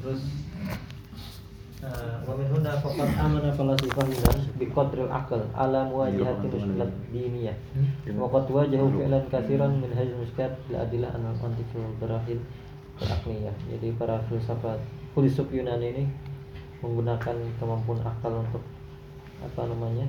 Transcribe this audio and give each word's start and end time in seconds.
terus 0.00 0.22
wa 2.28 2.36
min 2.36 2.44
huna 2.52 2.76
faqad 2.76 3.08
amana 3.16 3.48
falasifah 3.56 4.04
Yunan 4.04 4.38
bi 4.60 4.68
qadril 4.68 5.08
aql 5.08 5.40
ala 5.56 5.88
muwajahati 5.88 6.52
mushkilat 6.52 6.92
diniyah. 7.08 7.56
Wa 8.12 8.28
qad 8.28 8.52
wajahu 8.52 9.00
fi'lan 9.00 9.24
katsiran 9.32 9.80
min 9.80 9.88
hadhihi 9.96 10.20
mushkilat 10.20 10.52
bil 10.68 10.76
adillah 10.76 11.10
an 11.16 11.32
antiqul 11.32 11.88
barahin 11.96 12.40
aqliyah 13.00 13.56
jadi 13.72 13.96
para 13.96 14.20
filsafat 14.28 14.76
filsuf 15.16 15.48
Yunani 15.48 15.88
ini 15.88 16.04
menggunakan 16.84 17.36
kemampuan 17.56 18.04
akal 18.04 18.44
untuk 18.44 18.60
apa 19.40 19.62
namanya 19.72 20.04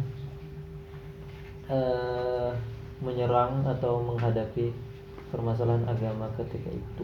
uh, 1.72 2.52
menyerang 3.00 3.64
atau 3.64 4.04
menghadapi 4.04 4.76
permasalahan 5.32 5.88
agama 5.88 6.28
ketika 6.36 6.68
itu. 6.68 7.04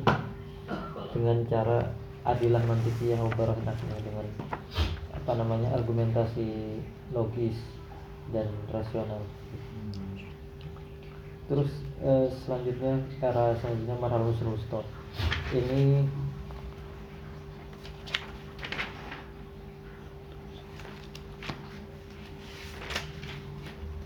Dengan 1.15 1.47
cara 1.47 1.79
adilah 2.27 2.59
mantikiyah 2.67 3.23
barakatnya 3.39 3.97
dengan 4.03 4.27
apa 5.15 5.31
namanya 5.39 5.71
argumentasi 5.79 6.79
logis 7.15 7.55
dan 8.35 8.51
rasional. 8.67 9.23
Terus 11.47 11.71
eh, 12.03 12.27
selanjutnya 12.43 12.99
era 13.23 13.55
selanjutnya 13.55 13.95
Marhalus 13.95 14.43
Rusto 14.43 14.83
ini 15.55 16.03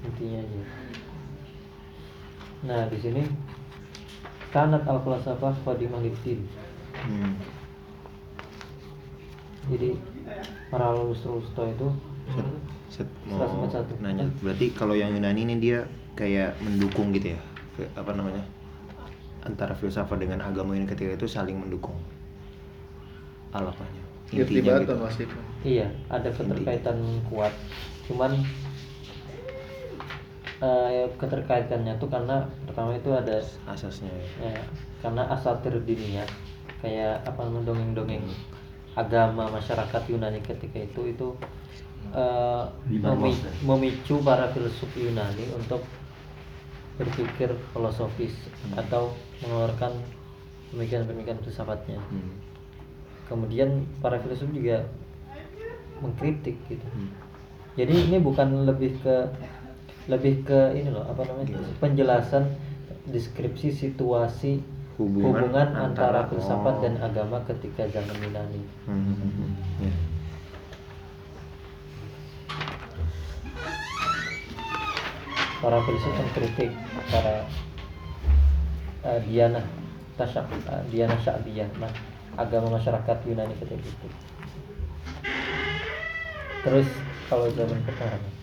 intinya 0.06 0.40
aja. 0.46 0.64
Nah 2.62 2.82
di 2.94 2.98
sini 3.02 3.24
kanat 4.54 4.86
al 4.86 5.02
falsafah 5.02 5.58
qadimah 5.66 6.06
lidin 6.06 6.46
hmm. 7.02 7.51
Jadi 9.70 9.94
para 10.74 10.90
Rusto 10.96 11.62
itu 11.68 11.88
set, 12.90 13.06
set 13.06 13.10
mau 13.30 13.46
nanya. 14.02 14.26
Berarti 14.42 14.74
kalau 14.74 14.98
yang 14.98 15.14
Yunani 15.14 15.46
ini 15.46 15.56
dia 15.62 15.86
kayak 16.18 16.58
mendukung 16.64 17.14
gitu 17.14 17.38
ya? 17.38 17.42
Apa 17.94 18.18
namanya? 18.18 18.42
Antara 19.46 19.74
filsafat 19.78 20.22
dengan 20.22 20.42
agama 20.42 20.74
ini 20.74 20.90
ketika 20.90 21.14
itu 21.14 21.28
saling 21.30 21.58
mendukung. 21.62 21.98
Alapanya 23.54 24.12
intinya 24.32 24.80
gitu. 24.80 24.96
iya 25.68 25.92
ada 26.08 26.32
keterkaitan 26.32 26.98
Inti. 27.04 27.28
kuat. 27.28 27.52
Cuman 28.08 28.32
uh, 30.64 31.06
keterkaitannya 31.20 32.00
tuh 32.00 32.08
karena 32.08 32.48
pertama 32.64 32.96
itu 32.96 33.12
ada 33.12 33.44
asasnya 33.68 34.12
ya, 34.40 34.56
karena 35.04 35.28
asatir 35.36 35.76
dininya 35.84 36.24
kayak 36.80 37.22
apa 37.28 37.40
namanya 37.44 37.76
dongeng-dongeng 37.76 38.24
agama 38.96 39.48
masyarakat 39.48 40.02
Yunani 40.12 40.44
ketika 40.44 40.84
itu 40.84 41.02
itu 41.16 41.28
uh, 42.12 42.68
memicu 43.64 44.20
para 44.20 44.52
filsuf 44.52 44.92
Yunani 45.00 45.48
untuk 45.56 45.84
berpikir 47.00 47.56
filosofis 47.72 48.36
hmm. 48.36 48.78
atau 48.78 49.16
mengeluarkan 49.42 49.96
pemikiran-pemikiran 50.76 51.40
filsafatnya. 51.42 51.98
Hmm. 52.12 52.36
Kemudian 53.32 53.88
para 54.04 54.20
filsuf 54.20 54.52
juga 54.52 54.86
mengkritik 56.04 56.60
gitu. 56.68 56.88
Hmm. 56.92 57.10
Jadi 57.80 58.12
ini 58.12 58.18
bukan 58.20 58.68
lebih 58.68 59.00
ke 59.00 59.16
lebih 60.12 60.44
ke 60.44 60.76
ini 60.76 60.92
loh 60.92 61.06
apa 61.08 61.24
namanya 61.24 61.62
penjelasan 61.80 62.50
deskripsi 63.08 63.72
situasi 63.72 64.60
hubungan, 65.02 65.34
hubungan 65.34 65.68
antara, 65.74 66.22
antara 66.22 66.30
filsafat 66.30 66.76
oh. 66.78 66.82
dan 66.86 66.96
agama 67.02 67.38
ketika 67.50 67.84
zaman 67.90 68.16
Yunani. 68.22 68.62
Hmm. 68.86 69.58
Yeah. 69.82 69.98
Para 75.62 75.78
filsuf 75.86 76.14
mengkritik 76.18 76.74
para 77.14 77.46
uh, 79.06 79.20
Diana 79.30 79.62
Tasyak 80.18 80.50
uh, 80.70 80.82
Diana 80.90 81.14
Sya'biyah 81.22 81.70
nah, 81.78 81.94
agama 82.38 82.78
masyarakat 82.78 83.18
Yunani 83.30 83.54
ketika 83.58 83.78
itu. 83.78 84.08
Terus 86.62 86.90
kalau 87.30 87.50
zaman 87.54 87.78
pertengahan 87.86 88.41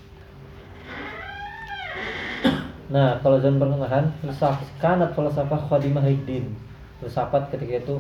Nah, 2.89 3.21
kalau 3.21 3.37
zaman 3.37 3.61
pertengahan, 3.61 4.09
filsafat 4.25 4.69
kanat 4.81 5.13
falsafah 5.13 5.61
khadimah 5.69 6.09
din. 6.25 6.57
Filsafat 7.05 7.53
ketika 7.53 7.85
itu 7.85 7.97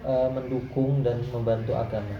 e, 0.00 0.12
mendukung 0.32 1.04
dan 1.04 1.20
membantu 1.28 1.76
agama. 1.76 2.16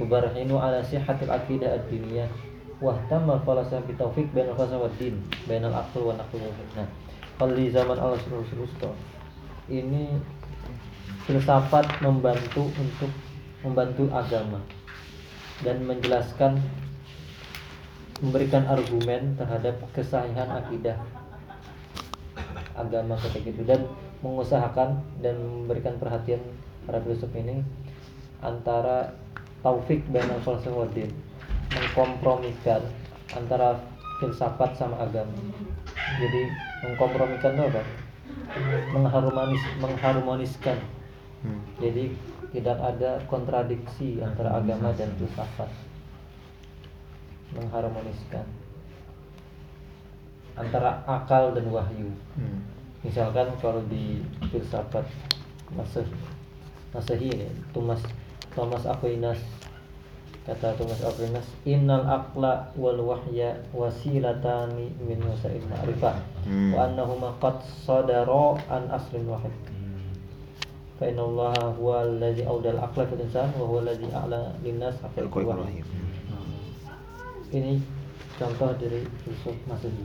Tubarhinu 0.00 0.56
ala 0.56 0.80
sihhatil 0.80 1.28
aqidah 1.28 1.76
ad-diniyah 1.76 2.32
wa 2.80 2.96
tamma 3.12 3.36
falsafah 3.44 3.84
bi 3.84 3.92
falsafah 3.92 4.80
wad 4.80 4.96
din, 4.96 5.20
bainal 5.44 5.76
aql 5.76 6.00
wa 6.00 6.16
naql. 6.16 6.40
Nah, 6.72 6.88
kalau 7.36 7.52
di 7.52 7.68
zaman 7.68 8.00
Subhanahu 8.00 8.96
ini 9.68 10.16
filsafat 11.28 12.00
membantu 12.00 12.72
untuk 12.80 13.12
membantu 13.60 14.08
agama 14.16 14.64
dan 15.60 15.84
menjelaskan 15.84 16.56
memberikan 18.20 18.68
argumen 18.68 19.32
terhadap 19.40 19.80
kesahihan 19.96 20.48
akidah 20.52 20.96
agama 22.76 23.16
ketika 23.16 23.48
itu 23.52 23.62
dan 23.64 23.84
mengusahakan 24.20 25.00
dan 25.24 25.36
memberikan 25.40 25.96
perhatian 25.96 26.40
para 26.84 27.00
filsuf 27.00 27.32
ini 27.32 27.64
antara 28.44 29.16
taufik 29.64 30.04
dan 30.12 30.28
falsafatin 30.44 31.12
mengkompromikan 31.72 32.80
antara 33.36 33.80
filsafat 34.20 34.76
sama 34.76 35.00
agama. 35.00 35.32
Jadi 36.20 36.42
mengkompromikan 36.84 37.56
itu 37.56 37.64
apa? 37.72 37.82
Mengharmonis 38.92 39.64
mengharmoniskan. 39.80 40.78
Hmm. 41.40 41.56
jadi 41.80 42.12
tidak 42.52 42.76
ada 42.76 43.16
kontradiksi 43.24 44.20
antara 44.20 44.60
agama 44.60 44.92
dan 44.92 45.08
filsafat 45.16 45.72
mengharmoniskan 47.56 48.46
antara 50.58 51.00
akal 51.08 51.56
dan 51.56 51.66
wahyu. 51.72 52.10
Hmm. 52.36 52.60
Misalkan 53.00 53.48
kalau 53.64 53.80
di 53.88 54.20
filsafat 54.52 55.08
Masih 55.72 56.04
Masehi 56.90 57.30
ini 57.30 57.48
Thomas 57.70 58.02
Thomas 58.50 58.82
Aquinas 58.82 59.38
kata 60.42 60.74
Thomas 60.74 60.98
Aquinas 61.06 61.46
innal 61.62 62.02
aqla 62.02 62.74
wal 62.74 62.98
wahya 62.98 63.54
wasilatani 63.70 64.90
min 64.98 65.22
wasail 65.22 65.62
ma'rifah 65.70 66.18
hmm. 66.48 66.74
wa 66.74 66.90
annahuma 66.90 67.30
qad 67.38 67.62
sadara 67.86 68.58
an 68.66 68.90
aslin 68.90 69.30
wahid 69.30 69.54
fa 70.98 71.06
inna 71.06 71.22
Allah 71.22 71.54
huwa 71.78 72.02
alladhi 72.02 72.42
awdal 72.42 72.82
aqla 72.82 73.06
fil 73.06 73.22
insan 73.22 73.52
wa 73.54 73.68
huwa 73.70 73.86
alladhi 73.86 74.10
a'la 74.10 74.50
lin 74.66 74.82
nas 74.82 74.98
aqla 75.06 75.30
ini 77.50 77.82
contoh 78.38 78.70
dari 78.78 79.02
filsuf 79.26 79.56
Masehi. 79.66 80.04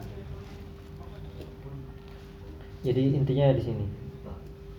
Jadi 2.85 3.17
intinya 3.17 3.49
di 3.53 3.61
sini 3.65 3.85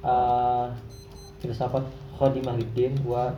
uh, 0.02 0.70
filsafat 1.42 1.82
khadimah 2.18 2.54
lidin 2.54 2.94
wa 3.02 3.34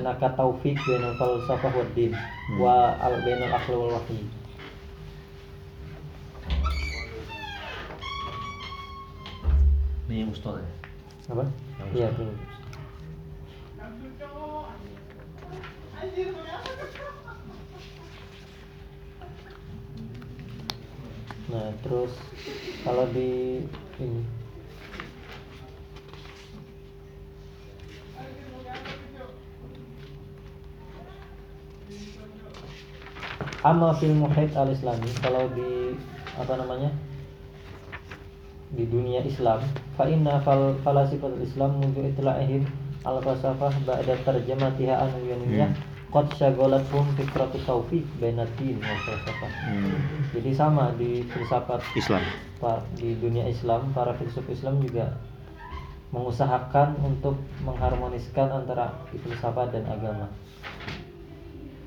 naka 0.00 0.32
taufik 0.36 0.76
bainal 0.88 1.16
falsafah 1.20 1.72
wa 1.72 1.84
din 1.92 2.12
hmm. 2.12 2.56
wa 2.60 2.96
al 3.00 3.20
bainal 3.24 3.52
akhl 3.52 3.76
wal 3.76 3.92
wahyi. 4.00 4.24
Ini 10.10 10.26
mustol 10.26 10.58
ya? 10.58 10.70
Apa? 11.30 11.46
Iya, 11.94 12.10
benar. 12.18 12.34
Nah 21.50 21.74
terus 21.82 22.14
kalau 22.86 23.10
di 23.10 23.60
ini. 23.98 24.22
Amma 33.60 33.92
fil 34.00 34.16
muhid 34.16 34.56
al 34.56 34.72
islami 34.72 35.10
kalau 35.20 35.44
di 35.52 35.92
apa 36.40 36.56
namanya 36.56 36.88
di 38.72 38.88
dunia 38.88 39.20
Islam 39.26 39.60
fa 40.00 40.08
inna 40.08 40.40
fal 40.40 40.80
falasifat 40.80 41.36
Islam 41.44 41.76
mundu 41.76 42.00
itla'ihim 42.08 42.64
al 43.04 43.20
falsafah 43.20 43.74
ba'da 43.84 44.16
tarjamatiha 44.24 44.94
an 44.96 45.12
yuniyah 45.20 45.68
hmm 45.76 45.89
qad 46.10 46.26
syagalathum 46.34 47.06
fikratu 47.14 47.58
taufiq 47.62 48.06
bainatin 48.18 48.76
wa 48.82 48.94
falsafah. 49.06 49.52
Hmm. 49.70 49.94
Jadi 50.34 50.50
sama 50.54 50.90
di 50.98 51.22
filsafat 51.30 51.82
Islam. 51.94 52.22
Di 52.98 53.16
dunia 53.16 53.48
Islam, 53.48 53.94
para 53.96 54.12
filsuf 54.18 54.44
Islam 54.50 54.82
juga 54.84 55.16
mengusahakan 56.10 56.98
untuk 57.06 57.38
mengharmoniskan 57.62 58.50
antara 58.50 58.90
filsafat 59.14 59.70
dan 59.70 59.86
agama. 59.86 60.26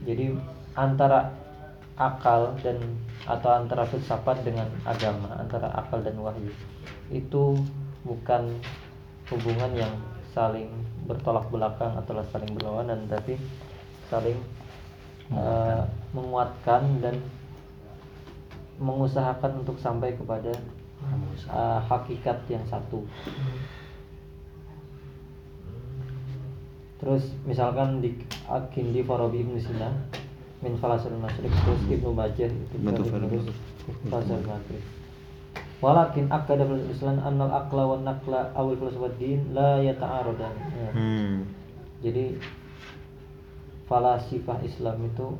Jadi 0.08 0.36
antara 0.74 1.36
akal 2.00 2.58
dan 2.64 2.80
atau 3.30 3.52
antara 3.54 3.86
filsafat 3.86 4.42
dengan 4.42 4.68
agama, 4.88 5.38
antara 5.38 5.70
akal 5.78 6.02
dan 6.02 6.18
wahyu 6.18 6.50
itu 7.14 7.60
bukan 8.04 8.50
hubungan 9.30 9.72
yang 9.78 9.94
saling 10.34 10.68
bertolak 11.06 11.46
belakang 11.54 11.94
atau 11.94 12.20
saling 12.34 12.50
berlawanan, 12.58 13.06
tapi 13.06 13.38
saling 14.12 14.40
menguatkan, 15.30 15.80
uh, 15.80 15.84
menguatkan 16.12 16.84
dan 17.00 17.16
mengusahakan 18.82 19.64
untuk 19.64 19.78
sampai 19.80 20.18
kepada 20.18 20.52
uh, 21.52 21.80
hakikat 21.88 22.44
yang 22.50 22.64
satu. 22.68 23.06
Terus 27.04 27.36
misalkan 27.44 28.00
di 28.00 28.16
Akindi 28.48 29.04
Farabi 29.04 29.44
Ibn 29.44 29.56
Sina 29.60 29.92
min 30.64 30.80
falasul 30.80 31.20
masyrik 31.20 31.52
terus 31.52 31.84
Ibnu 31.92 32.16
Majah 32.16 32.48
itu 32.48 32.76
terus 32.80 33.12
falasul 34.08 34.40
maghrib 34.48 34.84
walakin 35.84 36.32
akada 36.32 36.64
fil 36.64 36.88
islam 36.88 37.20
annal 37.20 37.52
aqla 37.52 37.84
wan 37.84 38.08
naqla 38.08 38.56
awil 38.56 38.80
filsafat 38.80 39.20
din 39.20 39.52
la 39.52 39.84
yata'aradan 39.84 40.56
ya. 40.56 40.90
hmm. 40.96 41.36
jadi 42.00 42.40
falasifah 43.94 44.58
Islam 44.66 45.06
itu 45.06 45.38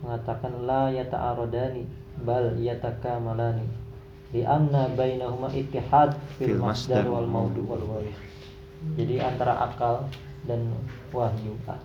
mengatakan 0.00 0.64
la 0.64 0.88
yata'aradani 0.96 1.84
bal 2.24 2.56
yatakamalani 2.56 3.68
di 4.32 4.48
anna 4.48 4.88
bainahuma 4.96 5.52
ittihad 5.52 6.16
fil 6.40 6.56
masdar 6.56 7.04
wal 7.04 7.28
maudu 7.28 7.60
wal 7.68 7.84
waris 7.84 8.16
jadi 8.96 9.28
antara 9.28 9.68
akal 9.68 10.08
dan 10.48 10.72
wahyu 11.12 11.52
ah, 11.68 11.76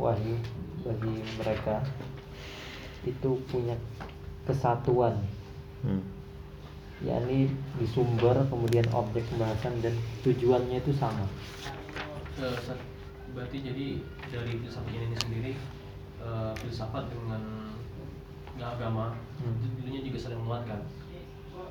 wahyu 0.00 0.40
bagi 0.80 1.20
mereka 1.36 1.84
itu 3.04 3.38
punya 3.52 3.76
kesatuan. 4.46 5.18
Hmm. 5.84 6.02
yakni 7.04 7.52
di 7.76 7.86
sumber 7.92 8.32
kemudian 8.48 8.88
objek 8.96 9.20
pembahasan 9.28 9.84
dan 9.84 9.92
tujuannya 10.24 10.80
itu 10.80 10.96
sama. 10.96 11.28
Uh, 12.40 12.56
berarti 13.34 13.58
jadi 13.64 13.86
dari 14.30 14.52
filsafat 14.62 14.92
ini 14.92 15.16
sendiri 15.18 15.52
uh, 16.22 16.52
filsafat 16.60 17.10
dengan 17.10 17.42
agama 18.56 19.12
hmm. 19.42 19.80
dulunya 19.80 20.00
juga 20.00 20.18
saling 20.18 20.40
menguatkan 20.40 20.80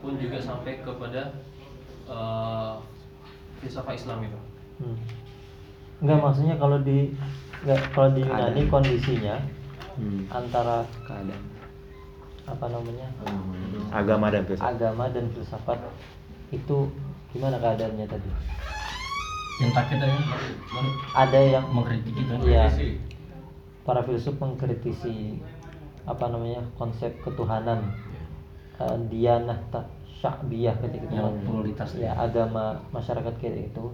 pun 0.02 0.14
juga 0.22 0.38
sampai 0.38 0.86
kepada 0.86 1.34
uh, 2.06 2.78
filsafat 3.62 3.96
Islam 3.98 4.28
itu 4.28 4.40
hmm. 4.84 4.98
enggak 6.06 6.20
maksudnya 6.22 6.56
kalau 6.60 6.78
di 6.82 7.14
Nggak, 7.66 7.82
kalau 7.98 8.10
di 8.14 8.22
Yunani 8.22 8.62
kondisinya 8.70 9.36
hmm. 9.98 10.30
antara 10.30 10.86
keadaan 11.08 11.44
apa 12.46 12.66
namanya 12.70 13.10
hmm. 13.26 13.90
agama 13.90 14.30
dan 14.30 14.46
filsafat 14.46 14.70
agama 14.78 15.06
dan 15.10 15.26
filsafat 15.34 15.80
itu 16.54 16.78
gimana 17.34 17.58
keadaannya 17.58 18.06
tadi 18.06 18.30
yang 19.62 19.72
tadi 19.72 19.96
tadi 19.96 20.18
ada 21.16 21.40
yang 21.40 21.66
mengkritisi. 21.72 22.24
Ya 22.48 22.68
para 23.86 24.02
filsuf 24.02 24.36
mengkritisi 24.42 25.40
apa 26.10 26.26
namanya 26.28 26.66
konsep 26.76 27.16
ketuhanan. 27.22 27.94
Uh, 28.76 29.00
dianah 29.08 29.56
tak 29.72 29.88
syakbiyah 30.20 30.76
ketika 30.84 31.08
itu 31.08 32.04
ya 32.04 32.12
agama 32.20 32.84
masyarakat 32.92 33.40
kayak 33.40 33.72
itu 33.72 33.88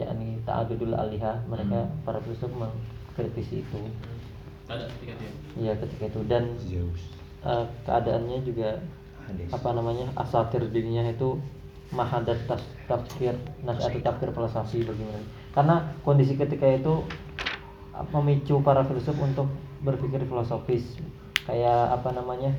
yakni 0.00 0.40
ta'adudul 0.48 0.96
alihah 0.96 1.44
mereka 1.44 1.84
hmm. 1.84 2.08
para 2.08 2.24
filsuf 2.24 2.48
kritisi 3.12 3.60
itu. 3.60 3.76
Ada 4.64 4.88
ketika 4.96 5.12
itu 5.12 5.26
iya 5.60 5.72
ketika 5.76 6.04
itu. 6.08 6.20
Dan 6.24 6.56
uh, 7.44 7.68
keadaannya 7.84 8.38
juga 8.48 8.80
Hadis. 9.28 9.52
apa 9.52 9.68
namanya 9.76 10.08
asatir 10.16 10.64
dirinya 10.72 11.04
itu 11.04 11.36
mahadat 11.94 12.36
tafsir 12.90 13.38
nas 13.62 13.78
atau 13.78 14.00
tafsir 14.02 14.28
filosofi 14.34 14.78
bagaimana? 14.82 15.24
Karena 15.54 15.76
kondisi 16.02 16.34
ketika 16.34 16.66
itu 16.66 17.06
memicu 18.10 18.58
para 18.60 18.82
filsuf 18.82 19.14
untuk 19.22 19.46
berpikir 19.80 20.26
filosofis. 20.26 20.82
Kayak 21.46 21.94
apa 21.94 22.10
namanya? 22.10 22.50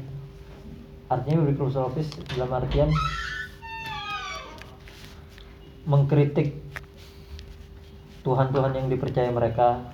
Artinya 1.12 1.44
berpikir 1.44 1.68
filosofis 1.68 2.08
dalam 2.34 2.50
artian 2.56 2.90
mengkritik 5.86 6.58
Tuhan-Tuhan 8.26 8.74
yang 8.74 8.88
dipercaya 8.90 9.30
mereka. 9.30 9.86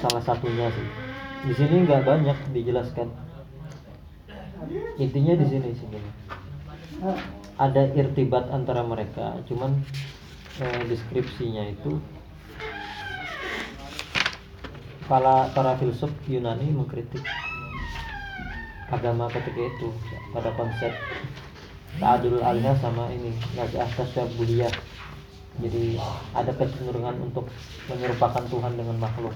Salah 0.00 0.22
satunya 0.24 0.72
sih. 0.72 0.88
Di 1.50 1.54
sini 1.58 1.84
nggak 1.84 2.06
banyak 2.06 2.38
dijelaskan. 2.56 3.12
Intinya 4.96 5.36
di 5.36 5.46
sini 5.46 5.68
sebenarnya 5.76 6.45
ada 7.56 7.82
irtibat 7.96 8.48
antara 8.52 8.84
mereka 8.84 9.40
cuman 9.48 9.80
eh, 10.60 10.82
deskripsinya 10.88 11.72
itu 11.72 12.00
para 15.08 15.48
para 15.52 15.76
filsuf 15.80 16.10
Yunani 16.26 16.72
mengkritik 16.72 17.22
agama 18.92 19.26
ketika 19.32 19.62
itu 19.66 19.88
pada 20.30 20.50
konsep 20.54 20.92
ta'adul 21.98 22.44
alihah 22.44 22.76
sama 22.78 23.08
ini 23.10 23.32
ngasih 23.56 23.82
atas 23.82 24.08
syabuliyah 24.14 24.72
jadi 25.56 25.96
ada 26.36 26.52
kecenderungan 26.52 27.16
untuk 27.32 27.48
menyerupakan 27.88 28.44
Tuhan 28.44 28.76
dengan 28.76 29.00
makhluk. 29.00 29.32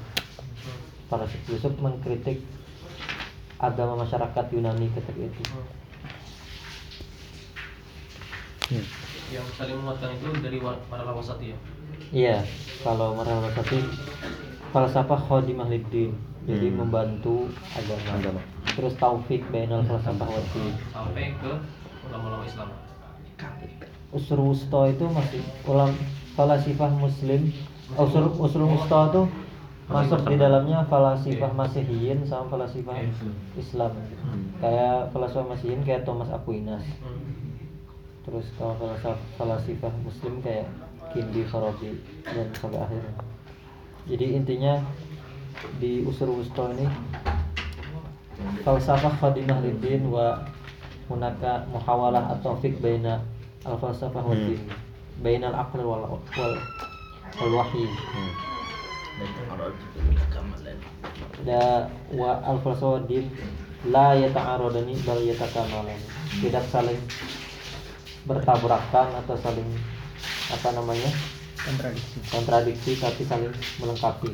Para 1.08 1.24
Yusuf 1.48 1.72
mengkritik 1.80 2.44
agama 3.56 4.04
masyarakat 4.04 4.44
Yunani 4.52 4.92
ketika 4.92 5.20
itu 5.20 5.42
hmm. 8.70 8.84
yang 9.34 9.46
saling 9.58 9.76
menguatkan 9.82 10.14
itu 10.14 10.28
dari 10.38 10.58
Marala 10.62 11.12
Wasati 11.12 11.52
ya? 11.52 11.58
Iya 12.10 12.38
kalau 12.86 13.18
Marala 13.18 13.50
Wasati 13.50 13.82
falsafah 14.70 15.20
khodimah 15.26 15.66
liddin. 15.66 16.14
Jadi 16.48 16.72
hmm. 16.72 16.76
membantu 16.80 17.52
agama. 17.76 18.16
agama. 18.16 18.42
Terus 18.72 18.96
taufik 18.96 19.44
bainal 19.52 19.84
falsafah 19.84 20.24
wasi 20.24 20.72
sampai 20.88 21.36
ke 21.36 21.52
ulama-ulama 22.08 22.44
Islam. 22.48 22.72
Usul 24.10 24.40
wusta 24.40 24.80
itu 24.88 25.04
masih 25.06 25.42
ulam 25.68 25.92
falasifah 26.34 26.90
muslim. 26.96 27.52
Usul 27.92 28.32
usul 28.40 28.64
wusta 28.66 29.12
itu 29.12 29.22
masuk 29.90 30.22
di 30.30 30.38
dalamnya 30.38 30.86
falasifah 30.88 31.52
masihiyin 31.52 32.24
sama 32.24 32.48
falasifah 32.48 32.96
Islam. 33.60 33.92
Kayak 34.64 35.12
falasifah 35.12 35.46
masihiyin 35.50 35.82
kayak 35.84 36.08
Thomas 36.08 36.32
Aquinas 36.32 36.82
terus 38.30 38.46
kalau 38.54 38.78
falasifah 38.78 39.18
falasifah 39.34 39.92
muslim 40.06 40.38
kayak 40.38 40.70
Kindi 41.10 41.42
Farabi 41.50 41.98
dan 42.22 42.46
sampai 42.54 42.78
akhirnya 42.78 43.14
jadi 44.06 44.26
intinya 44.38 44.78
di 45.82 46.06
usul 46.06 46.38
wusta 46.38 46.70
ini 46.70 46.86
falsafah 48.62 49.18
khadimah 49.18 49.58
lidin 49.66 50.06
wa 50.06 50.46
munaka 51.10 51.66
muhawalah 51.74 52.38
atau 52.38 52.54
fik 52.62 52.78
baina 52.78 53.18
al 53.66 53.74
falsafah 53.82 54.22
wa 54.22 54.38
din 54.38 54.62
hmm. 54.62 55.26
bainal 55.26 55.52
aql 55.58 55.82
wal 55.82 56.06
wal 56.14 56.54
wal 57.42 57.52
wahyi 57.58 57.90
hmm. 57.90 58.32
da 61.42 61.90
wa 62.14 62.38
al 62.46 62.62
falsafah 62.62 63.02
din 63.10 63.26
la 63.90 64.14
yata'aradani 64.14 64.94
bal 65.02 65.18
yatakamalan 65.18 65.98
tidak 66.38 66.62
saling 66.70 67.00
bertabrakan 68.28 69.16
atau 69.24 69.36
saling 69.40 69.68
apa 70.50 70.68
namanya 70.76 71.10
kontradiksi. 71.56 72.18
kontradiksi 72.28 72.90
tapi 73.00 73.22
saling 73.24 73.52
melengkapi. 73.80 74.32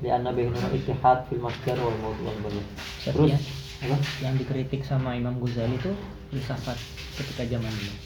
Di 0.00 0.08
anna 0.08 0.32
bainahuma 0.32 0.72
ittihad 0.72 1.28
fil 1.28 1.42
masdar 1.42 1.76
wal 1.76 1.96
mawdu' 2.00 2.24
wal 2.24 2.56
terus 3.04 3.36
apa? 3.80 3.96
yang 4.20 4.36
dikritik 4.36 4.84
sama 4.84 5.16
Imam 5.16 5.36
Ghazali 5.40 5.76
itu 5.76 5.92
filsafat 6.30 6.78
ketika 7.20 7.44
zaman 7.48 7.72
dulu. 7.72 7.96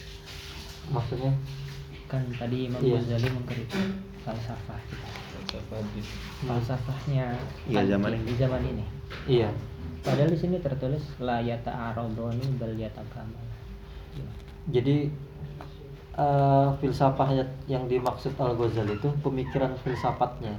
Maksudnya? 0.95 1.33
Kan 2.11 2.27
tadi 2.35 2.71
Imam 2.71 2.81
iya. 2.83 2.99
Ghazali 2.99 3.29
mengkritik 3.31 3.85
falsafah. 4.25 4.81
Falsafahnya 6.43 7.37
ya, 7.71 7.83
zaman 7.87 8.11
ini. 8.19 8.25
di 8.27 8.35
zaman 8.41 8.63
ini. 8.65 8.85
Iya. 9.29 9.51
Padahal 10.05 10.31
di 10.33 10.39
sini 10.41 10.57
tertulis 10.61 11.05
la 11.23 11.41
yata 11.41 11.71
arodoni 11.93 12.45
bal 12.61 12.75
yata 12.77 13.01
jadi 14.71 15.13
uh, 16.17 16.73
yang 17.69 17.85
dimaksud 17.91 18.33
Al 18.41 18.57
Ghazali 18.57 18.97
itu 18.97 19.09
pemikiran 19.21 19.77
filsafatnya 19.85 20.57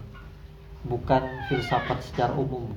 bukan 0.85 1.25
filsafat 1.49 1.97
secara 2.05 2.33
umum. 2.37 2.69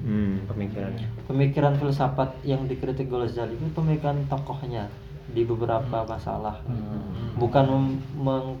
Hmm, 0.00 0.48
pemikirannya. 0.48 1.04
Pemikiran 1.28 1.76
filsafat 1.76 2.32
yang 2.40 2.64
dikritik 2.64 3.12
Ghazali 3.12 3.60
itu 3.60 3.68
pemikiran 3.76 4.24
tokohnya 4.32 4.88
di 5.36 5.44
beberapa 5.44 6.08
masalah. 6.08 6.64
Bukan 7.36 7.64
mem- 7.68 8.00
meng- 8.16 8.60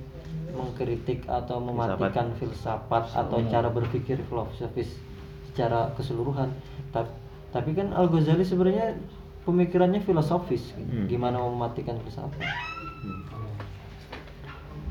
mengkritik 0.52 1.24
atau 1.24 1.62
mematikan 1.62 2.36
filsafat. 2.36 3.08
atau 3.16 3.40
cara 3.48 3.72
berpikir 3.72 4.20
filosofis 4.28 5.00
secara 5.48 5.88
keseluruhan. 5.96 6.52
Tapi 6.92 7.08
tapi 7.50 7.74
kan 7.74 7.90
Al 7.96 8.06
Ghazali 8.06 8.46
sebenarnya 8.46 8.94
pemikirannya 9.42 10.00
filosofis 10.00 10.72
Hmm. 10.76 11.06
gimana 11.06 11.40
mematikan 11.40 11.96
filsafat 12.00 12.40
Hmm. 13.00 13.24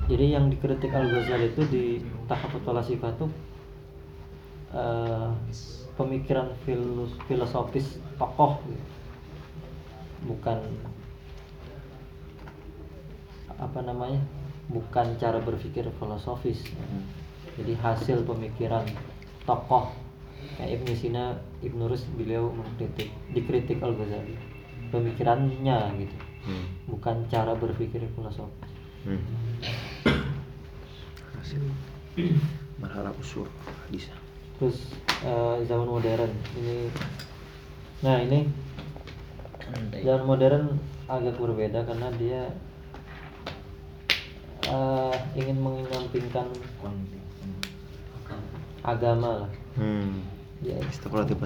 jadi 0.09 0.35
yang 0.35 0.49
dikritik 0.49 0.89
Al 0.89 1.05
Ghazali 1.05 1.49
itu 1.49 1.61
di 1.67 1.83
tahap 2.25 2.49
Sifat 2.81 3.13
itu 3.15 3.27
eh, 4.69 5.29
pemikiran 5.95 6.53
filus- 6.63 7.17
filosofis 7.25 7.97
tokoh 8.15 8.61
gitu. 8.65 8.85
bukan 10.25 10.59
apa 13.59 13.79
namanya 13.81 14.21
bukan 14.69 15.17
cara 15.17 15.41
berpikir 15.41 15.83
filosofis 15.97 16.63
jadi 17.57 17.73
hasil 17.75 18.23
pemikiran 18.23 18.85
tokoh 19.43 19.89
kayak 20.55 20.79
Ibn 20.79 20.87
Sina 20.93 21.23
Ibn 21.59 21.79
Rus 21.85 22.03
beliau 22.13 22.49
mengkritik 22.49 23.07
dikritik 23.29 23.79
Al 23.79 23.93
Ghazali 23.93 24.35
pemikirannya 24.89 25.79
gitu 25.97 26.17
Hmm. 26.39 26.65
bukan 26.87 27.27
cara 27.27 27.51
berpikir 27.53 27.99
filosofis 28.15 28.71
Hmm. 29.03 29.19
Hasil. 31.35 31.59
Marhala 32.79 33.11
usur 33.15 33.43
hadis. 33.85 34.07
terus 34.55 34.91
eh, 35.19 35.57
zaman 35.63 35.87
modern 35.87 36.31
ini 36.55 36.87
nah 37.99 38.19
ini 38.19 38.47
zaman 39.99 40.23
modern 40.23 40.63
agak 41.05 41.35
berbeda 41.35 41.83
karena 41.83 42.07
dia 42.15 42.41
eh, 44.63 45.15
ingin 45.35 45.59
menyampingkan 45.59 46.47
agama 48.83 49.45
lah. 49.45 49.51
Hmm. 49.77 50.23
ya. 50.63 50.75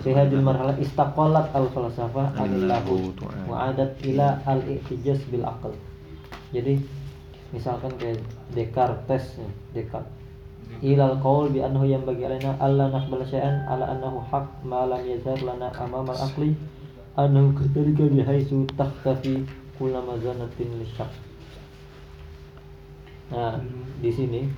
Hadil 0.03 0.41
marhalah 0.41 0.77
istaqalat 0.79 1.53
al 1.53 1.67
falsafah 1.69 2.33
Anil 2.37 2.65
anil 2.65 2.65
lahu 2.69 2.93
lahu 2.97 3.13
tu'an. 3.17 3.43
wa 3.45 3.55
adat 3.69 3.91
ila 4.05 4.41
al 4.45 4.61
ihtijaz 4.65 5.21
bil 5.29 5.45
aql. 5.45 5.73
Jadi 6.53 6.81
misalkan 7.53 7.93
kayak 8.01 8.21
Descartes 8.53 9.37
ya, 9.37 9.49
Descartes. 9.73 10.23
Ilal 10.81 11.21
qaul 11.21 11.53
bi 11.53 11.61
annahu 11.61 11.85
yang 11.85 12.01
bagi 12.01 12.25
alaina 12.25 12.57
alla 12.57 12.89
naqbal 12.89 13.21
syai'an 13.21 13.61
ala 13.69 13.93
annahu 13.93 14.19
haq 14.25 14.47
ma 14.65 14.89
lam 14.89 15.05
yazhar 15.05 15.37
lana 15.45 15.69
amama 15.77 16.11
al 16.17 16.27
aqli 16.27 16.57
annahu 17.13 17.53
kadhalika 17.53 18.09
bi 18.09 18.25
haitsu 18.25 18.65
takhtafi 18.73 19.45
kullu 19.77 20.01
mazanatin 20.01 20.69
lisyak 20.81 21.11
nah 23.29 23.61
di 24.01 24.09
sini 24.09 24.49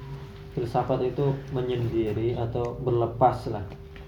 filsafat 0.55 1.03
itu 1.03 1.35
menyendiri 1.51 2.39
atau 2.39 2.79
berlepas 2.79 3.51
lah 3.51 3.61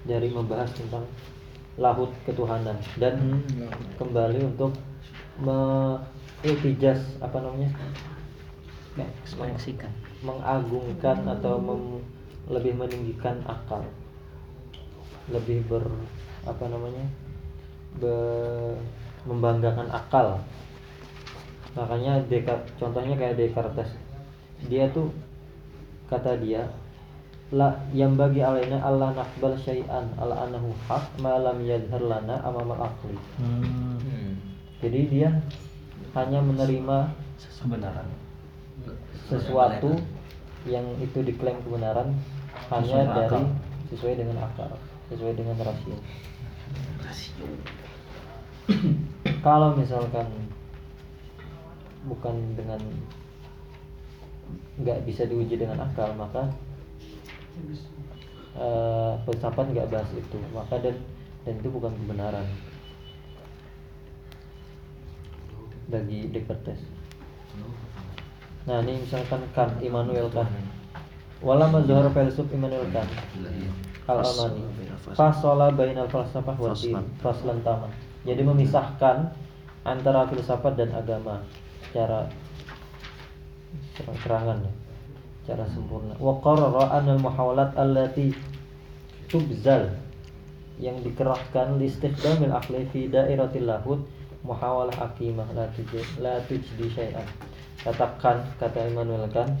dari 0.08 0.32
membahas 0.32 0.72
tentang 0.72 1.04
lahut 1.76 2.08
ketuhanan. 2.24 2.80
Dan 2.96 3.44
kembali 4.00 4.48
untuk 4.48 4.72
mengitijas 5.38 7.04
apa 7.20 7.38
namanya? 7.38 7.70
Ekspresikan. 8.98 9.92
mengagungkan 10.18 11.22
atau 11.30 11.62
mem- 11.62 12.02
lebih 12.50 12.74
meninggikan 12.74 13.38
akal. 13.46 13.86
Lebih 15.30 15.62
ber 15.70 15.86
apa 16.42 16.64
namanya? 16.66 17.06
Be- 18.02 18.74
membanggakan 19.22 19.86
akal. 19.94 20.42
Makanya 21.78 22.18
Descartes 22.26 22.74
contohnya 22.82 23.14
kayak 23.14 23.38
Descartes. 23.38 23.94
Dia 24.66 24.90
tuh 24.90 25.14
kata 26.08 26.40
dia 26.40 26.64
la 27.48 27.72
yang 27.92 28.12
bagi 28.12 28.44
alaina 28.44 28.76
Allah 28.80 29.16
nakbal 29.16 29.56
syai'an 29.56 30.12
ala 30.20 30.44
anahu 30.44 30.68
haq 30.84 31.04
ma 31.20 31.40
lam 31.40 31.64
yadhhar 31.64 32.00
lana 32.00 32.36
amamal 32.44 32.76
aqli 32.76 33.16
jadi 34.80 35.00
dia 35.08 35.30
hanya 36.12 36.40
menerima 36.40 37.28
Kebenaran. 37.58 38.06
sesuatu 39.26 39.90
yang 40.66 40.84
itu 41.00 41.22
diklaim 41.22 41.58
kebenaran 41.62 42.14
hanya 42.70 43.02
Sesuai 43.02 43.06
dari 43.08 43.26
akal. 43.26 43.42
sesuai 43.88 44.14
dengan 44.14 44.36
akal, 44.44 44.70
sesuai 45.10 45.32
dengan 45.34 45.56
rasio. 45.58 45.96
Kalau 49.40 49.74
misalkan 49.74 50.28
bukan 52.04 52.34
dengan 52.54 52.78
nggak 54.78 55.02
bisa 55.06 55.26
diuji 55.26 55.58
dengan 55.58 55.82
akal, 55.82 56.14
maka 56.14 56.54
eh, 58.54 59.12
filsafat 59.26 59.66
nggak 59.74 59.90
bahas 59.90 60.10
itu, 60.14 60.38
maka 60.54 60.78
dan 60.78 60.96
dan 61.42 61.54
itu 61.58 61.68
bukan 61.70 61.92
kebenaran. 62.04 62.46
Bagi 65.88 66.28
Descartes. 66.30 66.80
Nah 68.68 68.84
ini 68.84 69.00
misalkan 69.00 69.40
Kant, 69.56 69.80
Immanuel 69.80 70.28
Kant. 70.28 70.52
Walama 71.40 71.80
zuhar 71.88 72.12
filsuf 72.12 72.52
Immanuel 72.52 72.84
Kant. 72.92 73.08
Al-Amani. 74.08 74.64
Fasola 75.12 75.68
bainal 75.72 76.08
falsafah 76.08 76.56
wa 76.56 76.72
din 76.72 76.96
Faslan. 76.96 77.04
Faslan 77.20 77.58
taman 77.60 77.92
Jadi 78.24 78.40
memisahkan 78.44 79.32
antara 79.84 80.24
filsafat 80.28 80.76
dan 80.76 80.92
agama 80.96 81.44
Secara 81.88 82.28
terang-terangan 83.96 84.58
ya. 84.64 84.72
Sempurna. 85.48 86.12
Wa 86.20 86.36
qarara 86.44 87.00
anal 87.00 87.16
muhawalat 87.24 87.72
allati 87.72 88.36
tubzal. 89.32 89.88
Yang 90.76 91.10
dikerahkan 91.10 91.80
listikdamil 91.80 92.52
akli 92.52 92.84
fi 92.92 93.08
dairatil 93.08 93.66
lahud 93.66 94.04
muhawalah 94.46 94.94
akimah 95.10 95.48
la 95.56 95.66
tuj- 95.72 96.20
la 96.20 96.36
tujdi 96.44 96.86
syai'an. 96.92 97.24
Katakan 97.80 98.44
kata 98.60 98.92
Immanuel 98.92 99.26
Kant 99.32 99.56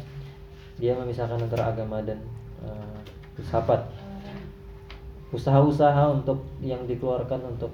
dia 0.78 0.94
memisahkan 0.94 1.40
antara 1.40 1.74
agama 1.74 2.04
dan 2.04 2.20
eh, 2.62 2.98
filsafat. 3.34 3.82
Usaha-usaha 5.34 6.12
untuk 6.12 6.44
yang 6.62 6.84
dikeluarkan 6.84 7.56
untuk 7.56 7.72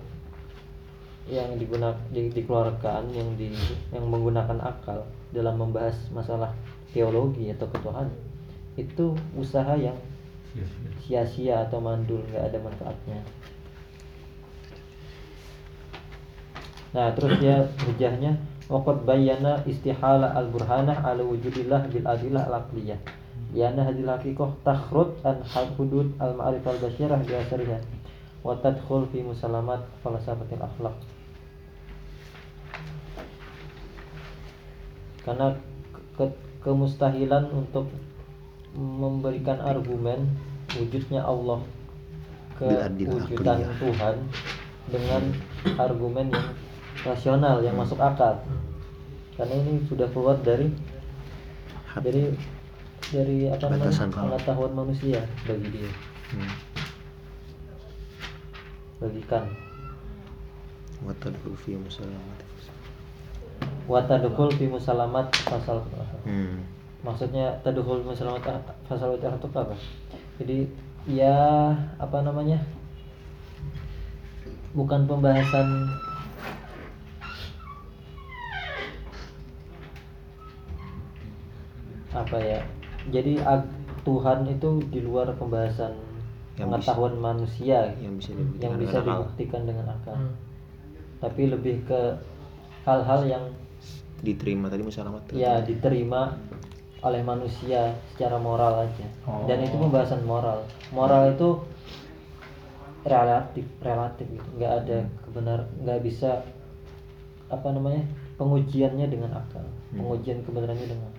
yang 1.28 1.56
digunakan 1.58 1.98
dikeluarkan 2.12 3.10
yang 3.10 3.28
di 3.40 3.48
yang 3.92 4.04
menggunakan 4.06 4.60
akal 4.60 5.08
dalam 5.34 5.58
membahas 5.58 5.98
masalah 6.14 6.54
teologi 6.94 7.50
atau 7.50 7.66
ketuhanan 7.74 8.14
itu 8.78 9.18
usaha 9.34 9.74
yang 9.74 9.98
sia-sia 11.02 11.66
atau 11.66 11.82
mandul 11.82 12.22
nggak 12.30 12.54
ada 12.54 12.58
manfaatnya. 12.62 13.18
Nah 16.94 17.10
terus 17.18 17.42
dia 17.42 17.66
hujahnya 17.82 18.38
waqad 18.70 19.02
bayyana 19.02 19.66
istihala 19.66 20.30
al 20.30 20.46
burhanah 20.54 21.02
ala 21.02 21.26
wujudillah 21.26 21.90
bil 21.90 22.06
adillah 22.06 22.46
al 22.46 22.62
aqliyah. 22.62 22.98
Lianna 23.50 23.86
hadil 23.86 24.06
haqiqah 24.06 24.50
takhrud 24.62 25.18
an 25.26 25.42
hudud 25.74 26.14
al 26.22 26.38
ma'rifah 26.38 26.70
al 26.78 26.80
basyarah 26.82 27.18
bi 27.26 27.34
asariha 27.34 27.78
wa 28.46 28.54
tadkhul 28.62 29.10
fi 29.10 29.26
musalamat 29.26 29.82
falsafatil 30.02 30.62
akhlaq 30.62 30.94
karena 35.24 35.56
ke- 36.14 36.38
kemustahilan 36.60 37.48
untuk 37.50 37.88
memberikan 38.74 39.60
argumen 39.60 40.28
wujudnya 40.74 41.22
Allah 41.22 41.60
kewujudan 42.58 43.58
aqliyah. 43.60 43.78
Tuhan 43.78 44.16
dengan 44.90 45.22
argumen 45.76 46.28
yang 46.30 46.48
rasional 47.02 47.60
yang 47.60 47.74
masuk 47.74 47.98
akal 47.98 48.38
karena 49.34 49.54
ini 49.58 49.82
sudah 49.88 50.06
keluar 50.12 50.38
dari 50.40 50.70
dari 51.98 52.30
dari 53.10 53.38
apa 53.48 53.66
namanya 53.70 54.06
pengetahuan 54.10 54.72
manusia 54.74 55.20
bagi 55.44 55.68
dia 55.70 55.90
Hmm. 56.24 56.50
bagi 58.98 59.22
kan 59.28 59.44
Wa 61.04 61.12
tadkhul 61.20 61.52
fi 61.54 61.76
musalamati. 61.76 62.43
Watadukul 63.84 64.48
fi 64.50 64.66
musalamat 64.66 65.28
pasal 65.44 65.84
Hmm. 66.24 66.64
maksudnya 67.00 67.52
tadukul 67.60 68.00
musalamat 68.00 68.40
pasal 68.82 69.12
itu 69.12 69.26
apa? 69.28 69.76
Jadi 70.36 70.64
ya 71.06 71.68
apa 71.96 72.18
namanya? 72.20 72.56
Bukan 74.72 75.04
pembahasan 75.04 75.86
apa 82.12 82.38
ya? 82.38 82.60
Jadi 83.10 83.42
ag- 83.42 83.70
Tuhan 84.04 84.44
itu 84.46 84.68
di 84.92 85.00
luar 85.00 85.32
pembahasan 85.34 85.96
Yang 86.54 86.68
pengetahuan 86.70 87.14
manusia 87.18 87.88
Yang 87.98 88.14
bisa 88.20 88.30
dibuktikan 88.30 88.62
yang 88.62 88.74
bisa 88.78 88.92
dengan 88.92 89.02
akal. 89.02 89.10
dibuktikan 89.10 89.62
dengan 89.64 89.86
akal. 89.90 90.16
Tapi 91.18 91.42
lebih 91.48 91.76
ke 91.82 92.00
hal-hal 92.84 93.20
yang 93.26 93.44
diterima 94.24 94.72
tadi 94.72 94.82
musalamat 94.82 95.20
ya 95.36 95.60
diterima 95.60 96.34
oleh 97.04 97.20
manusia 97.20 97.92
secara 98.16 98.40
moral 98.40 98.88
aja. 98.88 99.06
Oh. 99.28 99.44
dan 99.44 99.60
itu 99.60 99.76
pembahasan 99.76 100.24
moral. 100.24 100.64
Moral 100.88 101.36
itu 101.36 101.60
relatif 103.04 103.68
relatif 103.84 104.24
gitu. 104.24 104.48
Nggak 104.56 104.72
ada 104.84 104.98
kebenar 105.28 105.68
nggak 105.84 106.00
bisa 106.00 106.40
apa 107.52 107.68
namanya 107.76 108.08
pengujiannya 108.40 109.06
dengan 109.12 109.36
akal. 109.36 109.62
Pengujian 109.92 110.40
kebenarannya 110.48 110.88
dengan 110.88 111.10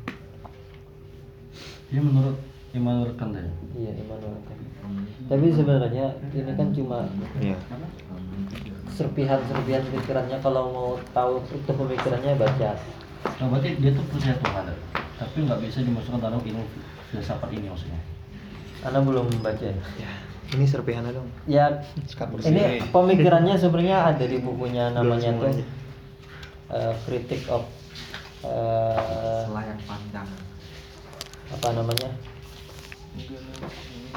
Ini 1.94 2.02
menurut 2.02 2.38
Immanuel 2.74 3.14
Kant 3.14 3.38
ya? 3.38 3.46
iya 3.78 3.94
Immanuel 3.94 4.42
Kant. 4.50 4.62
Tapi 5.30 5.46
sebenarnya 5.54 6.18
ini 6.34 6.52
kan 6.58 6.74
cuma 6.74 7.06
Iya. 7.38 7.56
Serpihan-serpihan 8.96 9.84
pikirannya 9.92 10.40
kalau 10.40 10.64
mau 10.72 10.90
tahu 11.12 11.44
utuh 11.44 11.75
pemikirannya 11.75 12.40
baca. 12.40 12.80
Nah, 13.44 13.46
berarti 13.52 13.75
dia 13.84 13.92
tuh 13.92 14.06
percaya 14.08 14.36
Tuhan, 14.40 14.66
tapi 15.20 15.38
nggak 15.44 15.60
bisa 15.68 15.84
dimasukkan 15.84 16.22
dalam 16.24 16.40
ilmu 16.40 16.64
filsafat 17.12 17.52
ini 17.52 17.68
maksudnya. 17.68 18.00
Anda 18.88 19.04
belum 19.04 19.28
membaca 19.36 19.66
ya? 19.66 19.75
Ya, 20.00 20.12
ini 20.56 20.64
serpihannya 20.64 21.12
dong. 21.12 21.28
Ya, 21.50 21.84
ini 22.48 22.86
pemikirannya 22.94 23.60
sebenarnya 23.60 24.16
ada 24.16 24.24
di 24.24 24.38
bukunya 24.40 24.94
namanya 24.96 25.36
tuh 25.42 25.52
eh, 26.72 26.94
Critic 27.04 27.50
of 27.52 27.68
eh, 28.48 29.42
Selayang 29.44 29.82
pandang. 29.84 30.30
apa 31.46 31.68
namanya? 31.75 32.10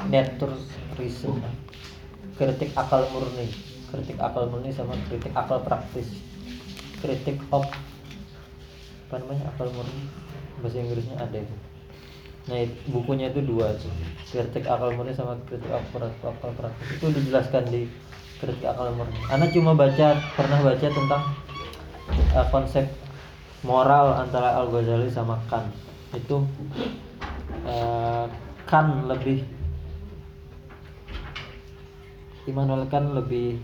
Nature 0.07 0.55
Reason. 0.95 1.35
Kritik 2.39 2.71
akal 2.77 3.03
murni 3.11 3.68
kritik 3.89 4.17
akal 4.21 4.47
murni 4.47 4.71
sama 4.71 4.93
kritik 5.09 5.33
akal 5.33 5.61
praktis. 5.65 6.07
Kritik 7.01 7.41
of 7.49 7.65
apa 9.09 9.25
namanya 9.25 9.49
akal 9.49 9.73
murni 9.73 10.05
bahasa 10.61 10.77
Inggrisnya 10.85 11.17
ada 11.17 11.41
itu 11.41 11.55
nah 12.45 12.61
bukunya 12.93 13.29
itu 13.29 13.41
dua 13.45 13.73
tuh 13.77 13.89
kritik 14.29 14.69
akal 14.69 14.93
murni 14.93 15.17
sama 15.17 15.33
kritik 15.49 15.69
akal, 15.69 16.05
akal 16.05 16.51
praktis. 16.53 16.87
Itu 16.93 17.09
dijelaskan 17.09 17.73
di 17.73 17.89
kritik 18.37 18.69
akal 18.69 18.93
murni. 18.93 19.17
Anda 19.33 19.49
cuma 19.49 19.73
baca 19.73 20.21
pernah 20.37 20.59
baca 20.61 20.87
tentang 20.87 21.23
eh, 22.37 22.47
konsep 22.53 22.85
moral 23.65 24.13
antara 24.23 24.61
Al 24.61 24.71
Ghazali 24.71 25.09
sama 25.09 25.41
Kant 25.49 25.73
itu 26.13 26.45
eh, 27.65 28.25
Kant 28.69 29.09
lebih 29.09 29.41
Immanuel 32.45 32.85
Kant 32.87 33.13
lebih 33.17 33.57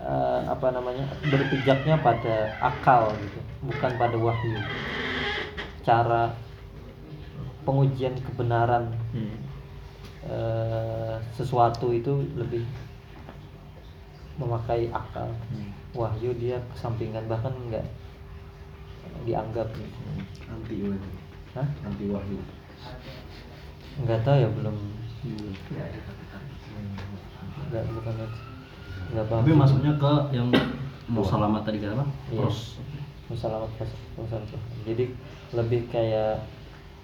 eh, 0.00 0.40
apa 0.48 0.66
namanya 0.72 1.04
berpijaknya 1.22 2.00
pada 2.00 2.56
akal 2.58 3.12
gitu 3.16 3.40
bukan 3.62 3.92
pada 3.94 4.16
wahyu 4.16 4.56
cara 5.80 6.32
pengujian 7.62 8.16
kebenaran 8.18 8.88
Hmm. 9.12 9.36
eh, 10.24 11.14
sesuatu 11.32 11.92
itu 11.92 12.24
lebih 12.34 12.64
memakai 14.36 14.88
akal 14.88 15.28
Hmm. 15.52 15.68
wahyu 15.92 16.32
dia 16.34 16.56
kesampingan 16.72 17.28
bahkan 17.28 17.52
enggak 17.66 17.84
dianggap 19.20 19.68
gitu. 19.76 20.00
Anti 20.48 20.76
wahyu. 20.80 21.10
Hah? 21.52 21.68
Anti 21.84 22.04
wahyu. 22.08 22.38
nggak 24.00 24.24
tahu 24.24 24.36
ya 24.38 24.48
belum 24.48 24.76
nggak 27.68 27.84
bukan 27.94 28.14
nggak 29.10 29.26
paham 29.26 29.42
Tapi 29.42 29.52
masuknya 29.52 29.92
ke 29.94 30.12
yang 30.30 30.48
mau 31.06 31.22
selamat 31.22 31.62
tadi 31.64 31.78
kan 31.78 31.94
apa? 31.94 32.04
Iya. 32.28 32.38
Terus 32.40 32.58
Musalamat 33.26 33.70
pas 33.78 33.86
musalamat. 34.16 34.58
jadi 34.82 35.04
lebih 35.52 35.86
kayak 35.86 36.42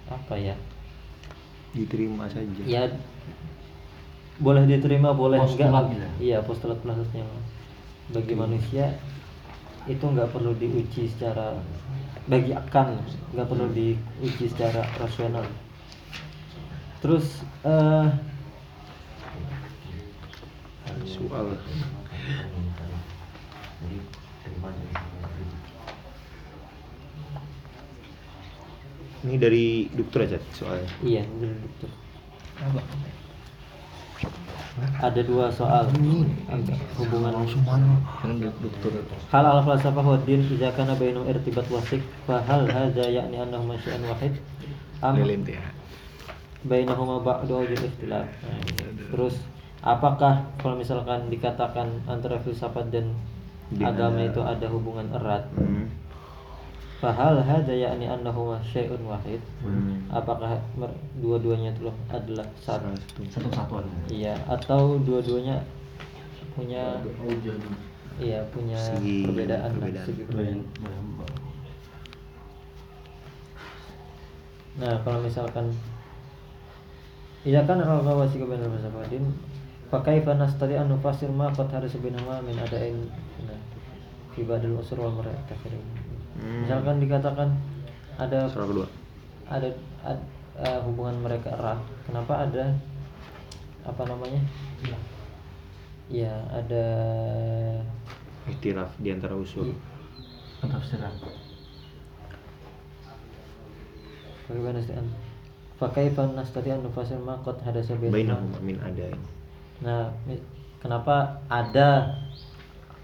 apa 0.07 0.35
ya 0.35 0.59
Diterima 1.71 2.27
saja. 2.27 2.63
ya 2.63 2.91
boleh 4.37 4.67
diterima 4.67 5.15
boleh 5.15 5.39
Postulat 5.39 5.63
enggak 5.65 5.85
gitu 5.89 6.03
ya? 6.03 6.11
iya 6.19 6.39
postulat 6.43 6.81
maksudnya 6.83 7.25
bagi 8.11 8.35
manusia 8.35 8.99
itu 9.87 10.03
nggak 10.03 10.29
perlu 10.29 10.51
diuji 10.53 11.07
secara 11.07 11.57
bagi 12.25 12.53
akan 12.53 13.01
nggak 13.33 13.47
perlu 13.47 13.71
diuji 13.71 14.45
secara 14.45 14.83
rasional 14.99 15.47
terus 16.99 17.41
eh 17.63 18.07
Soal. 21.05 21.47
Ini 29.27 29.37
dari 29.37 29.91
dokter 29.93 30.31
aja 30.31 30.39
soalnya. 30.55 30.89
iya 31.03 31.27
dari 31.27 31.57
dokter. 31.61 31.91
Ada 35.03 35.21
dua 35.25 35.53
soal. 35.53 35.89
Hubungan. 36.97 37.45
Dokter. 38.63 38.93
Hal 39.33 39.45
al 39.45 39.61
falsafah 39.67 40.05
wa 40.05 40.19
din 40.25 40.47
idza 40.49 40.73
kana 40.73 40.97
bainum 40.97 41.29
irtibat 41.29 41.69
wasik 41.69 42.01
fa 42.25 42.41
hal 42.49 42.65
hadza 42.71 43.05
ya'ni 43.09 43.37
annahu 43.41 43.73
masya'an 43.73 44.05
wahid? 44.09 44.37
Am 45.05 45.17
ya. 45.21 45.61
bainahuma 46.65 47.21
ba'du 47.21 47.63
wajib 47.63 47.79
ikhtilaf. 47.85 48.27
Terus 49.13 49.37
apakah 49.87 50.43
kalau 50.59 50.75
misalkan 50.75 51.31
dikatakan 51.31 51.87
antara 52.05 52.35
filsafat 52.37 52.91
dan 52.91 53.15
agama 53.79 54.19
itu 54.21 54.43
ada 54.43 54.67
hubungan 54.67 55.07
erat 55.15 55.47
Hmm. 55.55 55.87
fahal 56.97 57.39
hadza 57.39 57.71
ya'ni 57.71 58.05
annahuma 58.05 58.59
syai'un 58.61 58.99
wahid 59.07 59.39
Hmm. 59.63 60.03
apakah 60.11 60.59
dua-duanya 61.17 61.71
itu 61.71 61.87
adalah 62.09 62.47
satu 62.59 62.91
satu. 62.91 63.21
satu 63.31 63.47
kesatuan. 63.47 63.87
iya 64.11 64.35
atau 64.47 64.99
dua-duanya 64.99 65.63
punya 66.57 66.99
Oh 67.23 67.31
iya 68.17 68.41
punya 68.49 68.81
Segi 68.81 69.29
perbedaan 69.29 69.71
perbedaan. 69.77 70.07
segi 70.09 70.23
perbedaan. 70.25 70.65
Nah, 74.77 74.93
kalau 75.01 75.21
misalkan 75.21 75.69
Iya 77.47 77.63
kan 77.63 77.79
al-ghawasi 77.79 78.43
kebenaran 78.43 78.75
bersabadin 78.75 79.23
Pakai 79.87 80.27
panas 80.27 80.51
tadi 80.59 80.75
anu 80.75 80.99
fasir 80.99 81.31
ma 81.31 81.47
qad 81.55 81.71
harus 81.71 81.95
binama 82.03 82.43
min 82.43 82.59
adain 82.59 83.07
nah, 83.47 83.61
fi 84.35 84.43
badal 84.43 84.83
usur 84.83 84.99
wal 84.99 85.15
murakkafirin. 85.15 85.85
Hmm. 86.37 86.67
Misalkan 86.67 86.99
dikatakan 86.99 87.55
ada 88.19 88.51
kedua. 88.51 88.91
ada 89.47 89.69
ad- 90.03 90.29
eh, 90.59 90.81
hubungan 90.83 91.15
mereka 91.23 91.55
erat, 91.55 91.79
kenapa 92.03 92.51
ada 92.51 92.75
apa 93.87 94.03
namanya? 94.11 94.43
Ya, 96.11 96.35
ada 96.51 96.85
Ikhtilaf 98.51 98.91
di 98.99 99.11
antara 99.15 99.39
usul. 99.39 99.71
i- 99.71 99.79
Pentafsiran. 100.63 101.15
bagaimana 104.47 104.79
sih 104.79 104.95
an? 104.95 105.07
Pakai 105.79 106.11
panas 106.11 106.51
tadi 106.51 106.71
anu 106.75 106.91
fasir 106.91 107.19
ma 107.19 107.39
qad 107.43 107.59
hadasa 107.63 107.95
Bainahuma 107.99 108.59
min 108.63 108.79
adain. 108.83 109.19
Nah, 109.85 110.09
kenapa 110.81 111.41
ada 111.49 112.17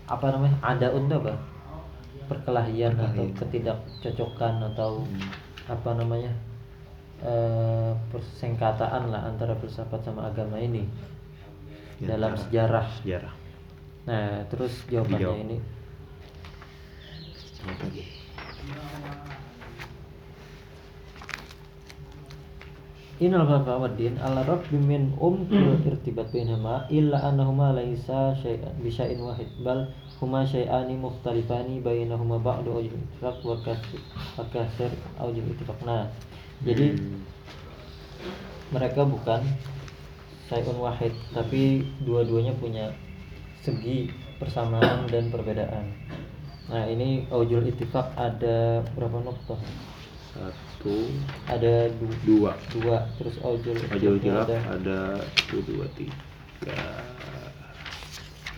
apa 0.09 0.27
namanya? 0.33 0.57
Ada 0.65 0.89
untuk 0.93 1.25
apa? 1.27 1.37
Perkelahian 2.29 2.97
atau 2.97 3.29
Perkelahian. 3.29 3.37
ketidakcocokan 3.37 4.55
atau 4.73 4.91
apa 5.69 5.91
namanya? 5.97 6.33
eh 7.23 7.95
persengkataan 8.11 9.15
lah 9.15 9.31
antara 9.31 9.55
filsafat 9.55 10.03
sama 10.03 10.27
agama 10.27 10.59
ini 10.59 10.83
Di 12.03 12.11
dalam 12.11 12.35
sejarah. 12.35 12.83
Sejarah. 12.99 13.31
Nah, 14.11 14.43
terus 14.51 14.75
jawabannya 14.91 15.23
Dijawab. 15.23 15.45
ini. 15.47 15.59
Innal 23.23 23.47
khalqa 23.47 23.79
wad 23.79 23.95
din 23.95 24.19
ala 24.19 24.43
rabbi 24.43 24.75
min 24.83 25.15
umkil 25.15 25.79
irtibat 25.87 26.35
bainahuma 26.35 26.91
illa 26.91 27.23
annahuma 27.23 27.71
laisa 27.71 28.35
syai'an 28.35 28.75
bi 28.83 28.91
syai'in 28.91 29.23
wahid 29.23 29.47
bal 29.63 29.87
huma 30.19 30.43
syai'ani 30.43 30.99
mukhtalifani 30.99 31.79
bainahuma 31.79 32.43
ba'du 32.43 32.83
awjuh 32.83 32.91
ittifaq 32.91 33.39
wa 33.47 33.55
kasir 33.63 34.03
wa 34.35 34.43
kasir 34.51 34.91
awjuh 35.23 35.39
ittifaq. 35.55 35.79
Nah, 35.87 36.11
jadi 36.67 36.99
mereka 38.75 39.07
bukan 39.07 39.47
syai'un 40.51 40.83
wahid 40.83 41.15
tapi 41.31 41.87
dua-duanya 42.03 42.59
punya 42.59 42.91
segi 43.63 44.11
persamaan 44.43 45.07
dan 45.07 45.31
perbedaan. 45.31 45.95
Nah, 46.75 46.91
ini 46.91 47.31
awjul 47.31 47.71
ittifaq 47.71 48.19
ada 48.19 48.83
berapa 48.99 49.23
nuktoh? 49.23 49.63
Satu, 50.35 50.72
Ada 51.47 51.89
du- 51.95 52.21
dua. 52.27 52.53
dua 52.75 53.07
terus 53.17 53.39
ojol 53.39 53.79
Ojol 53.79 54.19
ada 54.19 54.57
ada 54.75 54.99
satu, 55.39 55.63
dua, 55.63 55.87
tiga. 55.95 56.79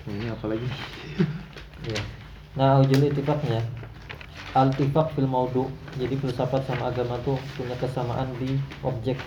Ini 0.08 0.32
apa 0.32 0.44
lagi? 0.48 0.68
Iya. 1.84 2.00
Nah, 2.56 2.80
ujul 2.80 3.04
ittifaqnya 3.04 3.60
altifak 4.56 5.12
fil 5.12 5.28
maudu 5.28 5.68
jadi 6.00 6.16
filsafat 6.16 6.64
sama 6.64 6.88
agama 6.88 7.20
tuh 7.28 7.36
punya 7.60 7.76
kesamaan 7.76 8.32
di 8.40 8.56
objek 8.80 9.20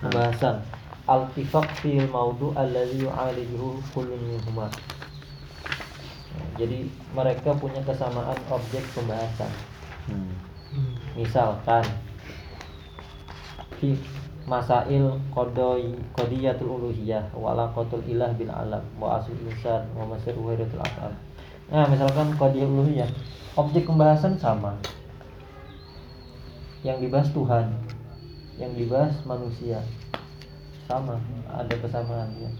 pembahasan 0.00 0.64
altifak 1.04 1.68
fil 1.84 2.08
maudu 2.08 2.56
alladhi 2.56 3.04
yu'alijuhu 3.04 3.84
kullun 3.92 4.16
minhuma 4.16 4.72
Nah, 6.30 6.46
jadi 6.56 6.88
mereka 7.12 7.52
punya 7.58 7.84
kesamaan 7.84 8.38
objek 8.48 8.80
pembahasan 8.96 9.52
Hmm. 10.08 10.32
misalkan 11.12 11.84
fi 13.80 13.96
masail 14.44 15.16
qadai 15.32 15.96
qadiyatul 16.12 16.76
uluhiyah 16.76 17.32
wa 17.32 17.56
alaqatul 17.56 18.04
ilah 18.04 18.30
bil 18.36 18.52
alam 18.52 18.84
wa 19.00 19.16
asul 19.16 19.36
insan 19.48 19.88
wa 19.96 20.04
masir 20.04 20.36
wahdatul 20.36 20.84
afal 20.84 21.12
nah 21.72 21.88
misalkan 21.88 22.36
qadiyah 22.36 22.68
uluhiyah 22.68 23.10
objek 23.56 23.88
pembahasan 23.88 24.36
sama 24.36 24.76
yang 26.84 27.00
dibahas 27.00 27.28
Tuhan 27.32 27.72
yang 28.60 28.72
dibahas 28.76 29.16
manusia 29.24 29.80
sama 30.84 31.16
ada 31.48 31.74
kesamaannya 31.76 32.50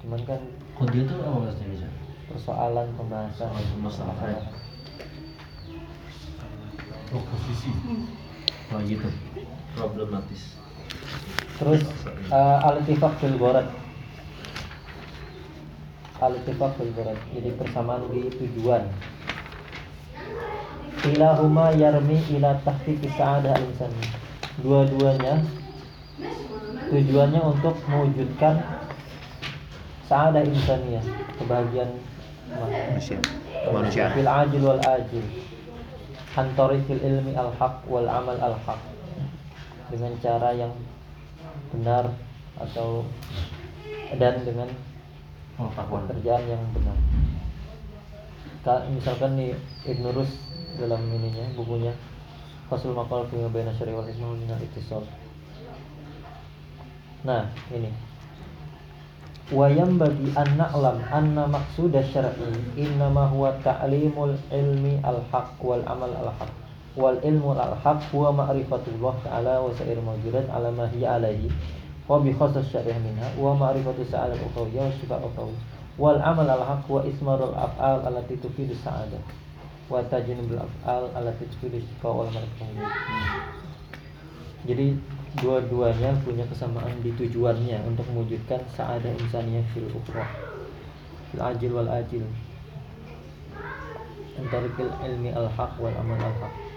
cuman 0.00 0.20
kan 0.24 0.40
Kode 0.78 1.02
itu 1.02 1.14
apa 1.18 1.42
maksudnya 1.42 1.68
bisa? 1.74 1.88
persoalan 2.30 2.86
pembahasan 2.94 3.50
Masalah. 3.82 4.14
masalah 4.14 4.46
Proposisi. 7.08 7.72
Oh 8.68 8.84
gitu. 8.84 9.08
Problematis 9.78 10.58
Terus 11.58 11.82
uh, 12.30 12.66
al-ittifaq 12.70 13.18
fil 13.18 13.34
gharad. 13.34 13.66
Al-ittifaq 16.22 16.70
fil. 16.78 16.94
Jadi 17.34 17.50
persamaan 17.58 18.06
di 18.14 18.30
tujuan. 18.30 18.86
Kilahuma 21.02 21.74
yarmi 21.74 22.22
ila 22.38 22.62
tahqiqi 22.62 23.10
sa'adah 23.10 23.58
al-insan. 23.58 23.90
Dua-duanya 24.62 25.42
tujuannya 26.94 27.42
untuk 27.42 27.74
mewujudkan 27.90 28.62
sa'adah 30.06 30.42
insaniyah, 30.46 31.04
kebahagiaan 31.42 31.90
Manusia. 32.48 33.20
Kemanusiaan. 33.68 34.10
fil 34.16 34.30
ajil 34.30 34.62
wal 34.64 34.80
ajil 34.80 35.26
antori 36.32 36.80
fil 36.88 37.02
ilmi 37.02 37.36
al 37.36 37.52
haq 37.60 37.84
wal 37.84 38.08
amal 38.08 38.40
al 38.40 38.56
haq 38.64 38.80
dengan 39.90 40.12
cara 40.20 40.52
yang 40.54 40.72
benar 41.72 42.12
atau 42.58 43.04
dan 44.18 44.42
dengan 44.44 44.68
Oh, 45.58 45.66
pekerjaan 45.74 46.46
yang 46.46 46.62
benar. 46.70 46.94
Ka- 48.62 48.86
misalkan 48.94 49.34
nih 49.34 49.58
Ibn 49.90 50.14
Rus 50.14 50.30
dalam 50.78 51.02
ininya 51.10 51.50
bukunya 51.58 51.90
Fasul 52.70 52.94
Maqal 52.94 53.26
fi 53.26 53.42
Mabaina 53.42 53.74
Syari 53.74 53.90
wal 53.90 54.06
Ismail 54.06 54.38
min 54.38 54.54
al 54.54 54.62
Nah, 57.26 57.50
ini. 57.74 57.90
Wayam 59.50 59.98
bagi 59.98 60.30
an 60.38 60.60
na'lam 60.60 61.02
anna 61.10 61.50
maqsud 61.50 61.90
syar'i 62.06 62.54
innama 62.78 63.26
huwa 63.32 63.56
ta'limul 63.58 64.38
ilmi 64.54 65.02
al-haq 65.02 65.58
wal 65.58 65.82
amal 65.88 66.12
al-haq 66.12 66.52
wal 66.98 67.14
ilmu 67.22 67.54
al-haq 67.54 68.02
huwa 68.10 68.34
ma'rifatullah 68.34 69.14
ta'ala 69.22 69.62
wa 69.62 69.70
sa'ir 69.70 70.02
mawjudat 70.02 70.50
ala 70.50 70.74
ma 70.74 70.90
hiya 70.90 71.14
alaihi 71.22 71.46
wa 72.10 72.18
bi 72.18 72.34
khassas 72.34 72.66
syariah 72.74 72.98
minha 72.98 73.30
wa 73.38 73.54
ma'rifatu 73.54 74.02
sa'al 74.02 74.34
al-ukhawiyya 74.34 74.90
wa 74.90 74.94
sifat 74.98 75.22
al 75.22 75.54
wal 75.94 76.18
amal 76.18 76.48
al-haq 76.50 76.82
wa 76.90 77.06
ismarul 77.06 77.54
af'al 77.54 78.02
allati 78.02 78.34
tufidu 78.42 78.74
sa'adah 78.82 79.22
wa 79.86 80.02
tajnibul 80.10 80.58
af'al 80.58 81.06
allati 81.14 81.46
tufidu 81.54 81.78
shifa 81.78 82.10
wal 82.10 82.26
marfah 82.34 82.66
jadi 84.66 84.98
dua-duanya 85.38 86.18
punya 86.26 86.42
kesamaan 86.50 86.98
di 86.98 87.14
tujuannya 87.14 87.78
untuk 87.86 88.10
mewujudkan 88.10 88.58
sa'adah 88.74 89.14
insaniyah 89.22 89.62
fil 89.70 89.86
ukhra 89.94 90.26
fil 91.30 91.42
ajil 91.44 91.70
wal 91.78 91.86
ajil. 91.86 92.26
Antarikil 94.38 94.90
ilmi 95.02 95.30
al 95.30 95.46
haq 95.46 95.78
wal 95.78 95.94
amal 95.94 96.18
al 96.18 96.34
haq 96.42 96.67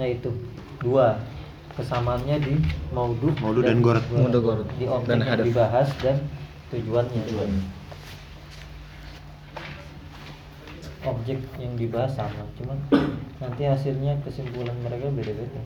nah 0.00 0.08
itu 0.08 0.32
dua 0.80 1.20
kesamaannya 1.76 2.40
di 2.40 2.54
maudu 2.96 3.36
Maudu 3.36 3.60
dan 3.60 3.84
gorot. 3.84 4.00
Maudu 4.08 4.40
gorot. 4.40 4.66
di 4.80 4.88
objek 4.88 5.12
Dan 5.12 5.20
yang 5.20 5.28
hadaf. 5.28 5.44
dibahas 5.44 5.88
dan 6.00 6.16
tujuannya 6.72 7.20
objek 11.00 11.38
yang 11.60 11.72
dibahas 11.76 12.12
sama 12.16 12.44
cuman 12.56 12.76
nanti 13.40 13.62
hasilnya 13.68 14.16
kesimpulan 14.24 14.76
mereka 14.80 15.12
beda-beda 15.12 15.60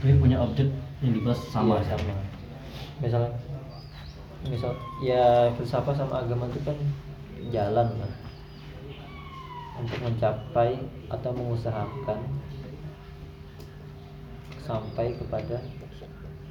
Dia 0.00 0.14
punya 0.16 0.38
objek 0.40 0.70
yang 1.02 1.12
dibahas 1.12 1.40
sama. 1.50 1.82
Iya, 1.82 1.92
sama 1.92 2.14
misalnya 3.00 3.32
misal 4.48 4.72
ya 5.04 5.52
filsafat 5.56 5.96
sama 5.96 6.24
agama 6.24 6.48
itu 6.48 6.60
kan 6.64 6.76
jalan 7.52 7.88
kan 7.96 8.10
untuk 9.80 9.98
mencapai 10.04 10.76
atau 11.08 11.30
mengusahakan 11.32 12.20
sampai 14.60 15.16
kepada 15.16 15.58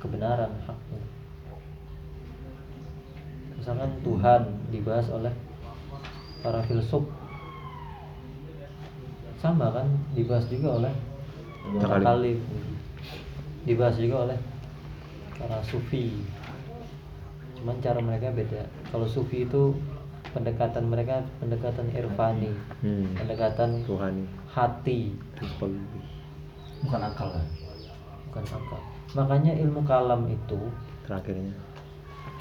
kebenaran 0.02 0.52
haknya. 0.66 1.02
Misalkan 3.56 3.92
Tuhan 4.02 4.42
dibahas 4.74 5.08
oleh 5.14 5.34
para 6.42 6.64
filsuf. 6.66 7.06
Sama 9.40 9.72
kan? 9.72 9.88
Dibahas 10.16 10.48
juga 10.52 10.84
oleh 10.84 10.94
para 11.80 12.00
Mutakallim. 12.02 12.04
kalif 12.04 12.40
dibahas 13.64 13.96
juga 14.00 14.16
oleh 14.28 14.40
para 15.36 15.60
sufi. 15.64 16.16
Cuman 17.60 17.80
cara 17.84 18.00
mereka 18.00 18.32
beda. 18.32 18.68
Kalau 18.92 19.08
sufi 19.08 19.44
itu 19.44 19.76
pendekatan 20.32 20.86
mereka 20.86 21.20
pendekatan 21.38 21.88
irfani 21.92 22.52
Hmm. 22.80 23.14
pendekatan 23.14 23.82
Tuhan. 23.84 24.14
hati 24.48 25.14
Bukan 26.80 27.02
akal 27.02 27.28
kan? 27.30 27.46
bukan 28.30 28.46
akal 28.48 28.80
makanya 29.12 29.54
ilmu 29.58 29.82
kalam 29.84 30.24
itu 30.26 30.60
Terakhirnya. 31.04 31.54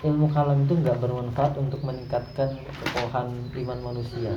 ilmu 0.00 0.28
kalam 0.28 0.62
itu 0.62 0.76
nggak 0.76 0.98
bermanfaat 0.98 1.56
untuk 1.56 1.80
meningkatkan 1.80 2.52
kekokohan 2.76 3.28
iman 3.56 3.78
manusia 3.82 4.36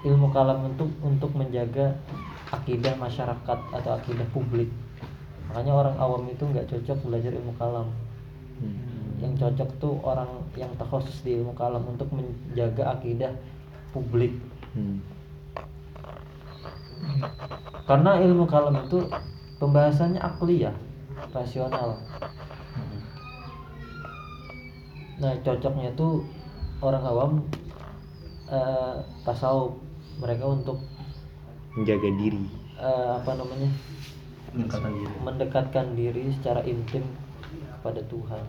ilmu 0.00 0.30
kalam 0.30 0.62
untuk 0.64 0.86
untuk 1.00 1.32
menjaga 1.32 1.96
akidah 2.48 2.94
masyarakat 2.94 3.58
atau 3.72 3.90
akidah 3.92 4.28
publik 4.30 4.70
makanya 5.48 5.72
orang 5.74 5.96
awam 5.96 6.22
itu 6.24 6.44
nggak 6.44 6.68
cocok 6.68 6.98
belajar 7.02 7.32
ilmu 7.32 7.52
kalam 7.54 7.88
Hmm. 8.58 8.97
Yang 9.18 9.34
cocok 9.34 9.70
tuh 9.78 9.94
orang 10.00 10.28
yang 10.54 10.70
terkhusus 10.76 11.22
di 11.22 11.34
ilmu 11.34 11.52
kalam 11.52 11.82
untuk 11.84 12.08
menjaga 12.10 12.94
akidah 12.94 13.32
publik 13.90 14.32
Hmm. 14.68 15.00
karena 17.84 18.20
ilmu 18.20 18.44
kalam 18.44 18.84
itu 18.84 19.00
pembahasannya 19.56 20.20
akliyah 20.20 20.76
rasional 21.32 21.96
nah 25.18 25.32
cocoknya 25.40 25.90
tuh 25.96 26.22
orang 26.78 27.02
awam 27.02 27.32
eh, 28.48 28.96
tasawuf 29.24 29.74
mereka 30.18 30.46
untuk 30.46 30.78
Menjaga 31.74 32.10
diri. 32.12 32.42
eh, 32.76 33.10
apa 33.16 33.30
namanya 33.34 33.70
Pendekatan 34.48 34.90
diri. 34.94 35.14
mendekatkan 35.20 35.86
diri 35.94 36.24
secara 36.32 36.60
intim 36.62 37.02
kepada 37.78 38.00
Tuhan 38.04 38.42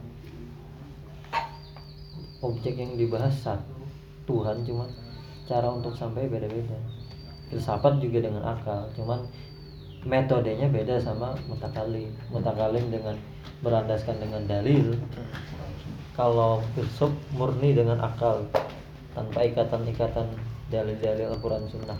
objek 2.39 2.79
yang 2.79 2.95
dibahas 2.95 3.35
satu 3.43 3.79
Tuhan 4.29 4.61
cuma 4.61 4.85
cara 5.49 5.65
untuk 5.73 5.97
sampai 5.97 6.29
beda-beda. 6.29 6.77
Filsafat 7.49 7.97
juga 7.97 8.29
dengan 8.29 8.45
akal 8.45 8.85
cuman 8.93 9.25
metodenya 10.05 10.69
beda 10.69 11.01
sama 11.01 11.33
mutakalim 11.49 12.13
mutakalim 12.29 12.85
dengan 12.93 13.17
berandaskan 13.65 14.21
dengan 14.21 14.45
dalil. 14.45 14.93
Kalau 16.13 16.61
filsuf 16.77 17.09
murni 17.33 17.73
dengan 17.73 17.97
akal 18.05 18.45
tanpa 19.17 19.49
ikatan-ikatan 19.49 20.29
dalil-dalil 20.69 21.33
Al-Quran 21.33 21.65
Sunnah. 21.65 21.97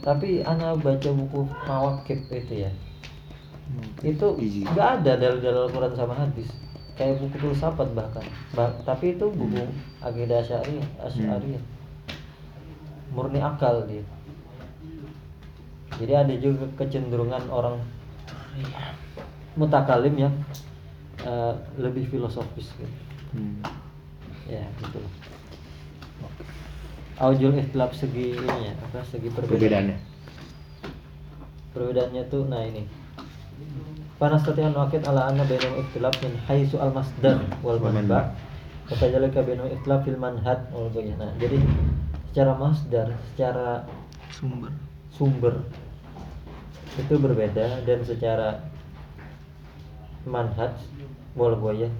Tapi 0.00 0.40
anak 0.42 0.80
baca 0.80 1.10
buku 1.12 1.44
Mawakib 1.68 2.24
itu 2.32 2.66
ya. 2.66 2.72
Itu 4.02 4.34
Easy. 4.40 4.66
nggak 4.66 4.88
ada 5.04 5.12
dalil-dalil 5.20 5.70
Al-Quran 5.70 5.94
sama 5.94 6.16
hadis 6.18 6.50
kayak 7.00 7.16
buku 7.16 7.36
filsafat 7.40 7.88
bahkan. 7.96 8.20
Bah- 8.52 8.76
tapi 8.84 9.16
itu 9.16 9.32
buku 9.32 9.64
akidah 9.98 10.44
asyari. 10.44 10.84
Asyari 11.00 11.56
murni 13.10 13.40
akal 13.40 13.88
dia. 13.88 14.04
Jadi 15.96 16.12
ada 16.12 16.34
juga 16.36 16.68
kecenderungan 16.76 17.48
orang 17.48 17.80
mutakalim 19.56 20.14
yang 20.20 20.34
eh, 21.20 21.54
lebih 21.76 22.04
filosofis 22.06 22.68
gitu. 22.76 22.96
Hmm. 23.30 23.62
ya 24.50 24.66
gitu 24.82 24.98
aujul 27.22 27.54
ikhtilaf 27.54 27.94
segi 27.94 28.34
ini 28.34 28.58
ya 28.66 28.74
apa 28.74 29.06
segi 29.06 29.30
perbedaan 29.30 29.54
Perbedaannya. 29.54 29.98
perbedaannya 31.70 32.22
tuh 32.26 32.42
nah 32.50 32.58
ini 32.58 32.82
Panastati'an 34.20 34.76
wakid 34.76 35.08
ala 35.08 35.32
anna 35.32 35.48
bainahum 35.48 35.80
ikhtilaf 35.80 36.12
min 36.20 36.36
haitsu 36.44 36.76
al 36.76 36.92
masdar 36.92 37.40
wal 37.64 37.80
manba 37.80 38.36
wa 38.84 38.94
kadzalika 39.00 39.40
bainahum 39.40 39.72
ikhtilaf 39.72 40.04
fil 40.04 40.20
manhad 40.20 40.60
wal. 40.76 40.92
Nah, 40.92 41.32
jadi 41.40 41.56
secara 42.30 42.52
masdar, 42.60 43.08
secara 43.32 43.88
Sumber. 44.30 44.72
sumber 45.10 45.54
itu 47.00 47.14
berbeda 47.16 47.82
dan 47.84 48.00
secara 48.04 48.60
manhaj 50.28 50.76
wal 51.34 51.56
goyah 51.56 51.90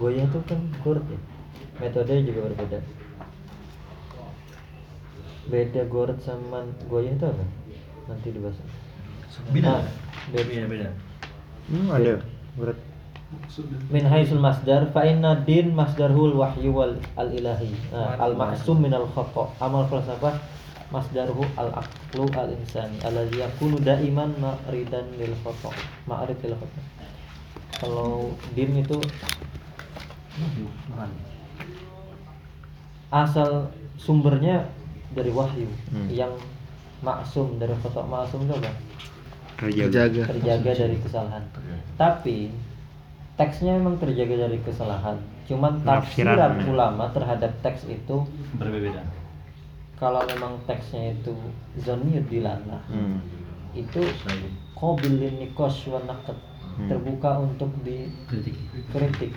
goyah 0.00 0.24
itu 0.24 0.38
kan 0.48 0.60
gord 0.80 1.04
ya 1.08 1.20
metode 1.80 2.24
juga 2.24 2.40
berbeda 2.52 2.78
beda 5.52 5.82
gord 5.92 6.16
sama 6.24 6.64
goyah 6.88 7.12
itu 7.12 7.26
apa 7.26 7.44
nanti 8.08 8.28
dibahas 8.32 8.58
Beda. 9.52 9.68
Ah, 9.68 9.84
beda. 10.32 10.48
Beda 10.48 10.64
beda. 10.64 10.88
Hmm, 11.66 11.90
ada. 11.90 12.22
Berat. 12.54 12.78
min 13.90 14.06
haisul 14.06 14.38
masdar 14.38 14.86
fa 14.94 15.02
inna 15.02 15.34
din 15.42 15.74
masdarhul 15.74 16.38
wahyu 16.38 16.70
wal 16.70 16.94
al 17.18 17.26
ilahi. 17.26 17.74
Nah, 17.90 18.14
al 18.22 18.38
ma'sum 18.38 18.78
min 18.78 18.94
al 18.94 19.10
khata. 19.10 19.50
Amal 19.58 19.90
falsafah 19.90 20.38
masdarhu 20.94 21.42
al 21.58 21.74
aqlu 21.74 22.30
al 22.38 22.54
insani. 22.54 23.02
Alladhi 23.02 23.42
yakunu 23.42 23.82
daiman 23.82 24.30
ma'ridan 24.38 25.10
lil 25.18 25.34
khata. 25.42 25.74
Ma'rid 26.06 26.38
lil 26.46 26.54
khata. 26.54 26.80
Kalau 27.82 28.30
din 28.54 28.78
itu? 28.78 29.02
Asal 33.10 33.74
sumbernya 33.98 34.70
dari 35.18 35.34
wahyu. 35.34 35.66
Hmm. 35.90 36.06
yang 36.14 36.32
maksum 37.02 37.58
dari 37.58 37.74
khata 37.82 38.06
maksum 38.06 38.46
itu 38.46 38.54
apa 38.54 38.72
Terjaga. 39.56 40.22
terjaga 40.26 40.70
dari 40.76 40.96
kesalahan 40.98 41.42
tapi 41.96 42.52
teksnya 43.34 43.76
memang 43.76 43.96
terjaga 43.96 44.48
dari 44.48 44.60
kesalahan 44.60 45.16
cuman 45.44 45.80
tafsiran 45.80 46.60
ulama 46.66 47.08
terhadap 47.10 47.52
teks 47.60 47.84
itu 47.86 48.24
Berbeda. 48.54 49.00
kalau 49.96 50.20
memang 50.26 50.60
teksnya 50.64 51.12
itu 51.12 51.32
zonir 51.78 52.20
dilalah 52.24 52.84
Hmm. 52.86 53.20
itu 53.72 54.00
kobilin 54.72 55.36
nikos 55.38 55.84
wa 55.86 56.00
naqd 56.02 56.36
Hmm. 56.76 56.88
terbuka 56.88 57.40
untuk 57.40 57.72
Kritik. 57.80 58.52
dikritik 58.70 59.32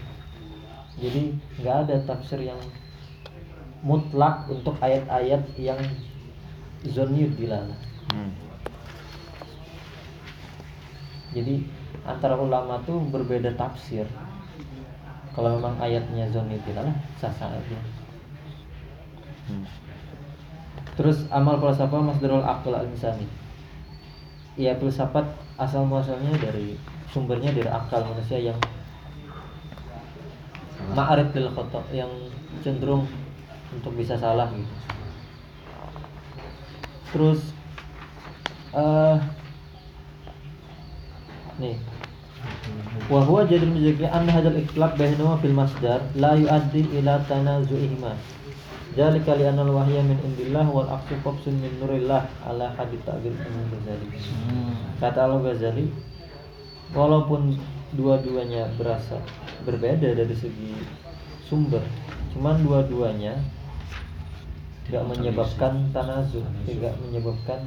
jadi 0.96 1.32
nggak 1.58 1.76
ada 1.86 1.96
tafsir 2.04 2.42
yang 2.42 2.60
mutlak 3.80 4.44
untuk 4.48 4.76
ayat-ayat 4.78 5.40
yang 5.56 5.80
zonir 6.86 7.32
dilalah 7.32 7.80
Hmm. 8.10 8.32
Jadi 11.36 11.62
antara 12.06 12.36
ulama 12.40 12.82
tuh 12.86 13.02
berbeda 13.10 13.54
tafsir 13.54 14.06
kalau 15.38 15.56
memang 15.56 15.78
ayatnya 15.78 16.26
zonir 16.34 16.60
dilalah 16.66 16.96
sah 17.22 17.32
sah 17.32 17.54
aja 17.54 17.80
Hmm. 19.50 19.66
Terus 20.94 21.26
amal 21.34 21.58
falsafah 21.58 22.06
masdarul 22.06 22.46
akal 22.46 22.78
al 22.78 22.86
insani. 22.86 23.26
Iya 24.54 24.78
filsafat 24.78 25.26
asal 25.58 25.90
muasalnya 25.90 26.38
dari 26.38 26.78
sumbernya 27.10 27.50
dari 27.50 27.66
akal 27.66 28.06
manusia 28.06 28.38
yang 28.38 28.60
ma'arif 30.94 31.34
lil 31.34 31.50
khata 31.50 31.82
yang 31.90 32.12
cenderung 32.62 33.10
untuk 33.74 33.98
bisa 33.98 34.14
salah 34.22 34.54
gitu. 34.54 34.76
Terus 37.10 37.42
eh 38.78 39.18
nih. 41.60 41.78
Wa 43.12 43.20
huwa 43.28 43.44
jadil 43.44 43.76
mujaki 43.76 44.08
anna 44.08 44.32
hadzal 44.32 44.56
ikhtilaf 44.56 44.96
bainahuma 44.96 45.38
fil 45.44 45.52
masdar 45.52 46.00
la 46.16 46.40
yuaddi 46.40 46.88
ila 47.00 47.20
tanazu'ihima 47.28 48.16
Dzalika 48.90 49.38
li 49.38 49.46
anna 49.46 49.62
al-wahya 49.62 50.02
min 50.02 50.18
indillah 50.26 50.66
wal 50.66 50.90
aqsu 50.90 51.14
qabsun 51.22 51.62
min 51.62 51.70
nurillah. 51.78 52.26
Ala 52.42 52.74
hadith 52.74 53.06
ta'bir 53.06 53.30
Imam 53.38 53.70
Ghazali. 53.70 54.08
Hmm. 54.50 54.74
Kata 54.98 55.30
Al-Ghazali, 55.30 55.94
walaupun 56.98 57.54
dua-duanya 57.94 58.74
berasa 58.82 59.22
berbeda 59.62 60.18
dari 60.18 60.34
segi 60.34 60.74
sumber, 61.46 61.86
cuman 62.34 62.66
dua-duanya 62.66 63.38
tidak 64.90 65.06
menyebabkan 65.06 65.94
tanazu, 65.94 66.42
tidak 66.66 66.98
menyebabkan 67.06 67.62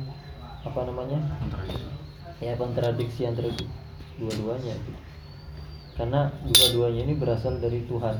apa 0.66 0.80
namanya? 0.90 1.22
ya 2.42 2.58
kontradiksi 2.58 3.22
antara 3.30 3.54
dua-duanya 4.22 4.74
gitu. 4.78 5.00
karena 5.98 6.20
dua-duanya 6.46 7.00
ini 7.10 7.14
berasal 7.18 7.58
dari 7.58 7.82
Tuhan 7.90 8.16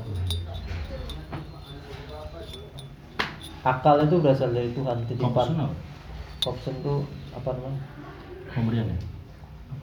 akal 3.63 3.95
itu 4.03 4.19
berasal 4.19 4.51
dari 4.51 4.75
Tuhan 4.75 5.07
titipan? 5.07 5.71
Kopsen 6.43 6.75
itu 6.83 7.07
apa 7.31 7.55
namanya 7.55 7.79
Pemberian 8.51 8.91
ya? 8.91 8.99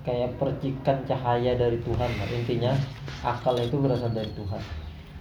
kayak 0.04 0.36
percikan 0.36 1.04
cahaya 1.08 1.56
dari 1.56 1.80
Tuhan 1.80 2.10
lah. 2.20 2.28
intinya 2.32 2.72
akal 3.24 3.56
itu 3.56 3.76
berasal 3.80 4.12
dari 4.12 4.28
Tuhan 4.36 4.60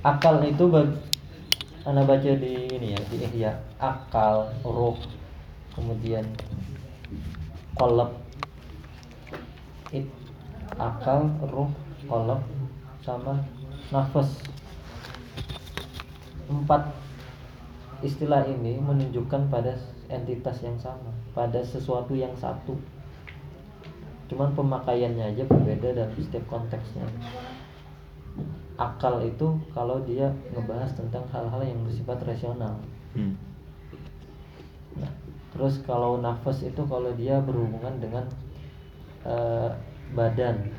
akal 0.03 0.43
itu 0.43 0.63
bag 0.67 0.91
anda 1.87 2.03
baca 2.03 2.31
di 2.35 2.53
ini 2.67 2.95
ya 2.95 3.01
di 3.07 3.17
Ihya 3.23 3.51
akal 3.79 4.51
roh 4.63 4.99
kemudian 5.75 6.27
kolab 7.75 8.15
it 9.95 10.07
akal 10.79 11.27
roh 11.51 11.67
kolab 12.07 12.39
sama 13.03 13.43
nafas. 13.91 14.39
Empat 16.47 16.95
istilah 17.99 18.47
ini 18.47 18.79
menunjukkan 18.79 19.51
pada 19.51 19.75
entitas 20.07 20.63
yang 20.63 20.79
sama 20.79 21.11
pada 21.35 21.61
sesuatu 21.61 22.15
yang 22.15 22.33
satu. 22.33 22.73
Cuman 24.31 24.53
pemakaiannya 24.53 25.35
aja 25.35 25.43
berbeda 25.45 25.93
dalam 25.93 26.13
setiap 26.17 26.45
konteksnya. 26.49 27.05
Akal 28.79 29.19
itu 29.25 29.59
kalau 29.75 29.99
dia 30.07 30.31
ngebahas 30.55 30.95
tentang 30.95 31.27
hal-hal 31.33 31.61
yang 31.65 31.83
bersifat 31.83 32.23
rasional. 32.23 32.79
Hmm. 33.17 33.35
Nah, 34.95 35.11
terus 35.51 35.81
kalau 35.83 36.21
nafas 36.21 36.63
itu 36.63 36.81
kalau 36.87 37.11
dia 37.17 37.41
berhubungan 37.41 37.99
dengan 37.99 38.25
eh, 39.25 39.71
badan. 40.15 40.69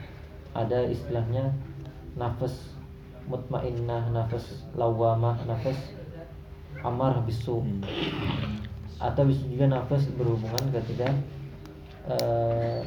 Ada 0.55 0.91
istilahnya 0.91 1.55
nafas 2.19 2.75
mutmainnah 3.31 4.11
nafas 4.11 4.67
lawamah 4.75 5.39
nafas 5.47 5.79
amar 6.83 7.23
bisu. 7.27 7.63
Hmm. 7.63 7.83
atau 9.01 9.25
bisa 9.25 9.41
juga 9.49 9.65
nafas 9.65 10.05
berhubungan 10.13 10.61
ketika 10.77 11.09
eh, 12.05 12.85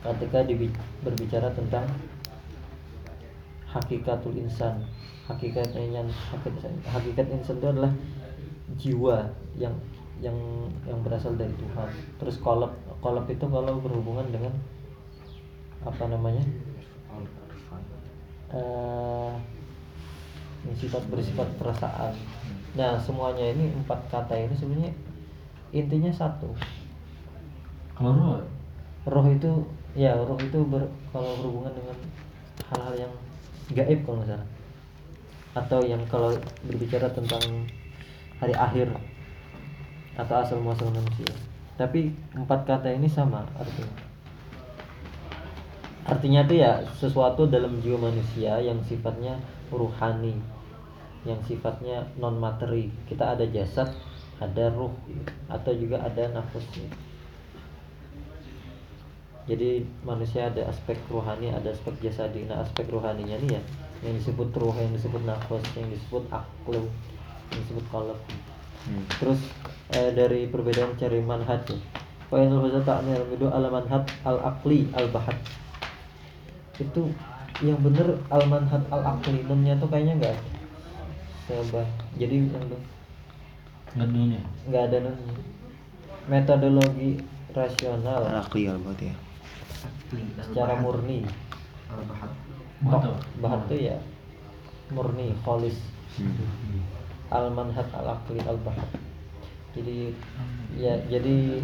ketika 0.00 0.38
berbicara 1.02 1.50
tentang 1.50 1.82
hakikatul 3.68 4.34
insan. 4.38 4.86
Hakikatnya 5.26 6.02
hakikat, 6.10 6.74
hakikat 6.90 7.26
insan 7.30 7.62
itu 7.62 7.66
adalah 7.70 7.92
jiwa 8.74 9.30
yang 9.54 9.74
yang 10.20 10.36
yang 10.84 11.00
berasal 11.00 11.34
dari 11.34 11.52
Tuhan. 11.56 11.88
Terus 12.20 12.36
kolab 12.40 12.72
kolab 13.00 13.24
itu 13.28 13.44
kalau 13.48 13.80
berhubungan 13.80 14.28
dengan 14.28 14.52
apa 15.80 16.04
namanya? 16.08 16.44
Yang 20.68 20.76
sifat 20.86 21.02
bersifat 21.08 21.48
perasaan. 21.56 22.12
Nah 22.76 23.00
semuanya 23.00 23.50
ini 23.50 23.72
empat 23.80 24.12
kata 24.12 24.36
ini 24.36 24.54
sebenarnya 24.54 24.92
intinya 25.72 26.12
satu. 26.12 26.52
Kalau 27.96 28.12
roh? 28.12 28.40
Roh 29.08 29.26
itu 29.32 29.50
ya 29.96 30.14
roh 30.14 30.38
itu 30.38 30.60
ber, 30.68 30.86
kalau 31.10 31.32
berhubungan 31.40 31.72
dengan 31.74 31.96
hal-hal 32.70 32.94
yang 33.08 33.12
gaib 33.72 34.04
kalau 34.04 34.20
nggak 34.20 34.36
salah. 34.36 34.48
Atau 35.56 35.80
yang 35.82 36.02
kalau 36.06 36.30
berbicara 36.68 37.10
tentang 37.10 37.42
hari 38.38 38.54
akhir 38.54 38.86
atau 40.20 40.36
asal 40.40 40.58
muasal 40.60 40.92
manusia. 40.92 41.32
Tapi 41.80 42.12
empat 42.36 42.68
kata 42.68 42.92
ini 42.92 43.08
sama 43.08 43.44
artinya. 43.56 43.96
Artinya 46.04 46.40
itu 46.44 46.54
ya 46.60 46.80
sesuatu 46.98 47.46
dalam 47.48 47.80
jiwa 47.80 48.10
manusia 48.10 48.58
yang 48.60 48.80
sifatnya 48.84 49.38
ruhani 49.70 50.36
yang 51.28 51.36
sifatnya 51.44 52.08
non 52.16 52.40
materi 52.40 52.88
kita 53.04 53.36
ada 53.36 53.44
jasad 53.44 53.92
ada 54.40 54.72
ruh 54.72 54.88
atau 55.52 55.68
juga 55.76 56.00
ada 56.00 56.32
nafas 56.32 56.64
jadi 59.50 59.82
manusia 60.06 60.46
ada 60.46 60.70
aspek 60.70 60.94
rohani 61.10 61.50
ada 61.50 61.74
aspek 61.74 61.98
jasadi. 61.98 62.46
Nah 62.46 62.62
aspek 62.62 62.86
rohaninya 62.86 63.34
nih 63.42 63.58
ya 63.58 63.62
yang 64.06 64.14
disebut 64.14 64.54
ruh 64.54 64.76
yang 64.78 64.94
disebut 64.94 65.26
nafas 65.26 65.64
yang 65.74 65.90
disebut 65.90 66.22
aklu 66.30 66.86
yang 67.50 67.58
disebut 67.66 67.84
kolab 67.90 68.20
Hmm. 68.88 69.04
terus 69.20 69.40
eh, 69.92 70.10
dari 70.16 70.48
perbedaan 70.48 70.96
cari 70.96 71.20
manhaj 71.20 71.68
ya. 71.68 71.78
Fa'inul 72.30 72.62
huza 72.70 72.80
ta'nil 72.86 73.26
midu 73.26 73.50
al 73.50 73.66
manhaj 73.68 74.06
al 74.22 74.38
aqli 74.40 74.88
al 74.94 75.10
bahat 75.10 75.36
itu 76.80 77.12
yang 77.60 77.76
bener 77.84 78.16
al 78.32 78.44
manhaj 78.48 78.80
al 78.88 79.02
aqli 79.04 79.44
nunnya 79.44 79.76
tuh 79.76 79.90
kayaknya 79.90 80.16
enggak 80.16 80.36
Sebah. 81.50 81.88
jadi 82.14 82.46
yang 82.46 82.64
tuh 82.70 82.82
nggak 83.90 84.08
dunia 84.14 84.40
nggak 84.70 84.82
ada 84.86 84.98
metodologi 86.30 87.18
rasional. 87.50 88.22
Al-aqli 88.22 88.70
al-bahat 88.70 88.98
ya. 89.02 89.14
secara 90.42 90.78
murni. 90.82 91.26
Oh, 91.90 92.90
apa? 92.90 93.18
bahat 93.42 93.60
tuh 93.66 93.78
ya 93.78 93.98
murni 94.94 95.34
kholis. 95.42 95.78
Hmm. 96.18 96.34
Al 97.30 97.50
manhaj 97.50 97.86
al 97.94 98.18
aqli 98.18 98.42
al 98.46 98.58
bahat 98.60 98.90
jadi 99.70 100.10
ya 100.74 100.98
jadi 101.06 101.62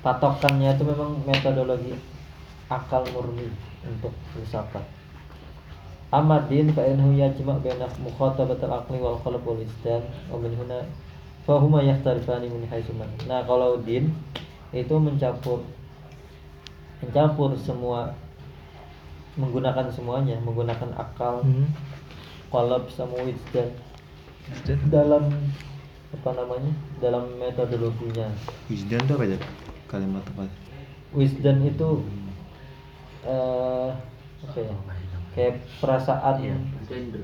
patokannya 0.00 0.70
itu 0.78 0.82
memang 0.86 1.18
metodologi 1.26 1.98
akal 2.70 3.02
murni 3.10 3.50
untuk 3.82 4.14
filsafat. 4.32 4.86
Amma 6.10 6.42
din 6.46 6.70
fa 6.74 6.86
innahu 6.86 7.14
yajma' 7.14 7.62
baina 7.62 7.86
mukhatabat 8.02 8.58
al-aqli 8.62 8.98
wal 8.98 9.18
qalb 9.22 9.42
wal 9.46 9.58
isdan 9.58 10.02
wa 10.30 10.38
min 10.38 10.54
huna 10.58 10.82
fa 11.46 11.58
huma 11.58 11.82
yahtarifani 11.82 12.50
min 12.50 12.66
haitsu 12.66 12.94
man. 12.94 13.10
Nah, 13.26 13.46
kalau 13.46 13.78
din 13.82 14.10
itu 14.74 14.94
mencampur 14.98 15.62
mencampur 17.02 17.54
semua 17.58 18.14
menggunakan 19.38 19.86
semuanya, 19.90 20.38
menggunakan 20.42 20.90
akal, 20.98 21.46
qalb 22.50 22.84
sama 22.90 23.14
wisdan 23.22 23.70
dalam 24.90 25.30
apa 26.10 26.30
namanya? 26.34 26.72
dalam 26.98 27.24
metodologinya. 27.38 28.28
Wisdan 28.66 29.00
tuh 29.06 29.14
apa 29.16 29.24
ya? 29.30 29.38
Kalimat 29.86 30.24
apa? 30.34 30.50
Wisdan 31.14 31.62
itu 31.66 32.04
eh 33.26 33.90
apa 34.44 34.58
ya? 34.58 34.74
Kayak 35.30 35.54
perasaan 35.78 36.34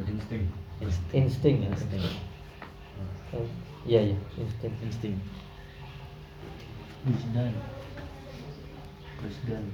Insting. 0.06 0.44
insting 1.66 2.02
ya. 2.02 2.12
Eh, 3.34 3.46
Iya 3.86 4.00
ya, 4.14 4.16
insting. 4.34 4.74
Insting. 4.82 5.14
Wisdan 7.06 7.54
Wisdan 9.22 9.64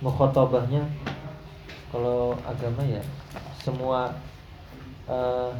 Mukhotobahnya 0.00 0.88
kalau 1.92 2.32
agama 2.48 2.80
ya 2.88 3.04
semua 3.62 4.14
eh, 5.08 5.52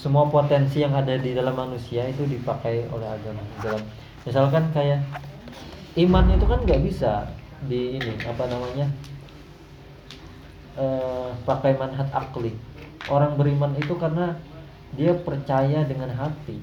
semua 0.00 0.24
potensi 0.32 0.80
yang 0.80 0.96
ada 0.96 1.12
di 1.20 1.36
dalam 1.36 1.52
manusia 1.52 2.08
itu 2.08 2.24
dipakai 2.24 2.88
oleh 2.88 3.04
agama. 3.04 3.44
Dalam 3.60 3.84
misalkan 4.24 4.64
kayak 4.72 5.04
iman 6.00 6.24
itu 6.32 6.46
kan 6.48 6.60
nggak 6.64 6.82
bisa 6.84 7.12
di 7.68 8.00
ini 8.00 8.16
apa 8.24 8.44
namanya 8.48 8.86
eh, 10.80 11.28
pakai 11.44 11.76
manhat 11.76 12.08
akli. 12.16 12.56
Orang 13.08 13.36
beriman 13.36 13.76
itu 13.76 13.96
karena 13.96 14.36
dia 14.96 15.14
percaya 15.14 15.86
dengan 15.86 16.10
hati 16.16 16.60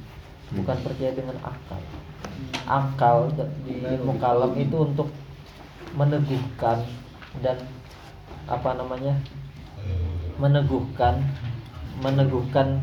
bukan 0.54 0.78
percaya 0.80 1.12
dengan 1.12 1.38
akal. 1.44 1.82
Akal 2.68 3.18
di 3.68 3.84
ilmu 3.84 4.16
itu 4.56 4.76
untuk 4.76 5.10
meneguhkan 5.96 6.84
dan 7.44 7.58
apa 8.48 8.80
namanya 8.80 9.20
meneguhkan 10.40 11.20
meneguhkan 12.00 12.80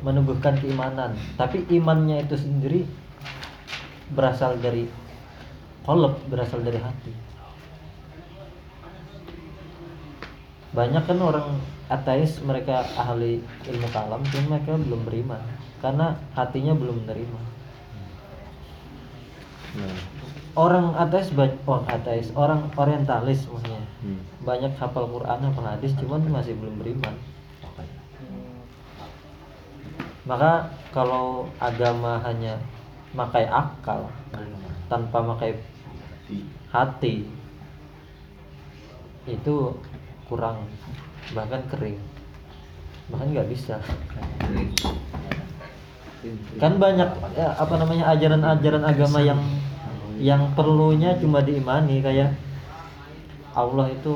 meneguhkan 0.00 0.56
keimanan. 0.60 1.12
Tapi 1.36 1.68
imannya 1.68 2.24
itu 2.24 2.36
sendiri 2.36 2.88
berasal 4.12 4.56
dari 4.60 4.88
kolab 5.84 6.16
berasal 6.32 6.64
dari 6.64 6.80
hati. 6.80 7.12
Banyak 10.70 11.02
kan 11.02 11.18
orang 11.18 11.58
ateis 11.90 12.38
mereka 12.46 12.86
ahli 12.94 13.42
ilmu 13.66 13.88
kalam 13.90 14.22
tapi 14.22 14.46
mereka 14.46 14.78
belum 14.78 15.02
beriman. 15.02 15.42
Karena 15.82 16.14
hatinya 16.36 16.76
belum 16.76 17.04
menerima. 17.04 17.40
Nah. 19.70 19.94
orang 20.58 20.98
ateis 20.98 21.30
oh 21.62 21.86
ateis 21.86 22.34
orang 22.34 22.66
orientalis 22.74 23.46
maksudnya 23.46 23.78
Hmm. 24.00 24.24
banyak 24.48 24.72
hafal 24.80 25.12
Quran 25.12 25.44
hafal 25.44 25.66
hadis 25.68 25.92
cuman 26.00 26.24
masih 26.32 26.56
belum 26.56 26.80
beriman. 26.80 27.12
Maka 30.24 30.72
kalau 30.92 31.48
agama 31.60 32.20
hanya 32.24 32.56
makai 33.12 33.44
akal 33.44 34.08
tanpa 34.88 35.18
makai 35.20 35.58
hati 36.70 37.26
itu 39.26 39.56
kurang 40.30 40.64
bahkan 41.36 41.60
kering. 41.68 41.98
Bahkan 43.10 43.26
nggak 43.36 43.50
bisa. 43.50 43.82
Kan 46.60 46.76
banyak 46.76 47.10
ya, 47.36 47.48
apa 47.56 47.74
namanya 47.80 48.12
ajaran-ajaran 48.14 48.84
agama 48.86 49.18
yang 49.24 49.40
yang 50.20 50.52
perlunya 50.52 51.16
cuma 51.16 51.40
diimani 51.40 52.04
kayak 52.04 52.36
Allah 53.66 53.86
itu 53.92 54.14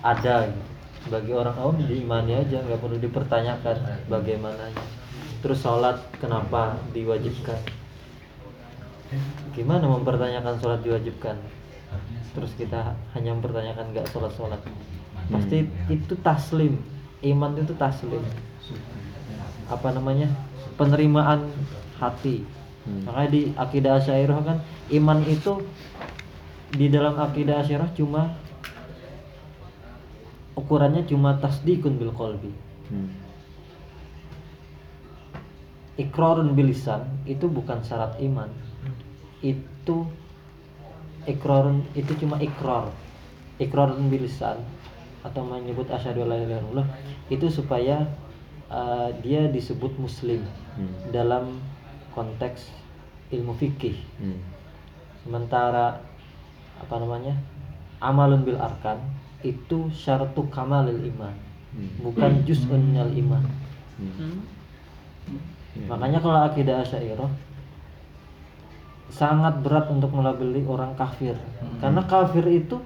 ada 0.00 0.48
gitu. 0.48 0.62
bagi 1.08 1.32
orang 1.32 1.56
awam 1.56 1.80
diimani 1.80 2.36
aja 2.36 2.60
nggak 2.60 2.80
perlu 2.80 3.00
dipertanyakan 3.00 3.76
bagaimananya 4.08 4.84
terus 5.40 5.64
sholat 5.64 5.96
kenapa 6.20 6.76
diwajibkan? 6.92 7.56
Gimana 9.56 9.88
mempertanyakan 9.88 10.60
sholat 10.60 10.80
diwajibkan? 10.84 11.36
Terus 12.36 12.52
kita 12.54 12.94
hanya 13.16 13.34
mempertanyakan 13.34 13.90
nggak 13.96 14.06
sholat 14.12 14.30
sholat. 14.36 14.60
Pasti 15.32 15.66
itu 15.90 16.14
taslim. 16.20 16.78
Iman 17.24 17.56
itu 17.58 17.74
taslim. 17.74 18.22
Apa 19.66 19.90
namanya? 19.96 20.28
Penerimaan 20.76 21.50
hati. 21.98 22.44
Makanya 23.04 23.28
di 23.28 23.42
akidah 23.56 23.92
asyairah 24.00 24.40
kan 24.40 24.58
iman 24.88 25.20
itu 25.28 25.60
di 26.70 26.86
dalam 26.86 27.18
akidah 27.18 27.62
asyairah 27.62 27.90
cuma 27.94 28.34
ukurannya 30.54 31.02
cuma 31.06 31.38
tasdikun 31.38 31.98
bil 31.98 32.14
qalbi 32.14 32.52
Hmm. 32.90 33.06
ikrarun 35.94 36.58
bilisan 36.58 37.06
itu 37.22 37.46
bukan 37.46 37.78
syarat 37.86 38.18
iman 38.18 38.50
itu 39.46 40.10
ikrarun 41.30 41.86
itu 41.94 42.18
cuma 42.18 42.42
ikrar 42.42 42.90
ikrarun 43.62 44.10
bilisan 44.10 44.58
atau 45.22 45.46
menyebut 45.46 45.86
asyhadu 45.86 46.26
alla 46.26 46.40
ilaha 46.40 46.60
illallah 46.66 46.88
itu 47.30 47.46
supaya 47.46 48.10
uh, 48.66 49.14
dia 49.22 49.46
disebut 49.46 49.94
muslim 50.00 50.42
Hmm. 50.74 51.14
dalam 51.14 51.62
konteks 52.14 52.66
ilmu 53.30 53.54
fikih 53.54 53.94
Hmm. 54.18 54.38
sementara 55.22 56.02
apa 56.80 56.94
namanya 56.96 57.34
amalun 58.00 58.42
bil 58.42 58.56
arkan 58.56 58.96
itu 59.40 59.88
syaratu 59.92 60.48
kamalil 60.48 61.00
iman 61.12 61.32
Hmm. 61.70 61.86
bukan 62.02 62.42
juz'un 62.42 62.82
minal 62.82 63.06
iman 63.14 63.46
Hmm. 63.94 64.42
Ya. 65.70 65.86
Makanya 65.86 66.18
kalau 66.18 66.42
akidah 66.42 66.82
Asy'ariyah 66.82 67.30
sangat 69.06 69.62
berat 69.62 69.86
untuk 69.86 70.10
melabeli 70.10 70.66
orang 70.66 70.96
kafir. 70.96 71.38
Karena 71.78 72.02
kafir 72.02 72.42
itu 72.48 72.80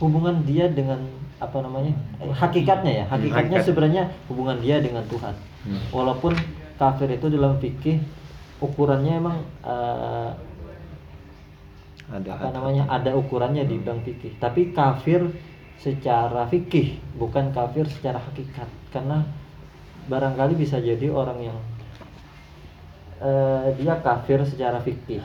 hubungan 0.00 0.40
dia 0.44 0.72
dengan 0.72 1.04
apa 1.36 1.60
namanya? 1.60 1.92
eh, 2.20 2.32
hakikatnya 2.32 2.92
ya. 2.92 3.04
Hakikatnya 3.08 3.60
hakikat. 3.60 3.68
sebenarnya 3.68 4.02
hubungan 4.28 4.56
dia 4.60 4.80
dengan 4.80 5.04
Tuhan. 5.08 5.34
Hmm. 5.68 5.80
Walaupun 5.92 6.32
kafir 6.80 7.12
itu 7.12 7.26
dalam 7.28 7.60
fikih 7.60 8.00
ukurannya 8.60 9.20
emang 9.20 9.36
eh, 9.60 10.30
Ada 12.10 12.30
apa 12.34 12.48
namanya? 12.50 12.84
ada 12.90 13.14
ukurannya 13.14 13.62
di 13.64 13.78
bidang 13.78 14.02
fikih. 14.02 14.34
Tapi 14.42 14.74
kafir 14.74 15.30
secara 15.78 16.44
fikih 16.50 16.98
bukan 17.16 17.54
kafir 17.54 17.86
secara 17.86 18.18
hakikat. 18.18 18.66
Karena 18.90 19.22
barangkali 20.10 20.58
bisa 20.58 20.82
jadi 20.82 21.06
orang 21.06 21.38
yang 21.38 21.58
eh, 23.22 23.78
dia 23.78 23.94
kafir 24.02 24.42
secara 24.42 24.82
fikih, 24.82 25.22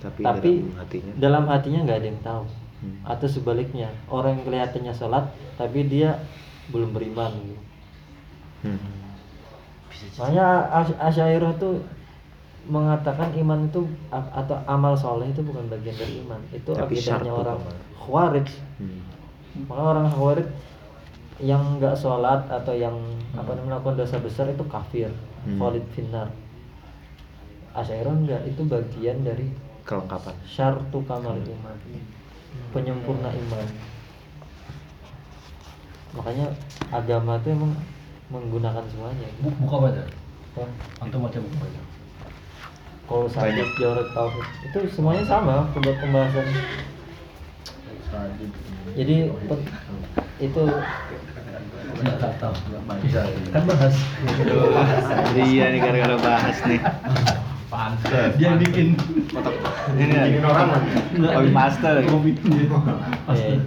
Tapi, 0.00 0.22
tapi 0.22 0.50
dalam 0.62 0.76
hatinya. 0.78 1.12
dalam 1.18 1.44
hatinya 1.50 1.80
nggak 1.84 1.98
ada 1.98 2.08
yang 2.08 2.22
tahu. 2.22 2.44
Hmm. 2.80 2.96
Atau 3.04 3.28
sebaliknya, 3.28 3.92
orang 4.08 4.40
yang 4.40 4.44
kelihatannya 4.48 4.94
sholat 4.96 5.28
tapi 5.60 5.84
dia 5.84 6.16
belum 6.72 6.96
beriman. 6.96 7.32
Gitu. 7.42 7.62
Hmm. 8.64 8.80
Makanya 10.16 10.46
As- 10.72 10.96
Asyairah 11.12 11.52
tuh 11.60 11.84
mengatakan 12.68 13.32
iman 13.40 13.64
itu 13.64 13.88
atau 14.12 14.56
amal 14.68 14.92
soleh 14.92 15.32
itu 15.32 15.40
bukan 15.40 15.64
bagian 15.72 15.96
dari 15.96 16.20
iman. 16.20 16.40
Itu 16.52 16.76
akidahnya 16.76 17.32
orang 17.32 17.60
khawarij. 17.96 18.48
Hmm. 18.80 19.00
maka 19.66 19.82
orang 19.82 20.06
khawarij 20.12 20.48
yang 21.40 21.80
nggak 21.80 21.96
sholat 21.96 22.44
atau 22.52 22.76
yang 22.76 22.94
apa 23.32 23.56
namanya 23.56 23.80
melakukan 23.80 24.04
dosa 24.04 24.20
besar 24.20 24.46
itu 24.52 24.64
kafir. 24.68 25.08
Hmm. 25.48 25.56
khalid 25.56 25.84
finnar. 25.96 26.28
Asyairah 27.72 28.12
enggak 28.12 28.42
itu 28.44 28.62
bagian 28.66 29.24
dari 29.24 29.48
kelengkapan. 29.86 30.36
syartu 30.44 31.00
kamal 31.08 31.38
iman. 31.38 31.76
Penyempurna 32.74 33.30
iman. 33.32 33.66
Makanya 36.10 36.50
agama 36.90 37.38
itu 37.38 37.54
emang 37.54 37.72
menggunakan 38.28 38.82
semuanya. 38.90 39.26
Gitu. 39.26 39.48
Bu- 39.48 39.58
buka 39.64 39.76
baca. 39.88 40.02
Antum 40.98 41.22
baca 41.24 41.38
buku 41.38 41.56
baca 41.56 41.89
kalau 43.10 43.26
sakit 43.26 43.66
jorok 43.74 44.06
tauhid 44.14 44.46
itu 44.70 44.78
semuanya 44.94 45.26
sama 45.26 45.66
buat 45.74 45.98
pembahasan. 45.98 46.46
Jadi 48.94 49.34
itu 50.38 50.62
kan 53.50 53.62
bahas. 53.66 53.94
Iya 55.34 55.64
nih 55.74 55.80
gara-gara 55.82 56.16
bahas 56.22 56.56
nih. 56.70 56.80
Dia 58.38 58.46
yang 58.46 58.62
bikin 58.62 58.94
ini 59.98 60.14
bikin 60.14 60.44
orang 60.46 60.70
lagi. 60.70 61.50
Master 61.50 61.98
eh, 61.98 63.58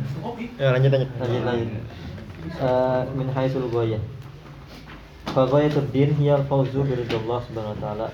ya 0.55 0.71
lanjut 0.71 0.91
lanjut. 0.91 1.09
Lanjut 1.19 1.43
lanjut. 1.43 1.83
Eh, 2.63 3.01
min 3.15 3.27
haisul 3.35 3.67
goyah 3.71 3.99
Fagoyatul 5.31 5.87
din 5.95 6.11
hiya 6.19 6.43
al-fawzu 6.43 6.83
biridallah 6.83 7.39
subhanahu 7.47 7.73
wa 7.73 7.79
ta'ala 7.79 8.07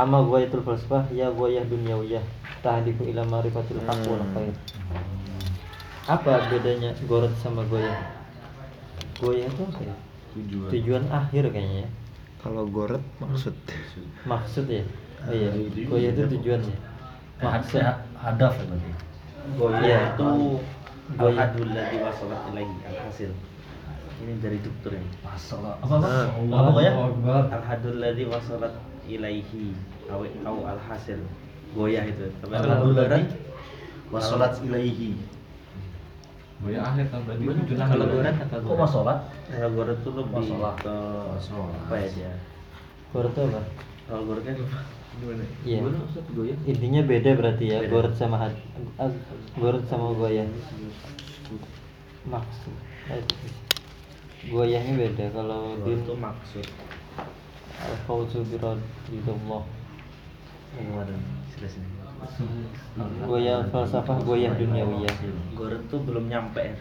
Amma 0.00 0.24
goyatul 0.24 0.64
falsafah 0.64 1.04
hiya 1.12 1.28
goyah 1.36 1.64
dunyawiyah 1.68 2.24
Tahdiku 2.64 3.04
ila 3.12 3.28
marifatil 3.28 3.76
haq 3.84 4.00
wal 4.08 4.24
khair 4.32 4.54
Apa 6.08 6.48
bedanya 6.48 6.96
gorot 7.04 7.32
sama 7.36 7.60
goyah? 7.68 8.00
Goyah 9.20 9.46
itu 9.46 9.62
apa 9.68 9.80
ya? 9.84 9.96
Tujuan. 10.32 10.68
Tujuan 10.72 11.04
akhir 11.12 11.44
kayaknya 11.52 11.84
ya 11.84 11.90
kalau 12.42 12.66
goret 12.66 13.04
maksud 13.22 13.54
Maksud 14.26 14.66
ya? 14.66 14.82
Oh 15.22 15.30
iya, 15.30 15.52
goyah 15.86 16.10
itu 16.10 16.22
tujuannya 16.40 16.76
Maksud 17.38 17.78
maksudnya 17.78 18.02
hadaf 18.18 18.54
ya 18.58 18.64
berarti 18.66 18.90
Goyah 19.58 19.80
Iya. 19.82 19.98
itu 20.14 20.28
Goyah. 21.18 21.36
Al-hadul 21.36 21.68
ladhi 21.70 21.96
wasalat 22.00 22.40
ilaihi 22.50 22.74
Al-hasil 22.88 23.30
Ini 24.22 24.32
dari 24.40 24.58
dokter 24.62 24.90
ini 24.96 25.10
masalah 25.20 25.76
apa 25.82 25.94
apa 26.00 26.06
Ah. 26.08 26.70
apa 26.72 26.80
ya 26.80 26.92
Al-hadul 27.60 27.98
wasalat 28.26 28.72
ilaihi 29.08 29.74
Awi 30.10 30.28
au 30.46 30.66
al-hasil 30.66 31.20
Goyah 31.72 32.04
itu 32.04 32.28
Tapi 32.42 32.52
Al-hadul 32.58 32.92
ladhi 32.94 33.24
wasalat 34.12 34.60
ilaihi 34.62 35.16
Goyah 36.62 36.82
akhir 36.94 37.10
kan 37.10 37.20
berarti 37.26 37.44
Kalau 37.74 38.06
apa 38.06 38.56
kok 38.60 38.76
masalah 38.78 39.16
Kalau 39.50 39.70
goret 39.74 39.98
itu 39.98 40.10
lebih 40.14 40.46
Wasalat. 40.54 40.76
ke 40.80 40.96
Apa 41.88 41.94
ya 41.98 42.08
dia 42.14 42.32
Goret 43.12 43.32
itu 43.34 43.40
apa? 43.44 43.60
Kalau 44.08 44.22
goret 44.28 44.42
kan 44.46 44.56
Iya. 45.68 45.84
Gimana? 45.84 46.00
Intinya 46.64 47.00
beda 47.04 47.30
berarti 47.36 47.64
ya, 47.68 47.84
goret 47.84 48.16
sama 48.16 48.48
had, 48.48 48.56
goret 49.60 49.84
sama 49.84 50.16
goyah. 50.16 50.48
Maksud. 52.24 52.74
Ah. 53.12 53.20
Goyahnya 54.42 54.92
beda 54.98 55.24
kalau 55.30 55.78
din 55.86 56.02
itu 56.02 56.14
maksud 56.18 56.66
al-fawzu 57.82 58.46
Jelasin 61.52 61.84
Goyah 63.26 63.66
falsafah, 63.74 64.22
goyah 64.22 64.54
duniawiyah. 64.54 65.10
Goret 65.58 65.82
itu 65.90 65.96
belum 66.06 66.30
nyampe 66.30 66.62
ya 66.62 66.74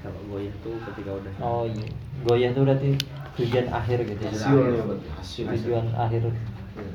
Kalau 0.00 0.20
goyah 0.32 0.48
itu 0.48 0.70
ketika 0.88 1.10
udah 1.20 1.32
Oh 1.44 1.68
iya. 1.68 1.88
Goyah 2.24 2.48
itu 2.56 2.60
berarti 2.64 2.90
tujuan 3.36 3.68
akhir 3.68 3.98
gitu 4.08 4.22
ya. 4.24 4.32
Hasil 5.20 5.44
ya. 5.44 5.52
Tujuan 5.52 5.86
akhir 5.92 6.32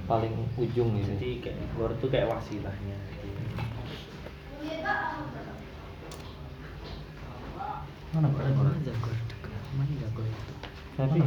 paling 0.09 0.33
ujung 0.57 0.97
gitu. 0.97 1.13
Jadi 1.13 1.29
kayak 1.45 1.57
goret 1.77 1.97
itu 2.01 2.07
kayak 2.09 2.27
wasilahnya 2.33 2.97
mana 8.15 8.31
berada 8.31 8.47
Tapi 10.95 11.19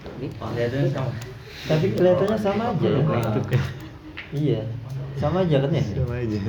Kelihatannya 0.00 0.90
sama 0.90 1.12
tapi 1.60 1.86
kelihatannya 1.92 2.38
sama 2.38 2.62
aja 2.72 2.88
ya. 2.88 3.02
Iya. 4.30 4.60
Sama 5.18 5.44
aja 5.44 5.56
kan 5.60 5.70
ya? 5.70 5.82
sama 5.84 6.14
aja 6.16 6.40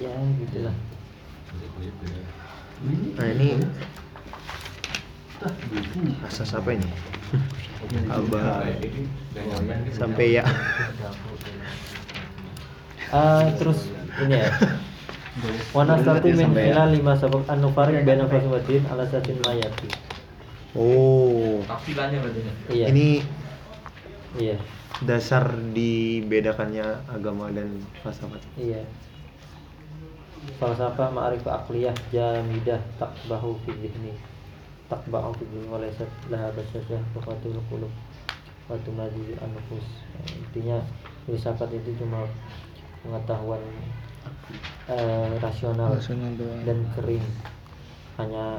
Ya 0.00 0.12
gitu 0.40 0.58
lah. 0.64 0.76
nah 3.12 3.26
ini 3.28 3.60
asas 6.24 6.52
apa 6.52 6.72
ini 6.72 6.88
abah 8.14 8.64
sampai 9.92 10.36
ya 10.36 10.44
Ah, 13.10 13.50
terus 13.58 13.90
ini 14.22 14.38
ya. 14.38 14.48
Wana 15.70 15.94
satu 16.02 16.26
min 16.34 16.50
Sampai 16.50 16.68
ya. 16.68 16.74
ila 16.74 16.84
lima 16.90 17.14
sabab 17.14 17.46
an 17.46 17.62
nufarik 17.62 18.02
baina 18.02 18.26
faswatin 18.26 18.82
ala 18.90 19.06
satin 19.06 19.38
mayati. 19.46 19.88
oh 20.74 21.62
Tafsirannya 21.66 22.18
berarti. 22.18 22.40
Iya. 22.74 22.86
ini 22.90 23.22
iya. 24.38 24.58
dasar 25.06 25.54
dibedakannya 25.70 26.82
agama 27.06 27.46
dan 27.54 27.78
falsafat 28.02 28.42
Iya. 28.58 28.82
Falsafah 30.58 31.12
ma'rifah 31.14 31.62
akliyah 31.64 31.94
jamidah 32.10 32.80
takbahu 32.98 33.54
fi 33.64 33.70
dhihni. 33.76 34.16
Takbahu 34.90 35.30
fi 35.36 35.44
dhihni 35.46 35.68
walaysat 35.70 36.10
laha 36.32 36.50
basyashah 36.58 37.00
tufatul 37.14 37.60
qulub 37.70 37.92
wa 38.66 38.76
tunadi 38.82 39.36
an-nufus. 39.38 39.84
Intinya 40.34 40.80
filsafat 41.28 41.70
itu 41.76 41.94
cuma 42.02 42.24
pengetahuan 43.04 43.60
eh, 44.90 45.30
rasional 45.38 45.94
Rasional 45.94 46.34
doang. 46.34 46.60
dan 46.66 46.78
kering 46.98 47.26
hanya 48.18 48.58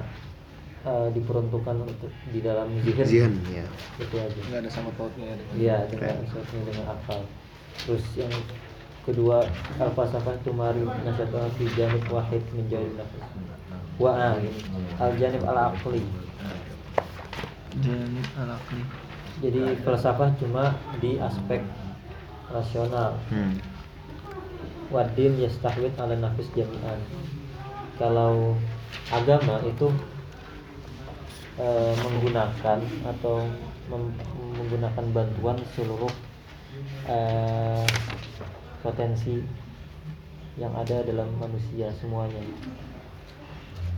eh, 0.82 1.08
diperuntukkan 1.14 1.76
untuk 1.86 2.10
di 2.32 2.40
dalam 2.42 2.72
zihir 2.82 3.06
zihan 3.06 3.34
ya 3.52 3.66
itu 4.00 4.16
aja 4.18 4.40
nggak 4.50 4.60
ada 4.66 4.70
sama 4.72 4.90
pautnya 4.96 5.36
Iya 5.54 5.86
dengan 5.92 6.24
sesuatu 6.26 6.56
dengan 6.64 6.86
akal. 6.96 7.22
Terus 7.86 8.04
yang 8.16 8.32
kedua 9.02 9.46
al 9.78 9.92
falsafah 9.94 10.38
itu 10.38 10.54
mari 10.54 10.82
nasyatu 11.04 11.38
fi 11.58 11.66
janib 11.74 12.06
wahid 12.10 12.42
min 12.54 12.66
janib 12.70 12.94
nafs. 12.96 13.18
Wa 14.00 14.38
al 14.98 15.14
janib 15.18 15.42
al 15.46 15.74
aqli. 15.74 16.02
janib 17.82 18.28
alakli 18.36 18.82
Jadi 19.42 19.80
falsafah 19.82 20.36
cuma 20.38 20.76
di 21.00 21.18
aspek 21.18 21.64
rasional. 22.52 23.16
hmm. 23.32 23.71
Wadin 24.92 25.40
yastahwid 25.40 25.96
ala 25.96 26.20
nafis 26.20 26.52
jami'an. 26.52 27.00
Kalau 27.96 28.60
agama 29.08 29.64
itu 29.64 29.88
eh, 31.56 31.94
menggunakan 31.96 32.80
atau 33.08 33.48
mem- 33.88 34.20
menggunakan 34.60 35.06
bantuan 35.16 35.58
seluruh 35.74 36.12
eh, 37.08 37.88
potensi 38.84 39.40
yang 40.60 40.76
ada 40.76 41.08
dalam 41.08 41.32
manusia 41.40 41.88
semuanya. 41.96 42.44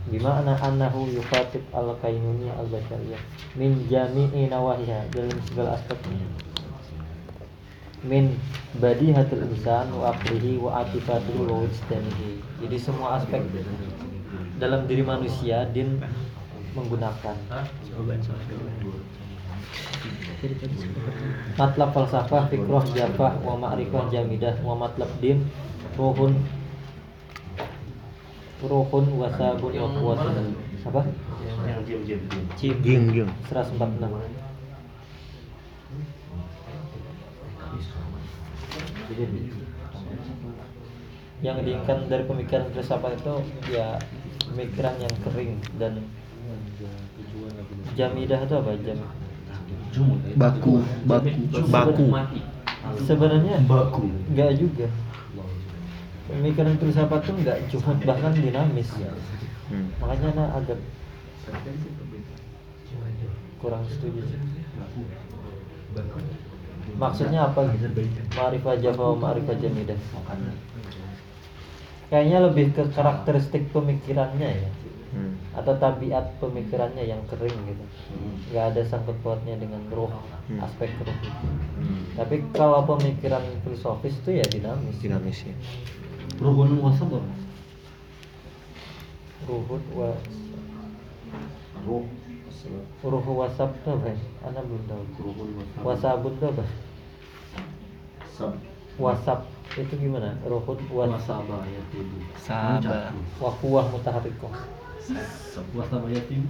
Bimana 0.06 0.54
annahu 0.62 1.10
yufatib 1.10 1.64
al 1.74 1.96
kainuni 1.98 2.52
al 2.54 2.70
bashariyah 2.70 3.18
min 3.56 3.82
jami'i 3.88 4.46
nawahiha 4.52 5.10
dalam 5.10 5.38
segala 5.48 5.74
aspeknya 5.80 6.22
min 8.04 8.36
badihatul 8.78 9.48
insan 9.48 9.88
wa 9.96 10.12
aqlihi 10.12 10.60
wa 10.60 10.84
atifatihi 10.84 11.40
wa 11.40 11.64
wujdanihi. 11.64 12.30
Jadi 12.60 12.76
semua 12.76 13.16
aspek 13.16 13.40
dalam 14.60 14.84
diri 14.84 15.00
manusia 15.00 15.64
din 15.72 15.98
menggunakan. 16.76 17.36
Matlab 21.56 21.90
falsafah 21.96 22.52
fikroh 22.52 22.84
jafah 22.92 23.40
wa 23.40 23.56
ma'rifah 23.56 24.12
jamidah 24.12 24.60
wa 24.60 24.76
matlab 24.76 25.08
din 25.24 25.40
ruhun 25.96 26.36
ruhun 28.60 29.04
wa 29.16 29.28
sabun 29.32 29.72
wa 29.72 29.88
kuwatun 29.96 30.52
apa? 30.84 31.00
Yang 31.64 31.80
diam-diam. 31.88 32.20
Cim. 32.60 32.76
Ging 32.84 33.04
ging 33.08 33.30
146 33.48 34.04
yang 41.44 41.60
diinginkan 41.60 42.08
dari 42.08 42.24
pemikiran 42.24 42.72
filsafat 42.72 43.20
itu 43.20 43.34
ya 43.68 44.00
pemikiran 44.48 44.94
yang 44.96 45.14
kering 45.28 45.52
dan 45.76 45.92
jamidah 47.98 48.40
itu 48.40 48.54
apa? 48.56 48.70
Jam 48.80 48.98
baku 50.34 50.80
baku. 51.04 51.32
Baku. 51.68 52.06
Sebenarnya 53.08 53.64
Baku. 53.64 54.08
nggak 54.32 54.52
juga. 54.60 54.88
Pemikiran 56.28 56.76
filsafat 56.80 57.20
tuh 57.28 57.36
nggak 57.36 57.58
cuma 57.72 57.92
bahkan 58.04 58.32
dinamis. 58.32 58.88
Hmm. 59.64 59.88
makanya 59.96 60.28
nah 60.36 60.48
agak 60.60 60.76
kurang 63.56 63.84
setuju 63.88 64.20
maksudnya 66.94 67.50
apa 67.50 67.66
gitu 67.74 67.86
ma'rifah 68.34 68.74
jafa 68.78 69.04
ma'rifah 69.14 69.56
jamidah 69.58 69.98
kayaknya 72.08 72.38
lebih 72.44 72.70
ke 72.72 72.82
karakteristik 72.94 73.68
pemikirannya 73.72 74.50
ya 74.66 74.70
Hmm. 75.14 75.38
atau 75.54 75.78
tabiat 75.78 76.42
pemikirannya 76.42 77.06
yang 77.06 77.22
kering 77.30 77.54
gitu 77.70 77.84
nggak 78.50 78.74
ada 78.74 78.82
sangkut 78.82 79.14
pautnya 79.22 79.54
dengan 79.54 79.78
roh 79.94 80.10
Hmm. 80.50 80.58
aspek 80.58 80.90
roh 81.06 81.14
Hmm. 81.78 82.02
tapi 82.18 82.42
kalau 82.50 82.82
pemikiran 82.82 83.38
filosofis 83.62 84.18
itu 84.26 84.42
ya 84.42 84.46
dinamis 84.50 84.98
dinamis 84.98 85.46
ya 85.46 85.54
Ruhun 86.42 86.82
wasab 86.82 87.14
apa? 87.14 87.30
ruhut 89.46 89.84
wa 89.94 90.10
Ruh. 91.86 92.04
Ruh 93.04 93.26
wasab 93.28 93.70
tuh 93.84 93.92
apa 94.00 94.08
ya? 94.12 94.16
anak 94.48 94.62
belum 94.64 94.82
tahu. 94.88 95.02
Ruhun 95.20 95.48
wasabun 95.84 96.32
tuh 96.40 96.48
apa 96.56 96.64
Sab. 98.32 98.56
wasab. 98.96 99.40
Itu 99.76 99.94
gimana? 100.00 100.38
Ruhut 100.48 100.80
wasab 100.88 101.44
Wasaba 101.44 101.66
ya 101.68 101.82
tibu. 101.92 102.16
sabar 102.40 103.12
wakuah 103.42 103.86
mutaharikoh 103.92 104.54
Wasaba 105.76 106.06
ya 106.08 106.22
tibu. 106.24 106.48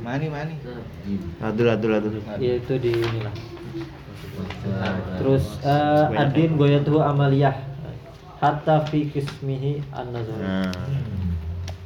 mani 0.00 0.26
mani. 0.32 0.56
Adul 1.44 1.68
adul 1.68 1.92
adul. 1.92 2.16
Ya 2.40 2.56
itu 2.56 2.74
di 2.80 2.96
inilah. 2.96 3.34
Terus 5.20 5.44
eh, 5.60 6.04
adin 6.16 6.56
goyatuhu 6.56 7.04
amaliyah. 7.04 7.56
Hatta 8.40 8.84
fi 8.88 9.08
kismihi 9.08 9.80
an 9.96 10.12
nah 10.12 10.72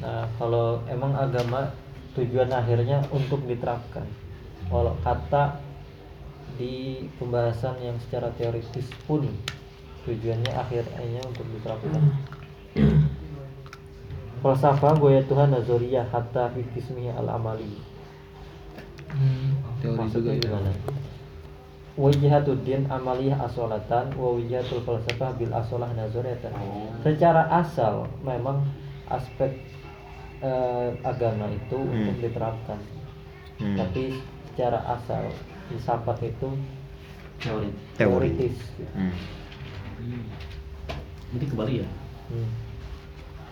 Nah, 0.00 0.24
kalau 0.40 0.80
emang 0.88 1.12
agama 1.12 1.76
tujuan 2.16 2.48
akhirnya 2.50 3.04
untuk 3.12 3.44
diterapkan. 3.44 4.08
Walau 4.72 4.96
kata 5.04 5.60
di 6.56 7.06
pembahasan 7.20 7.78
yang 7.80 7.96
secara 8.00 8.32
teoritis 8.34 8.88
pun 9.04 9.28
tujuannya 10.08 10.52
akhirnya 10.56 11.20
untuk 11.24 11.46
diterapkan. 11.52 12.02
Falsafah 14.40 14.96
goya 14.96 15.20
Tuhan 15.28 15.52
nazariyah 15.52 16.08
hatta 16.08 16.48
fi 16.56 16.64
qismihi 16.72 17.12
al 17.12 17.28
amali. 17.28 17.76
teori 19.84 20.00
juga 20.00 20.00
Maksudnya 20.00 20.32
ya 20.32 20.40
gimana? 20.40 20.72
Wajihatuddin 22.00 22.88
amaliyah 22.88 23.36
asolatan 23.44 24.16
wa 24.16 24.32
wajihatul 24.32 24.80
falsafah 24.88 25.36
bil 25.36 25.52
asolah 25.52 25.92
nazariyatan. 25.92 26.56
Secara 27.04 27.52
asal 27.52 28.08
memang 28.24 28.64
aspek 29.12 29.60
eh, 30.40 30.88
agama 31.04 31.46
itu 31.48 31.76
Hmm. 31.76 31.92
untuk 31.94 32.16
diterapkan. 32.20 32.80
Hmm. 33.60 33.76
Tapi 33.76 34.16
secara 34.48 34.80
asal 34.88 35.28
filsafat 35.68 36.18
itu 36.24 36.48
Teori. 37.40 37.68
teori 37.96 38.28
teoritis. 38.36 38.56
hmm. 38.92 39.12
Jadi 41.30 41.44
kembali 41.46 41.74
ya. 41.84 41.88
Hmm. 42.32 42.50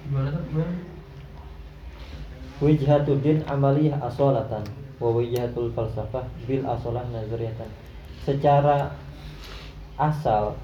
Gimana 0.08 0.28
tuh? 0.32 0.42
Gimana? 0.48 0.74
Wijhatuddin 2.58 3.46
amaliyah 3.46 4.02
asolatan 4.02 4.66
wa 4.98 5.08
wijhatul 5.14 5.70
falsafah 5.70 6.26
bil 6.42 6.66
asolah 6.66 7.06
nazariyatan. 7.14 7.70
Secara 8.26 8.90
asal 9.94 10.58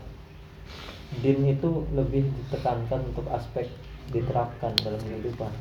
din 1.23 1.47
itu 1.47 1.87
lebih 1.95 2.27
ditekankan 2.27 2.99
untuk 3.15 3.31
aspek 3.31 3.71
diterapkan 4.11 4.75
dalam 4.83 4.99
kehidupan. 5.07 5.53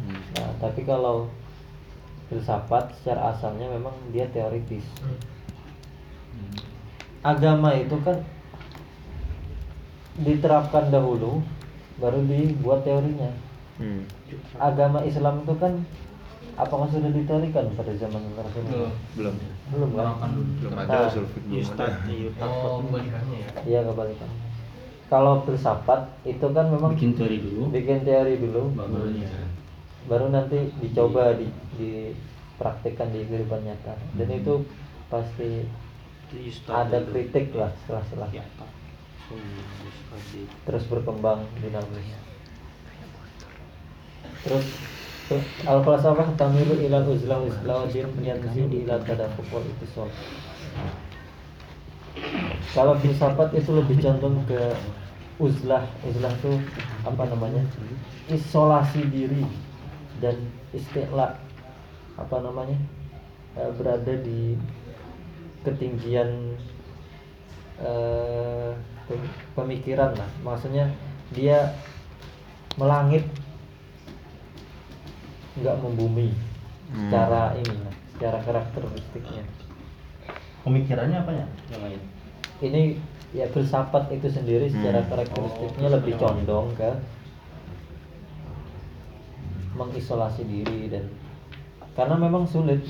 Hmm. 0.00 0.20
Nah, 0.38 0.50
tapi 0.58 0.82
kalau 0.82 1.28
filsafat 2.28 2.96
secara 3.00 3.36
asalnya 3.36 3.68
memang 3.68 3.92
dia 4.12 4.24
teoritis. 4.32 4.84
Agama 7.22 7.70
itu 7.76 7.94
kan 8.02 8.18
diterapkan 10.18 10.90
dahulu 10.90 11.40
baru 12.02 12.18
dibuat 12.26 12.82
teorinya. 12.82 13.30
Hmm. 13.78 14.02
Agama 14.58 15.04
Islam 15.06 15.44
itu 15.46 15.54
kan 15.56 15.86
apakah 16.58 16.88
sudah 16.90 17.08
diteorikan 17.14 17.72
pada 17.78 17.92
zaman 17.96 18.20
Rasulullah? 18.36 18.92
belum 19.16 19.34
Belum 19.72 19.90
kan? 19.96 20.30
belum 20.60 20.72
ada 20.76 20.88
Nah, 20.92 21.08
usul 21.08 21.24
belum 21.30 21.56
Yustad 21.62 21.90
ada 22.04 22.44
Oh, 22.44 22.82
kebalikannya 22.84 23.36
ya. 23.38 23.48
Iya 23.64 23.80
kebalikan. 23.88 24.30
Kalau 25.12 25.44
filsafat 25.44 26.00
itu 26.24 26.46
kan 26.56 26.66
memang 26.72 26.96
Bikin 26.96 27.12
teori 27.16 27.36
dulu. 27.40 27.62
bikin 27.68 28.00
teori 28.02 28.34
dulu. 28.40 28.62
Baru 30.10 30.30
nanti 30.30 30.70
dicoba 30.82 31.36
di 31.36 31.46
dipraktikkan 31.78 33.10
di 33.14 33.26
kehidupan 33.26 33.62
nyata. 33.66 33.94
Dan 34.18 34.28
itu 34.32 34.66
pasti 35.06 35.66
ada 36.70 36.98
kritik 37.10 37.52
lah 37.52 37.70
setelah-setelah. 37.84 38.28
Terus 40.66 40.84
berkembang 40.88 41.46
dinamis 41.60 42.32
terus 44.42 44.66
al 45.64 45.80
falsafah 45.86 46.34
tamilu 46.34 46.74
ila 46.82 47.06
uzlah 47.06 47.38
uzlah 47.46 47.86
din 47.88 48.10
yanzilu 48.20 48.84
ila 48.84 48.98
tadafuq 49.06 49.46
wal 49.54 49.62
ittisal 49.62 50.10
kalau 52.74 52.98
filsafat 52.98 53.54
itu 53.54 53.70
lebih 53.70 54.02
condong 54.02 54.42
ke 54.50 54.74
uzlah 55.38 55.86
uzlah 56.04 56.32
itu 56.42 56.52
apa 57.02 57.22
namanya? 57.30 57.62
Isolasi 58.30 59.02
diri 59.10 59.42
dan 60.22 60.36
istilah 60.70 61.34
apa 62.14 62.36
namanya 62.38 62.78
eh, 63.52 63.70
berada 63.74 64.14
di 64.16 64.54
ketinggian 65.60 66.54
eh, 67.78 68.70
pem- 69.04 69.34
pemikiran 69.52 70.14
lah 70.14 70.30
maksudnya 70.40 70.86
dia 71.30 71.74
melangit 72.74 73.26
nggak 75.54 75.76
membumi 75.78 76.32
Hmm. 76.92 77.08
secara 77.08 77.56
ini 77.56 77.72
lah 77.78 77.94
secara 78.12 78.38
karakteristiknya 78.42 79.44
Pemikirannya 80.62 81.18
apa 81.18 81.32
ya? 81.32 81.46
Yang 81.66 81.80
lain. 81.82 82.00
ini 82.62 82.82
ya 83.32 83.48
filsafat 83.48 84.12
itu 84.12 84.28
sendiri 84.28 84.68
secara 84.68 85.00
Hmm. 85.00 85.08
karakteristiknya 85.08 85.88
lebih 85.90 86.14
condong 86.14 86.68
ke 86.76 86.90
mengisolasi 89.82 90.42
diri 90.46 90.90
dan 90.92 91.10
karena 91.98 92.16
memang 92.16 92.46
sulit 92.48 92.80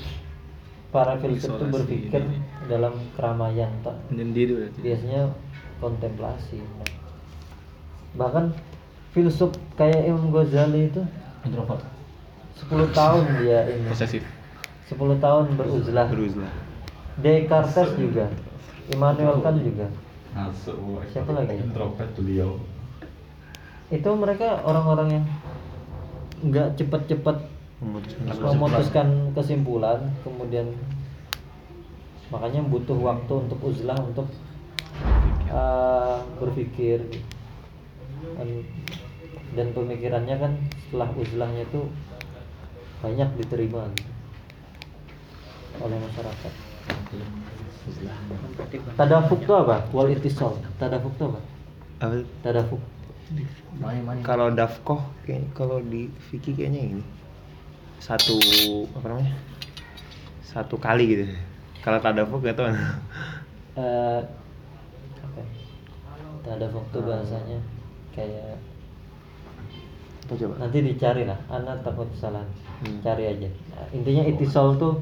para 0.93 1.17
filsuf 1.17 1.57
itu 1.57 1.65
berpikir 1.73 2.21
diri. 2.21 2.37
dalam 2.69 2.93
keramaian 3.17 3.71
tak 3.81 3.97
menyendiri 4.13 4.51
berarti 4.61 4.79
biasanya 4.79 5.21
kontemplasi 5.81 6.61
bahkan 8.13 8.53
filsuf 9.11 9.51
kayak 9.73 10.05
Imam 10.05 10.29
Ghazali 10.29 10.93
itu 10.93 11.01
Introvert. 11.43 11.83
10 12.55 12.93
tahun 12.95 13.23
dia 13.43 13.59
ini 13.67 13.89
posesif 13.89 14.23
10 14.87 15.17
tahun 15.19 15.45
beruzlah 15.57 16.07
beruzlah 16.07 16.53
Descartes 17.19 17.93
juga 17.97 18.25
Immanuel 18.89 19.41
Kant 19.41 19.59
juga 19.61 19.89
Masuk. 20.33 21.05
Siapa 21.13 21.29
lagi? 21.29 21.61
Introvert 21.61 22.09
beliau. 22.17 22.57
itu 23.93 24.09
mereka 24.17 24.65
orang-orang 24.65 25.21
yang 25.21 25.25
nggak 26.43 26.75
cepat-cepat 26.79 27.37
memutuskan 28.55 29.31
kesimpulan. 29.35 29.99
kemudian 30.23 30.71
makanya 32.31 32.63
butuh 32.65 32.97
waktu 32.97 33.33
untuk 33.47 33.59
uzlah 33.63 33.97
untuk 33.99 34.27
uh, 35.51 36.19
berpikir. 36.39 37.03
Dan, 38.33 38.65
dan 39.53 39.67
pemikirannya 39.75 40.35
kan 40.39 40.51
setelah 40.87 41.11
uzlahnya 41.13 41.67
itu 41.67 41.85
banyak 43.03 43.29
diterima 43.35 43.83
oleh 45.83 45.97
masyarakat. 45.99 46.53
Tadafuk 48.95 49.43
itu 49.43 49.53
apa? 49.53 49.83
Wal 49.91 50.15
itisol 50.15 50.55
tadafuk 50.79 51.13
itu 51.19 51.23
apa? 51.29 51.41
Tadafuk. 52.41 52.81
Kalau 54.21 54.51
dafkoh 54.53 55.01
kalau 55.55 55.79
di 55.81 56.07
Vicky 56.29 56.53
kayaknya 56.53 56.81
ini. 56.93 57.03
Satu 57.99 58.35
apa 58.99 59.05
namanya? 59.09 59.33
Satu 60.43 60.75
kali 60.77 61.15
gitu. 61.15 61.25
Kalau 61.83 61.99
tadafuk 61.99 62.43
gak 62.43 62.55
tau 62.55 62.67
eh 62.67 64.21
apa 65.23 65.39
ya? 65.39 65.47
tadafuk 66.43 66.83
itu 66.91 66.99
bahasanya 67.01 67.59
kayak 68.13 68.59
Apa 70.23 70.33
coba? 70.39 70.53
nanti 70.61 70.77
dicari 70.79 71.23
lah 71.27 71.39
anak 71.51 71.83
takut 71.83 72.07
kesalahan 72.15 72.47
Hmm. 72.83 72.99
cari 72.99 73.23
aja. 73.31 73.47
Nah, 73.47 73.87
intinya 73.95 74.23
itisol 74.27 74.75
tuh 74.75 74.99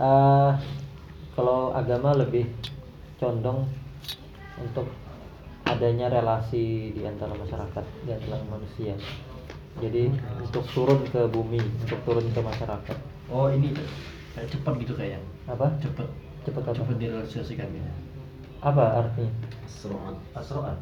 eh, 0.00 0.50
kalau 1.36 1.68
agama 1.76 2.16
lebih 2.16 2.48
condong 3.20 3.68
untuk 4.56 4.88
adanya 5.76 6.06
relasi 6.10 6.90
di 6.90 7.02
antara 7.06 7.32
masyarakat 7.34 7.84
di 8.06 8.10
antara 8.10 8.42
manusia 8.50 8.94
jadi 9.78 10.10
untuk 10.42 10.66
turun 10.74 11.00
ke 11.06 11.30
bumi 11.30 11.62
untuk 11.86 12.00
turun 12.04 12.26
ke 12.34 12.40
masyarakat 12.42 12.98
Oh 13.30 13.46
ini 13.46 13.70
kayak 14.34 14.50
cepat 14.50 14.74
gitu 14.82 14.92
kayaknya. 14.98 15.22
apa 15.46 15.70
Cepet. 15.78 16.08
Cepet 16.42 16.62
apa? 16.66 16.74
Cepet 16.74 16.96
direalisasikan 16.98 17.66
gitu. 17.70 17.90
apa 18.60 18.84
artinya 19.06 19.32
Seroan. 19.64 20.14
Asroan. 20.36 20.76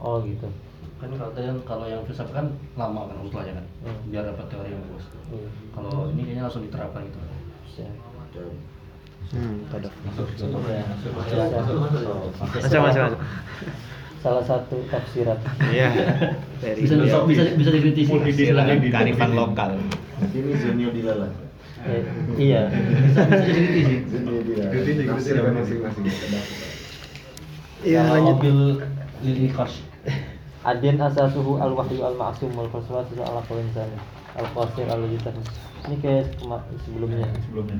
oh 0.00 0.22
gitu 0.24 0.48
Kan 0.96 1.12
kalau 1.12 1.30
tadi 1.36 1.44
kan 1.44 1.58
kalau 1.68 1.84
yang 1.90 2.00
filsafat 2.08 2.32
kan 2.32 2.46
lama 2.78 3.10
kan 3.10 3.18
usulnya 3.20 3.52
kan. 3.58 3.66
Hmm. 3.84 3.98
Biar 4.10 4.22
dapat 4.30 4.46
teori 4.50 4.70
yang 4.72 4.82
bagus. 4.86 5.04
Iya. 5.30 5.48
Kalau 5.74 6.10
ini 6.14 6.22
kayaknya 6.26 6.42
langsung 6.46 6.64
diterapkan 6.64 7.02
gitu. 7.06 7.18
Bisa. 7.66 7.86
Hmm, 9.28 9.60
ada. 9.74 9.90
Masuk, 10.08 10.26
masuk. 10.30 10.48
Iya. 10.66 10.82
Masuk, 10.88 11.12
masuk, 12.80 13.02
masuk. 13.04 13.20
Salah 14.18 14.44
satu 14.44 14.82
tafsiran 14.90 15.38
Iya. 15.70 15.88
Dari 16.58 16.82
Bisa 16.82 16.94
bisa 16.98 17.16
bisa, 17.22 17.42
bisa 17.54 17.70
dikritisi. 17.70 18.10
Tafsiran 18.10 18.66
kearifan 18.82 19.30
lokal. 19.38 19.70
Ini 20.34 20.52
Zenio 20.58 20.90
Dilala. 20.90 21.30
Eh, 21.86 22.02
iya 22.34 22.66
Bisa 22.66 23.20
bisa 23.30 23.42
dikritisi. 23.46 23.94
Zenio 24.10 24.40
Dilala. 24.42 24.70
Tafsirkan 24.74 25.52
masing-masing. 25.54 26.04
Iya, 27.86 28.02
lanjut. 28.10 28.42
mobil 28.42 28.56
lili 29.22 29.48
kars. 29.54 29.78
Adin 30.66 30.98
asasuhu 30.98 31.62
al 31.62 31.78
wahyu 31.78 32.02
al 32.02 32.18
ma'sum 32.18 32.50
wal 32.58 32.66
falsafatu 32.74 33.22
ala 33.22 33.40
sani 33.46 33.98
al 34.34 34.46
qasir 34.50 34.90
al 34.90 35.06
jitah 35.06 35.30
ini 35.86 35.96
kayak 36.02 36.26
sebelumnya 36.84 37.24
Sebelumnya. 37.46 37.78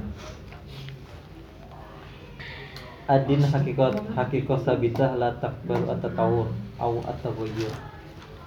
Adin 3.09 3.41
hakikat 3.41 3.97
hakikat 4.13 4.61
sabitah 4.69 5.17
la 5.17 5.33
takbaru 5.41 5.89
at-tatawur 5.89 6.53
au 6.77 7.01
at-taghayyur 7.09 7.73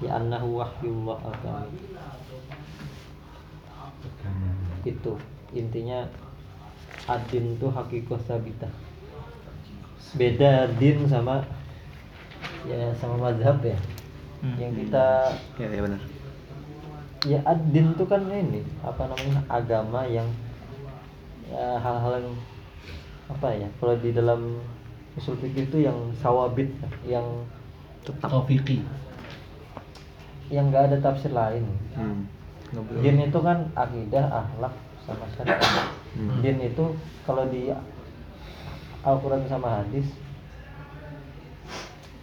ya 0.06 0.22
annahu 0.22 0.62
wahyullah 0.62 1.18
al-kamil 1.26 1.82
itu 4.86 5.14
intinya 5.54 6.06
adin 7.10 7.58
tuh 7.58 7.74
hakikat 7.74 8.22
sabitah 8.30 8.70
beda 10.14 10.70
din 10.78 11.10
sama 11.10 11.42
ya 12.70 12.94
sama 13.02 13.18
mazhab 13.30 13.58
ya. 13.66 13.78
Yang 14.58 14.86
kita 14.86 15.06
Ya, 15.62 15.66
ya 15.70 15.82
benar. 15.86 16.02
ya 17.22 17.40
ad-din 17.46 17.94
itu 17.94 18.04
kan 18.10 18.26
ini 18.30 18.62
apa 18.82 19.06
namanya 19.06 19.42
agama 19.50 20.02
yang 20.10 20.26
ya, 21.50 21.78
hal-hal 21.78 22.26
yang 22.26 22.38
apa 23.32 23.48
ya 23.52 23.68
kalau 23.80 23.96
di 23.96 24.12
dalam 24.12 24.60
usul 25.14 25.36
fikih 25.36 25.66
itu 25.66 25.78
yang 25.82 25.98
sawabit 26.16 26.68
yang 27.04 27.26
Atau 28.20 28.44
fikih. 28.44 28.82
yang 30.50 30.68
nggak 30.68 30.92
ada 30.92 30.98
tafsir 31.00 31.32
lain 31.32 31.64
Hmm. 31.92 32.28
Din 33.04 33.20
itu 33.20 33.36
kan 33.38 33.68
akidah 33.76 34.26
akhlak 34.32 34.72
sama 35.04 35.26
syariat 35.34 35.60
Hmm. 36.12 36.40
din 36.40 36.60
itu 36.62 36.86
kalau 37.24 37.44
di 37.46 37.72
Al-Quran 39.02 39.44
sama 39.46 39.80
hadis 39.80 40.08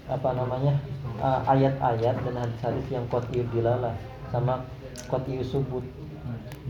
apa 0.09 0.33
namanya 0.33 0.73
uh, 1.19 1.45
ayat-ayat 1.45 2.17
dan 2.17 2.35
hadis-hadis 2.35 2.87
yang 2.89 3.05
qat'iyud 3.07 3.45
dilalah 3.51 3.93
sama 4.29 4.65
qat'iyus 5.05 5.53
subut 5.53 5.85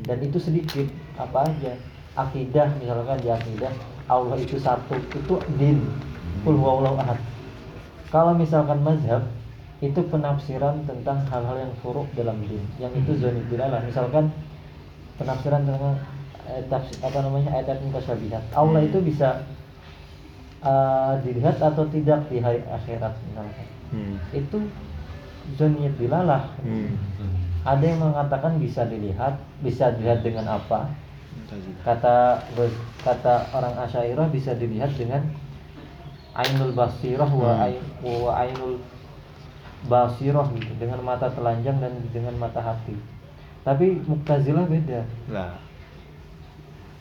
dan 0.03 0.19
itu 0.19 0.39
sedikit 0.39 0.87
apa 1.15 1.47
aja 1.47 1.75
akidah 2.17 2.67
misalkan 2.77 3.19
di 3.19 3.31
akidah 3.31 3.71
Allah 4.09 4.37
itu 4.41 4.57
satu 4.57 4.97
itu 4.97 5.35
din. 5.61 5.85
Kul 6.43 6.57
ahad. 6.65 7.19
Kalau 8.09 8.33
misalkan 8.33 8.81
mazhab 8.81 9.29
itu 9.79 10.01
penafsiran 10.11 10.83
tentang 10.89 11.23
hal-hal 11.31 11.69
yang 11.69 11.73
furuk 11.85 12.09
dalam 12.19 12.41
din. 12.49 12.65
Yang 12.83 13.05
itu 13.05 13.13
zonid 13.23 13.47
dilalah 13.47 13.79
misalkan 13.85 14.33
penafsiran 15.21 15.63
tentang 15.69 15.99
eh, 16.51 16.63
tafsir, 16.67 16.99
apa 17.05 17.19
namanya 17.23 17.49
ayat-ayat 17.55 17.81
mutasyabihat. 17.87 18.43
Allah 18.57 18.81
itu 18.83 18.99
bisa 19.05 19.47
uh, 20.63 21.15
dilihat 21.23 21.63
atau 21.63 21.87
tidak 21.91 22.27
di 22.31 22.43
hari 22.43 22.63
akhirat 22.67 23.15
misalkan. 23.31 23.67
Hmm. 23.89 24.21
itu 24.37 24.59
zonid 25.57 25.97
dilalah 25.97 26.53
Hmm. 26.61 26.93
ada 27.65 27.81
yang 27.81 28.05
mengatakan 28.05 28.61
bisa 28.61 28.85
dilihat 28.85 29.41
bisa 29.65 29.95
dilihat 29.97 30.21
dengan 30.21 30.61
apa. 30.61 30.93
Kata 31.81 32.45
kata 33.01 33.35
orang 33.57 33.75
asyairah 33.81 34.29
bisa 34.29 34.53
dilihat 34.53 34.93
dengan 34.95 35.25
ainul 36.37 36.77
basirah 36.77 37.31
wa, 37.33 37.51
Hmm. 37.57 37.65
ain, 37.67 37.83
wa 38.05 38.33
ainul 38.37 38.77
basirah 39.89 40.47
gitu. 40.55 40.73
Dengan 40.79 41.01
mata 41.03 41.33
telanjang 41.33 41.81
dan 41.81 41.93
dengan 42.13 42.37
mata 42.37 42.61
hati. 42.61 42.95
Tapi 43.65 44.01
muktazilah 44.07 44.69
beda. 44.69 45.03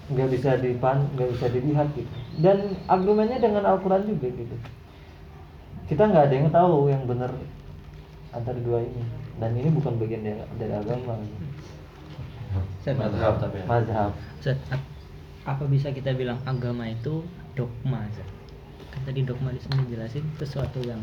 Nggak 0.08 0.30
bisa 0.32 0.52
dipan 0.58 1.04
nggak 1.16 1.30
bisa 1.36 1.46
dilihat 1.52 1.88
gitu. 1.94 2.08
Dan 2.40 2.80
argumennya 2.88 3.44
dengan 3.44 3.68
Al-Quran 3.68 4.08
juga 4.08 4.32
gitu. 4.32 4.56
Kita 5.88 6.08
nggak 6.08 6.24
ada 6.32 6.36
yang 6.36 6.50
tahu 6.52 6.88
yang 6.88 7.04
benar 7.04 7.32
antara 8.32 8.60
dua 8.64 8.84
ini. 8.84 9.04
Dan 9.38 9.54
ini 9.54 9.70
bukan 9.70 10.00
bagian 10.02 10.24
dari, 10.24 10.40
dari 10.58 10.74
agama 10.74 11.20
gitu. 11.22 11.47
Mazhab 12.88 13.36
tapi 13.44 13.60
ya. 13.60 13.66
mazhab 13.68 14.12
apa 15.48 15.64
bisa 15.72 15.96
kita 15.96 16.12
bilang 16.12 16.40
agama 16.44 16.92
itu 16.92 17.24
dogma? 17.56 18.04
Kan 18.92 19.02
tadi 19.08 19.24
dogma 19.24 19.56
di 19.56 19.64
sini 19.64 19.88
jelasin 19.88 20.28
sesuatu 20.36 20.84
yang 20.84 21.00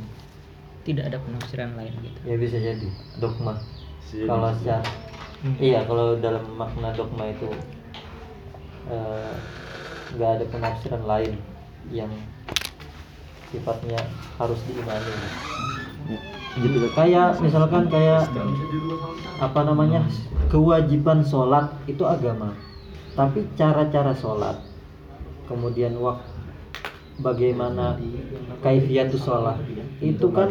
tidak 0.85 1.09
ada 1.09 1.17
penafsiran 1.17 1.73
lain 1.81 1.93
gitu. 2.05 2.19
ya 2.29 2.37
bisa 2.37 2.57
jadi. 2.61 2.89
Dogma. 3.17 3.57
Kalau 4.05 4.53
secara 4.61 4.85
iya 5.61 5.81
kalau 5.89 6.21
dalam 6.21 6.45
makna 6.57 6.93
dogma 6.93 7.33
itu 7.33 7.49
eh, 8.93 9.35
nggak 10.17 10.31
ada 10.41 10.45
penafsiran 10.53 11.03
lain 11.09 11.41
yang 11.89 12.13
sifatnya 13.49 14.01
harus 14.37 14.61
diimani 14.69 15.13
gitu 16.55 16.87
kayak 16.95 17.43
misalkan 17.43 17.91
kayak 17.91 18.31
apa 19.43 19.61
namanya 19.67 20.07
kewajiban 20.47 21.27
sholat 21.27 21.75
itu 21.91 22.07
agama. 22.07 22.55
Tapi 23.15 23.47
cara-cara 23.59 24.15
sholat 24.15 24.59
kemudian 25.47 25.99
waktu 25.99 26.31
bagaimana 27.23 27.99
kaifiatus 28.63 29.23
sholat 29.23 29.59
itu 30.03 30.27
kan 30.31 30.51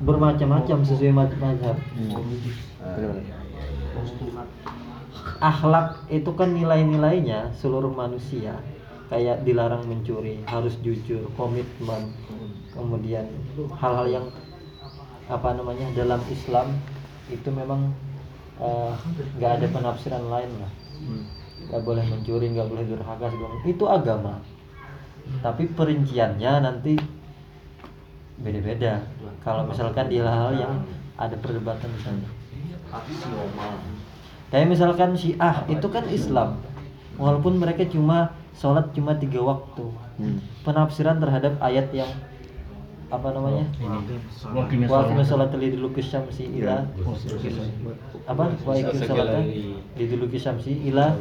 bermacam-macam 0.00 0.84
sesuai 0.84 1.12
mazhab 1.12 1.76
akhlak 5.40 6.04
itu 6.12 6.30
kan 6.36 6.52
nilai-nilainya 6.52 7.56
seluruh 7.56 7.92
manusia. 7.92 8.60
Kayak 9.06 9.46
dilarang 9.46 9.86
mencuri 9.86 10.42
harus 10.50 10.74
jujur 10.82 11.30
komitmen 11.38 12.10
kemudian 12.74 13.30
hal-hal 13.78 14.06
yang 14.10 14.26
apa 15.26 15.58
namanya 15.58 15.90
dalam 15.94 16.22
Islam 16.30 16.78
itu 17.26 17.48
memang 17.50 17.90
eh, 18.62 18.92
nggak 19.38 19.52
ada 19.60 19.66
penafsiran 19.70 20.24
lain 20.30 20.50
lah. 20.62 20.72
Nggak 21.66 21.82
boleh 21.82 22.04
mencuri 22.06 22.46
nggak 22.54 22.68
boleh 22.70 22.84
durhaka 22.86 23.26
segala 23.30 23.54
itu 23.66 23.84
agama. 23.86 24.34
Tapi 25.42 25.66
perinciannya 25.74 26.52
nanti 26.62 26.94
beda-beda. 28.38 29.02
Kalau 29.42 29.66
misalkan 29.66 30.06
di 30.06 30.22
hal-hal 30.22 30.54
yang 30.54 30.74
ada 31.18 31.34
perdebatan 31.34 31.90
misalnya. 31.90 32.30
Kayak 34.54 34.68
misalkan 34.70 35.18
Syiah 35.18 35.66
itu 35.66 35.86
kan 35.90 36.06
Islam. 36.06 36.62
Walaupun 37.18 37.58
mereka 37.58 37.82
cuma 37.90 38.30
sholat 38.54 38.94
cuma 38.94 39.18
tiga 39.18 39.42
waktu. 39.42 40.06
Hmm. 40.16 40.40
penafsiran 40.64 41.20
terhadap 41.20 41.60
ayat 41.60 41.92
yang 41.92 42.08
apa 43.06 43.28
namanya? 43.30 43.64
Waktu 43.78 44.14
wa 44.50 44.60
aqimis 44.66 44.90
misalnya. 44.90 45.22
sholata 45.22 45.56
liduluki 45.58 46.02
syamsi 46.02 46.44
ila. 46.58 46.82
Apa? 48.26 48.44
Wa 48.66 48.72
aqimis 48.74 49.06
sholata 49.06 49.40
liduluki 49.94 50.38
syamsi 50.38 50.72
ila. 50.90 51.14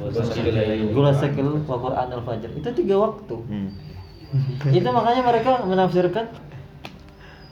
Gulasakil 0.94 1.62
wa 1.66 1.78
qur'an 1.78 2.10
al 2.10 2.24
fajr 2.26 2.50
itu 2.58 2.70
tiga 2.74 2.96
waktu. 2.98 3.36
Hmm. 3.38 3.70
itu 4.78 4.90
makanya 4.90 5.22
mereka 5.22 5.64
menafsirkan 5.64 6.26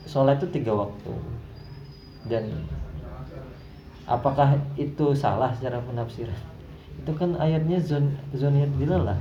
sholat 0.09 0.41
itu 0.41 0.61
tiga 0.61 0.73
waktu. 0.73 1.11
Dan 2.25 2.65
apakah 4.09 4.57
itu 4.75 5.13
salah 5.13 5.53
secara 5.53 5.79
penafsiran? 5.85 6.39
Itu 7.03 7.13
kan 7.13 7.37
ayatnya 7.37 7.77
zon 7.83 8.17
zoniyat 8.33 8.71
dilalah 8.81 9.15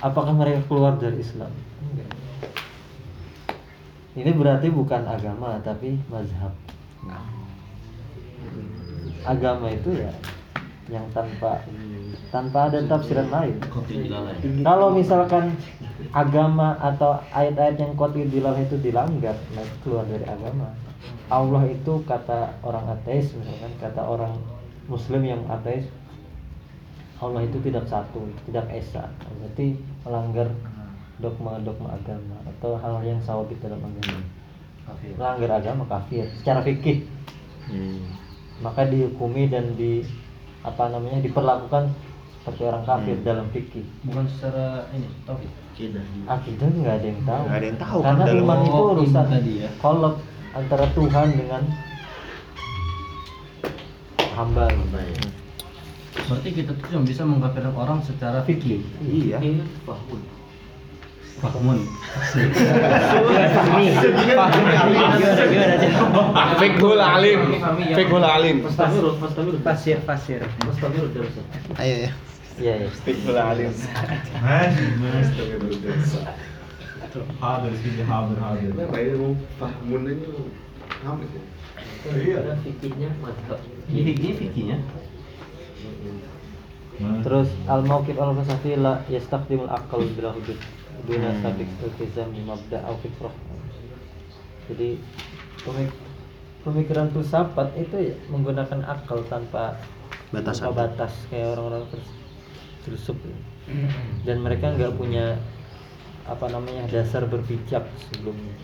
apakah 0.00 0.32
mereka 0.32 0.64
keluar 0.66 0.96
dari 0.96 1.20
Islam? 1.20 1.52
Enggak. 1.84 2.08
Ini 4.18 4.30
berarti 4.34 4.66
bukan 4.74 5.06
agama 5.06 5.62
tapi 5.62 5.94
mazhab. 6.10 6.50
Agama 9.22 9.70
itu 9.70 9.94
ya 9.94 10.10
yang 10.90 11.06
tanpa 11.14 11.62
tanpa 12.34 12.66
ada 12.66 12.82
tafsiran 12.90 13.30
lain. 13.30 13.56
Kalau 14.66 14.90
misalkan 14.90 15.54
agama 16.10 16.74
atau 16.82 17.22
ayat-ayat 17.30 17.78
yang 17.78 17.94
kotir 17.94 18.26
dilalah 18.26 18.58
itu 18.58 18.74
dilanggar 18.82 19.38
nah 19.54 19.62
itu 19.62 19.76
keluar 19.86 20.02
dari 20.10 20.26
agama. 20.26 20.74
Allah 21.30 21.62
itu 21.70 22.02
kata 22.02 22.58
orang 22.66 22.90
ateis 22.90 23.30
misalkan 23.38 23.72
kata 23.78 24.02
orang 24.02 24.34
muslim 24.90 25.22
yang 25.22 25.46
ateis 25.46 25.86
Allah 27.22 27.46
itu 27.46 27.62
tidak 27.62 27.86
satu 27.86 28.26
tidak 28.50 28.66
esa. 28.74 29.06
Berarti 29.38 29.78
melanggar 30.02 30.50
dogma-dogma 31.20 31.92
agama 31.92 32.36
atau 32.46 32.74
hal 32.74 33.00
yang 33.00 33.20
sawabit 33.20 33.60
dalam 33.60 33.78
agama 33.78 34.20
melanggar 35.14 35.50
agama 35.54 35.84
kafir 35.86 36.26
secara 36.34 36.60
fikih 36.60 37.06
Hmm. 37.62 38.02
maka 38.58 38.82
dihukumi 38.82 39.46
dan 39.46 39.72
di 39.74 40.02
apa 40.60 40.90
namanya 40.90 41.22
diperlakukan 41.22 41.94
seperti 42.34 42.62
orang 42.64 42.82
kafir 42.82 43.14
Hmm. 43.14 43.24
dalam 43.24 43.46
fikih 43.48 43.84
Bukan 44.02 44.26
secara 44.28 44.90
ini, 44.90 45.06
tauhid. 45.22 45.50
akidah 46.26 46.68
nggak 46.68 46.94
ada 46.94 47.06
yang 47.06 47.22
tahu 47.22 47.42
Nggak 47.46 47.56
ada 47.56 47.66
yang 47.66 47.80
tahu 47.80 47.98
kan 48.00 48.06
karena 48.10 48.24
dalam- 48.26 48.42
iman 48.42 48.58
itu 48.60 48.80
urusan 48.90 49.26
tadi 49.30 49.52
ya. 49.60 49.70
kolab 49.78 50.14
antara 50.50 50.84
Tuhan 50.90 51.28
dengan 51.32 51.62
hamba 54.34 54.66
Berarti 56.26 56.48
kita 56.52 56.70
tuh 56.74 56.86
cuma 56.90 57.02
bisa 57.02 57.22
mengkafirkan 57.22 57.74
orang 57.74 57.98
secara 58.02 58.42
fikih. 58.42 58.82
Iya. 59.02 59.38
Fahmun. 61.40 61.78
Fahmi. 63.56 63.84
Gimana 63.96 64.52
gimana 64.52 65.16
aja. 65.16 66.54
Fikhul 66.60 67.00
alim. 67.00 67.40
Fikhul 67.96 68.24
alim. 68.24 68.56
Ayo 71.80 71.94
ya. 72.04 72.12
Iya, 72.60 72.72
iya. 72.84 72.88
Fikhul 72.92 73.40
alim. 73.40 73.72
Hadir 77.40 77.74
sini 77.82 78.06
hadir 78.06 78.38
hadir. 78.38 78.70
Nah, 78.70 79.00
ini 79.00 79.18
mau 79.18 79.34
fahmun 79.58 80.06
ini 80.06 80.30
hamil 81.02 81.26
ya. 81.34 81.42
Karena 82.38 82.54
fikihnya 82.62 83.10
mantap. 83.18 83.58
Ini 83.90 84.00
fikih 84.14 84.32
fikihnya. 84.38 84.76
Terus 87.24 87.48
al 87.64 87.82
mauqif 87.88 88.20
al 88.20 88.36
falsafi 88.36 88.76
la 88.76 89.00
yastaqdimul 89.08 89.72
aqal 89.72 90.04
bila 90.12 90.36
hudud 90.36 90.60
duna 91.04 91.30
sabik 91.40 91.68
iltizam 91.80 92.28
di 92.30 92.42
mabda 92.42 92.84
au 92.84 92.96
fitrah. 92.98 93.32
Jadi 94.68 95.00
pemik- 95.60 95.98
pemikiran 96.62 97.08
filsafat 97.10 97.72
itu 97.74 98.12
ya 98.12 98.14
menggunakan 98.28 98.80
akal 98.84 99.24
tanpa 99.26 99.80
Batasan. 100.30 100.70
tanpa 100.70 100.86
batas 100.86 101.12
kayak 101.26 101.56
orang-orang 101.56 101.84
fils- 101.88 102.18
filsuf 102.82 103.18
ya. 103.20 103.36
dan 104.24 104.42
mereka 104.42 104.72
nggak 104.72 104.94
punya 104.94 105.38
apa 106.26 106.46
namanya 106.48 106.86
dasar 106.86 107.22
berpijak 107.24 107.86
sebelumnya 108.08 108.54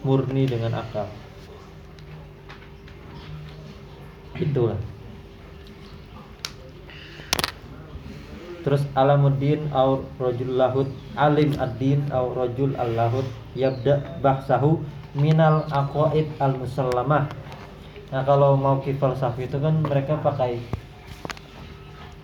murni 0.00 0.44
dengan 0.44 0.76
akal 0.76 1.08
itulah 4.34 4.78
Terus 8.66 8.82
alamuddin 8.98 9.70
au 9.70 10.02
rajul 10.18 10.58
lahud 10.58 10.88
alim 11.14 11.54
ad-din 11.62 12.02
au 12.10 12.34
rajul 12.34 12.74
al-lahud 12.74 13.24
yabda 13.54 14.18
bahsahu 14.18 14.82
minal 15.14 15.64
aqwaid 15.70 16.26
al-musallamah. 16.42 17.30
Nah, 18.08 18.22
kalau 18.24 18.56
mau 18.56 18.80
falsafi 18.80 19.46
itu 19.46 19.60
kan 19.60 19.84
mereka 19.84 20.16
pakai 20.18 20.58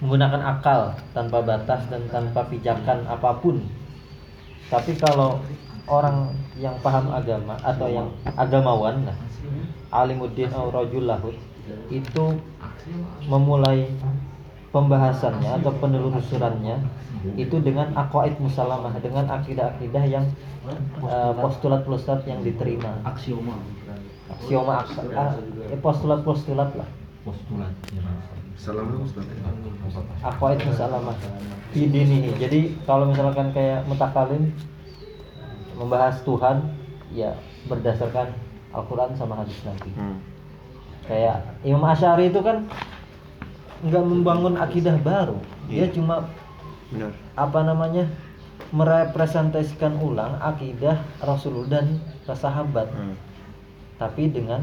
menggunakan 0.02 0.42
akal 0.42 0.96
tanpa 1.12 1.38
batas 1.44 1.86
dan 1.92 2.02
tanpa 2.10 2.44
pijakan 2.50 3.04
apa 3.06 3.36
pun. 3.38 3.62
Tapi 4.72 4.96
kalau 4.96 5.38
orang 5.86 6.32
yang 6.56 6.74
paham 6.80 7.12
agama 7.12 7.60
atau 7.60 7.88
yang 7.92 8.08
agamawan 8.34 9.04
nah, 9.04 9.16
alimuddin 9.92 10.48
au 10.56 10.72
rajul 10.72 11.04
lahud 11.04 11.36
itu 11.92 12.24
memulai 13.28 13.88
pembahasannya 14.74 15.62
atau 15.62 15.70
penelusurannya 15.78 16.82
itu 17.38 17.56
dengan 17.62 17.94
aqwaid 17.94 18.34
musalamah 18.42 18.92
dengan 18.98 19.30
akidah-akidah 19.30 20.04
yang 20.04 20.26
eh, 21.06 21.32
postulat-postulat 21.38 22.26
yang 22.26 22.42
diterima. 22.42 22.98
Aksioma. 23.06 23.54
aksioma 24.34 24.82
ak- 24.82 25.14
ah, 25.14 25.32
eh, 25.70 25.78
postulat-postulat 25.78 26.74
lah. 26.74 26.88
Postulat. 27.22 27.72
Salam 28.58 28.86
Ustaz. 29.00 29.24
aqwaid 30.22 30.58
musalamah 30.66 31.16
di 31.74 31.90
dinihi 31.90 32.30
jadi 32.38 32.60
kalau 32.86 33.10
misalkan 33.10 33.50
kayak 33.50 33.82
mutakalim 33.90 34.54
membahas 35.74 36.22
Tuhan 36.22 36.70
ya 37.10 37.34
berdasarkan 37.66 38.30
Al-Quran 38.74 39.10
sama 39.18 39.42
hadis 39.42 39.58
Nabi. 39.66 39.90
Hmm. 39.94 40.18
kayak 41.04 41.36
Imam 41.66 41.82
Asy'ari 41.84 42.30
itu 42.32 42.40
kan 42.40 42.64
nggak 43.80 44.04
membangun 44.04 44.54
akidah 44.54 44.94
baru 44.96 45.36
dia 45.66 45.84
Iya. 45.84 45.92
cuma 45.92 46.28
Benar. 46.88 47.10
apa 47.34 47.60
namanya 47.62 48.04
merepresentasikan 48.70 49.98
ulang 49.98 50.36
akidah 50.38 51.00
Rasulullah 51.18 51.80
dan 51.80 51.86
para 52.20 52.34
sahabat 52.34 52.86
Hmm. 52.90 53.16
tapi 53.96 54.28
dengan 54.28 54.60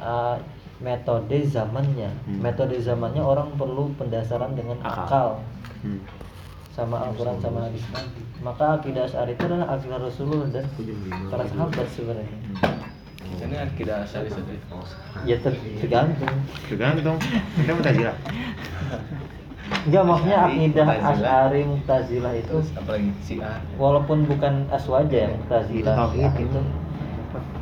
uh, 0.00 0.36
metode 0.78 1.44
zamannya 1.44 2.08
Hmm. 2.24 2.40
metode 2.40 2.78
zamannya 2.78 3.20
orang 3.20 3.52
perlu 3.54 3.92
pendasaran 3.94 4.54
dengan 4.54 4.80
Akal. 4.80 5.04
akal 5.04 5.28
Hmm. 5.82 6.00
sama 6.70 7.02
Al-Quran 7.04 7.36
sama 7.38 7.66
hadis 7.66 7.84
Nabi 7.88 8.20
maka 8.40 8.64
akidah 8.74 9.04
Asy'ari 9.04 9.34
itu 9.34 9.44
adalah 9.44 9.68
akidah 9.70 9.98
Rasulullah 9.98 10.48
dan 10.48 10.64
para 11.28 11.44
sahabat 11.44 11.86
sebenarnya 11.90 12.38
Ini 13.32 13.56
akidah 13.56 14.02
asal 14.02 14.24
itu. 14.24 14.42
ya 15.22 15.36
ter- 15.36 15.56
tergantung 15.76 16.34
Tergantung. 16.66 17.16
Kita 17.56 17.72
Mu'tazilah. 17.72 18.16
Enggak 19.80 20.02
maksudnya 20.04 20.38
akidah. 20.44 20.86
Asy'ari 21.06 21.60
Mu'tazilah 21.64 22.32
itu 22.34 22.56
apalagi 22.74 23.10
si 23.20 23.34
A. 23.38 23.62
walaupun 23.76 24.26
bukan 24.26 24.66
aswaja 24.68 25.16
yang 25.24 25.34
Mu'tazilah 25.38 25.94
Tauhid 25.96 26.20
Syiah 26.26 26.42
itu. 26.42 26.60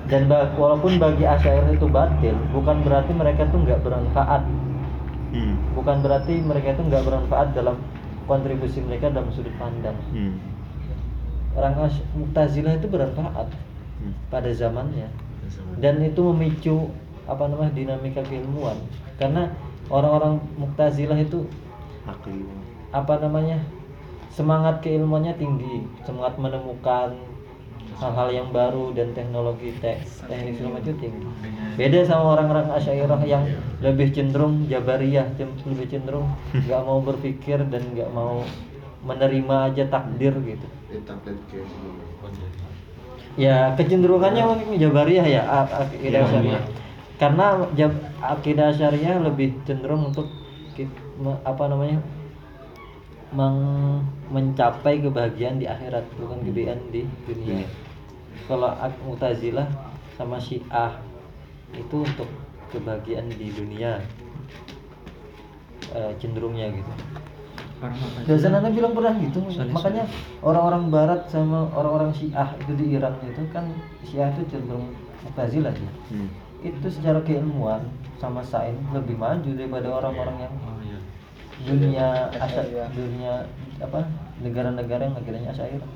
dan 0.08 0.22
ba- 0.24 0.50
walaupun 0.54 0.96
bagi 0.96 1.24
Asy'ari 1.24 1.76
itu 1.76 1.86
batil 1.86 2.36
bukan 2.50 2.80
berarti 2.80 3.12
mereka 3.12 3.44
tuh 3.46 3.60
nggak 3.60 3.80
bermanfaat 3.82 4.42
Hmm. 5.28 5.60
bukan 5.74 6.00
berarti 6.00 6.40
mereka 6.40 6.72
itu 6.72 6.82
nggak 6.82 7.04
bermanfaat 7.04 7.52
dalam 7.52 7.76
kontribusi 8.24 8.80
mereka 8.80 9.12
dalam 9.12 9.28
sudut 9.28 9.52
pandang 9.54 9.92
Hmm. 10.08 10.40
orang 11.52 11.76
Mu'tazilah 12.14 12.72
itu 12.74 12.88
bermanfaat 12.88 13.52
Hmm. 13.98 14.14
pada 14.26 14.48
zamannya 14.50 15.12
dan 15.82 15.94
itu 16.02 16.20
memicu 16.32 16.76
apa 17.28 17.44
namanya 17.50 17.72
dinamika 17.76 18.22
keilmuan. 18.24 18.76
Karena 19.20 19.52
orang-orang 19.90 20.40
Mu'tazilah 20.60 21.18
itu 21.20 21.44
apa 22.92 23.14
namanya 23.20 23.58
semangat 24.32 24.80
keilmuannya 24.84 25.34
tinggi. 25.36 25.84
Semangat 26.06 26.40
menemukan 26.40 27.12
hal-hal 27.98 28.28
yang 28.30 28.48
baru 28.54 28.94
dan 28.94 29.10
teknologi 29.12 29.74
te- 29.82 30.00
teknik 30.30 30.54
segala 30.56 30.78
macam 30.78 30.94
tinggi. 31.02 31.26
Beda 31.78 32.00
sama 32.06 32.34
orang-orang 32.38 32.68
asyairah 32.74 33.22
yang 33.26 33.44
lebih 33.82 34.10
cenderung 34.10 34.66
jabariyah 34.66 35.26
lebih 35.66 35.86
cenderung 35.86 36.26
nggak 36.50 36.82
mau 36.82 36.98
berpikir 37.02 37.62
dan 37.70 37.82
nggak 37.94 38.10
mau 38.10 38.42
menerima 39.06 39.56
aja 39.70 39.84
takdir 39.86 40.34
gitu 40.42 40.66
Eh, 40.90 40.98
tablet 41.06 41.38
ke 41.46 41.62
sini. 41.62 41.92
Ya 43.38 43.70
kecenderungannya 43.78 44.42
mungkin 44.42 44.76
jabariyah 44.76 45.26
ya 45.26 45.42
akidah 45.70 46.26
Iya, 46.26 46.26
syariah. 46.26 46.62
karena 47.16 47.46
jab- 47.72 48.02
akidah 48.18 48.74
syariah 48.74 49.16
lebih 49.22 49.54
cenderung 49.62 50.10
untuk 50.10 50.26
apa 51.42 51.64
namanya 51.66 51.98
meng- 53.30 54.02
mencapai 54.28 54.98
kebahagiaan 54.98 55.58
di 55.58 55.66
akhirat 55.66 56.02
bukan 56.16 56.38
kebahagiaan 56.42 56.80
di 56.90 57.02
dunia. 57.24 57.66
Kalau 58.46 58.70
ak- 58.70 58.98
Mu'tazilah 59.02 59.66
sama 60.14 60.38
Syiah 60.38 60.98
itu 61.74 62.00
untuk 62.00 62.26
kebahagiaan 62.68 63.28
di 63.30 63.50
dunia 63.50 63.98
eh, 65.90 66.12
cenderungnya 66.16 66.70
gitu 66.70 66.92
Dosen 68.26 68.50
Anda 68.50 68.74
bilang 68.74 68.90
pernah 68.90 69.14
gitu, 69.22 69.38
makanya 69.70 70.10
orang-orang 70.42 70.90
Barat 70.90 71.30
sama 71.30 71.70
orang-orang 71.70 72.10
Syiah 72.10 72.50
itu 72.58 72.74
di 72.74 72.98
Iran 72.98 73.14
itu 73.22 73.46
kan 73.54 73.70
Syiah 74.02 74.34
itu 74.34 74.50
cenderung 74.50 74.90
Mu'tazilah 75.22 75.70
ya. 75.70 75.92
Hmm. 76.10 76.28
Itu 76.58 76.90
secara 76.90 77.22
keilmuan 77.22 77.86
sama 78.18 78.42
sains 78.42 78.82
lebih 78.90 79.14
maju 79.14 79.46
daripada 79.54 79.94
orang-orang 79.94 80.36
yang 80.42 80.54
dunia 81.66 82.30
asal 82.38 82.66
dunia 82.94 83.46
apa 83.78 84.06
negara-negara 84.42 85.10
yang 85.10 85.16
akhirnya 85.18 85.50
asyairah. 85.54 85.90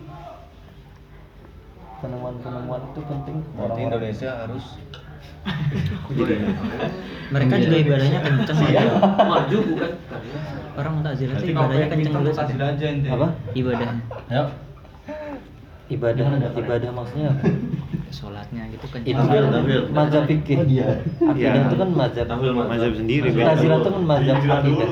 Penemuan-penemuan 2.03 2.83
itu 2.95 3.01
penting 3.07 3.37
orang-orang 3.59 3.91
Indonesia 3.91 4.31
harus 4.47 4.65
mereka 7.33 7.55
juga 7.59 7.77
ibadahnya 7.81 8.21
kenceng 8.21 8.59
ya. 8.69 8.83
Maju 9.01 9.59
bukan? 9.73 9.91
Orang 10.73 10.93
Mu'tazilah 11.01 11.37
itu 11.41 11.47
ibadahnya 11.53 11.87
kenceng 11.89 12.15
ente. 12.23 13.09
apa? 13.09 13.29
Ibadahnya 13.57 14.03
Ayo. 14.31 14.45
ibadah 15.93 16.25
ibadah 16.57 16.91
maksudnya 16.95 17.37
apa? 17.37 17.45
Sholatnya 18.13 18.63
gitu 18.73 18.85
itu 18.85 18.87
kenceng 18.93 19.17
Tafwil, 19.17 19.45
kan 19.49 19.63
mazhab 19.93 20.23
fikih. 20.29 20.59
Iya. 20.69 20.89
akidah 21.21 21.61
itu 21.69 21.77
kan 21.81 21.91
mazhab. 21.97 22.27
Mazhab. 22.29 22.93
sendiri 22.97 23.29
beda. 23.33 23.45
Mu'tazilah 23.45 23.77
itu 23.81 23.91
kan 23.91 24.05
mazhab 24.05 24.37
akidah 24.37 24.89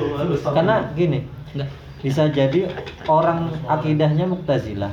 karena 0.56 0.76
gini 0.96 1.18
enggak. 1.52 1.68
bisa 2.00 2.22
jadi 2.32 2.60
orang 3.06 3.52
akidahnya 3.68 4.24
Mu'tazilah. 4.28 4.92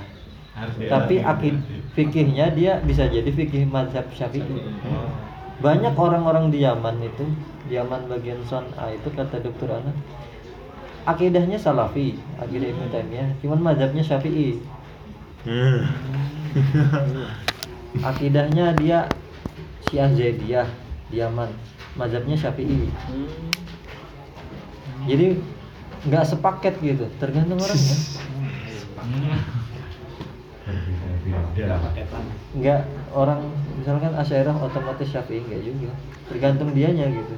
Tapi 0.89 1.22
akid 1.22 1.55
fikihnya 1.93 2.49
dia 2.58 2.82
bisa 2.82 3.05
jadi 3.05 3.30
fikih 3.30 3.70
mazhab 3.70 4.10
syafi'i 4.10 4.58
banyak 5.58 5.93
orang-orang 5.97 6.53
di 6.53 6.62
Yaman 6.62 7.01
itu 7.01 7.26
di 7.66 7.74
Yaman 7.76 8.05
bagian 8.05 8.39
Son'a 8.45 8.93
itu 8.93 9.10
kata 9.10 9.41
dokter 9.41 9.74
Ana 9.74 9.89
akidahnya 11.08 11.58
salafi 11.58 12.20
akidah 12.38 12.68
Ibnu 12.68 12.91
Taimiyah 12.93 13.30
cuman 13.41 13.60
mazhabnya 13.64 14.03
syafi'i. 14.03 14.60
Hmm. 15.47 15.88
akidahnya 18.10 18.76
dia 18.78 19.08
Syiah 19.88 20.12
Zaidiyah 20.12 20.68
di 21.08 21.24
Yaman 21.24 21.47
mazhabnya 21.95 22.36
Syafi'i. 22.36 22.91
Jadi 25.08 25.39
nggak 26.08 26.28
sepaket 26.28 26.76
gitu 26.84 27.10
tergantung 27.18 27.58
orangnya 27.58 27.97
nggak 32.57 32.82
orang 33.11 33.39
misalkan 33.80 34.13
Asyairah 34.15 34.55
otomatis 34.57 35.07
Syafi'i 35.11 35.43
nggak 35.43 35.61
juga 35.65 35.91
tergantung 36.32 36.71
dianya 36.71 37.07
gitu 37.11 37.36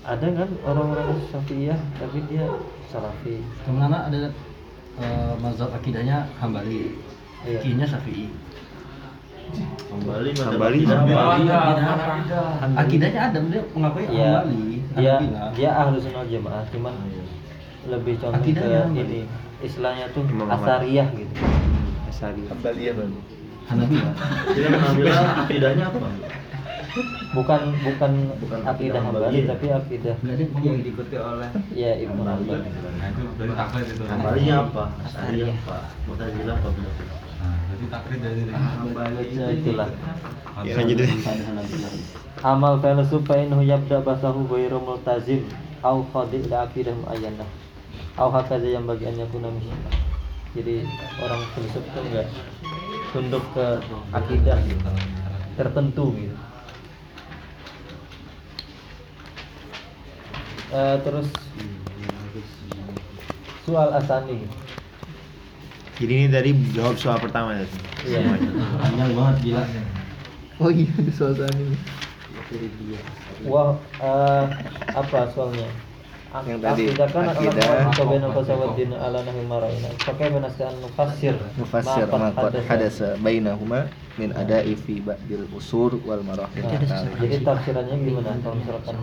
ada 0.00 0.26
kan 0.32 0.50
orang-orang 0.64 1.08
Syafi'iyah 1.28 1.80
tapi 2.00 2.18
dia 2.26 2.46
Salafi 2.90 3.38
Ke 3.62 3.70
mana 3.70 4.10
ada 4.10 4.32
eh, 4.98 5.32
mazhab 5.38 5.70
akidahnya 5.70 6.26
Hambali. 6.42 6.98
Iya. 7.46 7.62
Fikihnya 7.62 7.86
Syafi'i. 7.86 8.26
Kembali. 9.90 10.30
Hambali 10.34 10.80
akidah 10.86 11.86
apa? 11.94 12.14
Akidahnya 12.80 13.20
Adam 13.30 13.44
dia 13.50 13.62
mengakui 13.70 14.06
ya 14.10 14.42
Hambali. 14.42 14.82
dia 14.98 15.14
dia 15.54 15.70
ahlu 15.74 15.98
sunnah 16.02 16.26
jamaah 16.26 16.62
cuman 16.74 16.94
lebih 17.86 18.14
condong 18.18 18.42
ke 18.42 18.50
Akidahnya 18.50 18.80
apa? 18.86 19.02
ini 19.02 19.20
istilahnya 19.62 20.06
tuh 20.14 20.22
asariyah 20.26 21.08
gitu 21.14 21.34
Asari. 22.10 22.42
Kembali 22.44 22.82
ya 22.82 22.92
bang. 22.92 23.12
Hanabilah. 23.70 24.14
Jadi 24.50 24.66
mengambil 24.68 25.06
akidahnya 25.14 25.84
apa? 25.86 25.98
bukan 27.30 27.60
bukan 27.86 28.12
Bukan 28.42 28.60
akidah 28.66 28.98
hambali 28.98 29.22
Hambali. 29.30 29.46
tapi 29.46 29.66
akidah 29.70 30.14
Yang 30.58 30.82
diikuti 30.82 31.14
oleh 31.14 31.46
ya 31.70 31.94
ibnu 31.94 32.26
Hanbal 32.26 32.66
Nah 32.66 33.06
itu 33.06 33.22
dari 33.38 33.52
taklid 33.54 33.86
itu. 33.94 34.02
Hambalinya 34.10 34.54
apa? 34.66 34.84
Asari 35.06 35.40
apa? 35.46 35.76
Mu'tazilah 36.10 36.54
apa? 36.58 36.68
berarti? 36.74 37.04
Nah, 37.40 37.56
jadi 37.70 37.84
taklid 37.86 38.18
dari 38.18 38.42
ya 39.30 39.46
itulah 39.54 39.88
Ya, 40.60 40.74
lanjut. 40.76 40.98
Hanabilah. 41.00 41.92
amal 42.42 42.74
filsuf 42.82 43.22
fa 43.22 43.38
innahu 43.38 43.62
yabda 43.62 44.02
basahu 44.02 44.50
ghairu 44.50 44.82
multazim 44.82 45.46
au 45.80 46.02
khadi' 46.10 46.42
ila 46.50 46.66
aqidah 46.66 46.92
muayyanah 46.92 47.46
au 48.18 48.28
hakaza 48.28 48.66
yang 48.66 48.84
bagian 48.84 49.14
yakuna 49.14 49.48
misal 49.48 49.78
jadi 50.54 50.82
orang 51.22 51.42
filsuf 51.54 51.84
itu 51.86 52.00
enggak 52.10 52.26
tunduk 53.14 53.44
ke 53.54 53.66
akidah 54.14 54.58
tertentu 55.58 56.14
gitu 56.18 56.36
Eh, 60.70 60.96
terus 61.02 61.26
soal 63.66 63.90
asani 63.90 64.46
Jadi 65.98 66.12
ini 66.14 66.26
dari 66.30 66.54
jawab 66.72 66.94
soal 66.96 67.18
pertama 67.18 67.58
ya. 67.58 67.66
Iya. 68.06 68.38
Panjang 68.78 69.10
banget 69.12 69.36
gila. 69.42 69.64
Oh 70.62 70.70
iya, 70.72 70.88
suasana 71.12 71.52
ini. 71.58 71.76
Wah, 73.50 73.76
eh, 73.98 74.44
apa 74.94 75.28
soalnya? 75.34 75.68
Yang 76.30 76.62
tadi, 76.62 76.82
akidah 76.94 77.08
kan 77.10 77.26
ala 79.02 79.18
benaskan 80.30 80.78
nufasir. 80.78 81.34
mufassir. 81.58 82.06
Ma 82.06 82.30
qad 82.30 82.54
hadasa 82.70 83.18
bainahuma 83.18 83.90
min 84.14 84.30
ada'i 84.30 84.78
fi 84.78 85.02
ba'dil 85.02 85.50
usur 85.50 85.98
wal 86.06 86.22
marahil 86.22 86.62
Nah, 86.62 87.02
jadi 87.18 87.42
tafsirannya 87.42 87.96
gimana 88.06 88.38
kalau 88.46 88.62
misalkan 88.62 88.96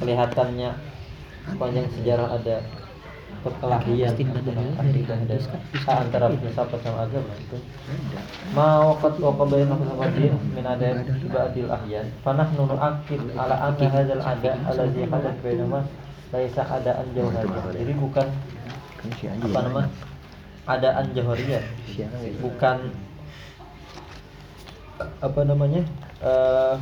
kelihatannya 0.00 0.70
sepanjang 1.52 1.86
sejarah 2.00 2.28
ada 2.40 2.56
perkelahian 3.44 4.12
antara 4.16 4.72
kan 5.04 5.60
ah, 5.84 5.96
antara 6.00 6.26
filsafat 6.32 6.80
sama 6.80 7.04
agama 7.04 7.32
itu. 7.36 7.56
Ma 8.56 8.88
waqat 8.88 9.20
wa 9.20 9.36
qabaina 9.36 9.76
filsafatin 9.76 10.32
min 10.56 10.64
ada 10.64 10.96
ba'dil 11.28 11.68
ahyan. 11.68 12.08
Fanahnu 12.24 12.72
nu'akkid 12.72 13.36
ala 13.36 13.68
anna 13.68 13.86
hadzal 13.92 14.22
ada 14.24 14.50
allazi 14.64 15.04
hadath 15.04 15.38
bainama 15.44 15.84
laisa 16.30 16.62
adaan 16.68 17.08
jauhariyah 17.16 17.64
jadi 17.72 17.92
bukan 17.96 18.28
kan 18.98 19.38
apa 19.40 19.58
nama 19.64 19.82
adaan 20.68 21.06
jauhariyah 21.16 21.64
bukan 22.44 22.78
apa 25.22 25.40
namanya? 25.46 25.82
Eh, 26.18 26.74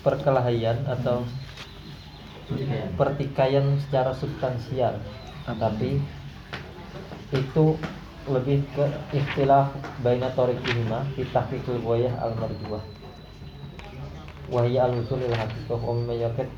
perkelahian 0.00 0.88
atau 0.88 1.24
pertikaian. 2.96 3.76
secara 3.86 4.16
substansial. 4.16 4.96
Tapi 5.44 6.00
itu 7.30 7.66
lebih 8.30 8.62
ke 8.74 8.86
istilah 9.14 9.70
baina 10.02 10.30
tariqihima 10.34 11.06
fi 11.14 11.26
tahqiqil 11.30 11.82
ghayah 11.82 12.14
al 12.22 12.34
marjuah 12.38 12.82
wa 14.50 14.66
hiya 14.66 14.90
al 14.90 14.98
usul 14.98 15.22
ila 15.22 15.46
haqiqah 15.46 15.80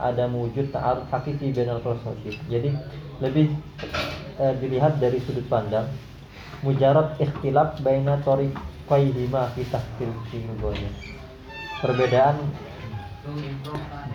ada 0.00 0.24
wujud 0.32 0.72
ta'aruf 0.72 1.06
hakiki 1.12 1.52
bainal 1.52 1.80
filsafih 1.84 2.36
jadi 2.48 2.72
lebih 3.20 3.52
eh, 4.40 4.54
dilihat 4.58 4.96
dari 4.96 5.20
sudut 5.22 5.44
pandang 5.46 5.86
mujarad 6.64 7.20
ikhtilaf 7.20 7.78
baina 7.84 8.16
tariqaihima 8.24 9.52
fi 9.52 9.62
ghayah 9.68 10.92
perbedaan 11.84 12.36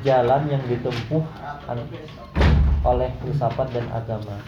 jalan 0.03 0.41
yang 0.51 0.63
ditempuh 0.67 1.23
oleh 2.83 3.09
filsafat 3.23 3.67
dan 3.71 3.85
agama 3.93 4.39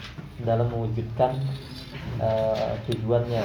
dalam 0.43 0.67
mewujudkan 0.71 1.35
eh, 2.19 2.71
tujuannya 2.87 3.43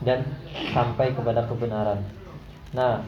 dan 0.00 0.24
sampai 0.72 1.12
kepada 1.12 1.44
kebenaran. 1.44 2.00
Nah, 2.72 3.04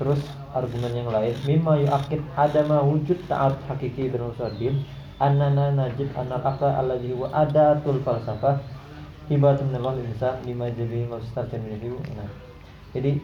terus 0.00 0.22
argumen 0.56 0.92
yang 0.96 1.12
lain, 1.12 1.36
mimma 1.44 1.76
yu'akid 1.84 2.24
adama 2.36 2.80
wujud 2.80 3.20
ta'aruf 3.28 3.60
hakiki 3.68 4.08
bin 4.08 4.24
usadin 4.24 4.82
annana 5.20 5.72
najid 5.76 6.08
annal 6.16 6.40
aqla 6.40 6.80
alladhi 6.80 7.12
huwa 7.12 7.28
adatul 7.36 8.00
falsafah 8.00 8.60
hibatun 9.28 9.68
minallah 9.68 10.00
insan 10.00 10.40
lima 10.48 10.72
jadi 10.72 11.04
mustaqim 11.04 11.60
minhu. 11.60 12.00
Nah, 12.16 12.30
jadi 12.96 13.20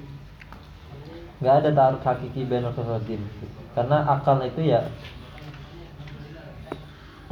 nggak 1.41 1.55
ada 1.64 1.70
ta'aruf 1.72 2.03
hakiki 2.05 2.47
bin 2.47 2.62
usadin 2.62 3.22
karena 3.74 4.05
akal 4.05 4.39
itu 4.45 4.68
ya 4.68 4.85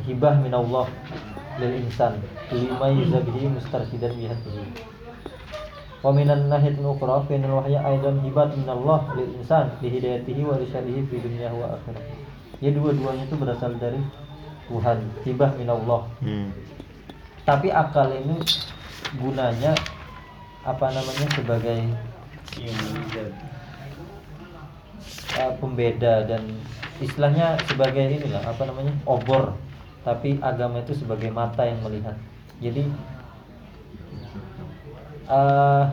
hibah 0.02 0.40
minallah 0.40 0.88
lil 1.60 1.72
insan 1.84 2.16
lima 2.48 2.88
yuzabihi 2.88 3.52
mustarsidan 3.52 4.16
bihatihi 4.16 4.64
wa 6.00 6.10
minan 6.16 6.48
nahid 6.48 6.80
ukhra 6.80 7.20
fi 7.28 7.36
wahya 7.36 7.80
aidan 7.84 8.24
hibat 8.24 8.56
minallah 8.56 9.04
lil 9.12 9.28
insan 9.36 9.68
li 9.84 9.92
hidayatihi 9.92 10.42
wa 10.48 10.56
irsyadihi 10.56 11.00
fi 11.12 11.16
dunya 11.20 11.52
wa 11.52 11.76
akhirah. 11.76 12.04
Ya 12.60 12.72
dua-duanya 12.72 13.24
itu 13.28 13.36
berasal 13.36 13.76
dari 13.76 14.00
Tuhan 14.68 14.98
hibah 15.24 15.50
minallah. 15.56 16.08
Hmm. 16.24 16.52
tapi 17.40 17.72
akal 17.72 18.12
ini 18.14 18.36
gunanya 19.18 19.74
apa 20.62 20.92
namanya 20.92 21.26
sebagai 21.34 21.80
eh, 25.40 25.52
pembeda 25.58 26.28
dan 26.28 26.42
istilahnya 27.00 27.56
sebagai 27.66 28.20
inilah 28.20 28.44
apa 28.44 28.62
namanya 28.68 28.92
obor. 29.08 29.56
Tapi 30.00 30.40
agama 30.40 30.80
itu 30.80 30.96
sebagai 30.96 31.28
mata 31.28 31.60
yang 31.60 31.76
melihat. 31.84 32.16
Jadi 32.60 32.88
eh, 35.30 35.84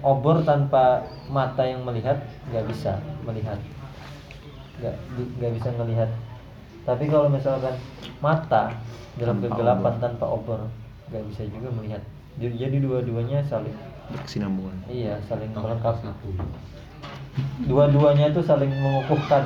obor 0.00 0.44
tanpa 0.44 1.04
mata 1.26 1.64
yang 1.64 1.80
melihat 1.84 2.20
nggak 2.52 2.68
bisa 2.68 3.00
melihat. 3.24 3.56
Nggak 4.80 4.96
nggak 5.40 5.52
bisa 5.56 5.68
melihat 5.76 6.10
tapi 6.80 7.12
kalau 7.12 7.28
misalkan 7.28 7.76
mata 8.24 8.72
dalam 9.20 9.36
Tanpa 9.38 9.52
kegelapan 9.52 9.92
obor. 9.94 10.02
tanpa 10.02 10.24
obor 10.26 10.60
nggak 11.12 11.24
bisa 11.28 11.42
juga 11.52 11.68
melihat. 11.76 12.02
Jadi 12.40 12.80
dua-duanya 12.80 13.44
saling 13.44 13.76
Berkesinambungan. 14.10 14.74
iya 14.88 15.20
saling 15.28 15.52
melengkapi. 15.54 16.08
Dua-duanya 17.68 18.32
itu 18.32 18.40
saling 18.42 18.72
mengukuhkan. 18.72 19.44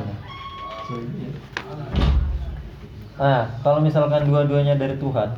Nah 3.18 3.44
kalau 3.60 3.82
misalkan 3.82 4.24
dua-duanya 4.24 4.78
dari 4.78 4.96
Tuhan 4.96 5.30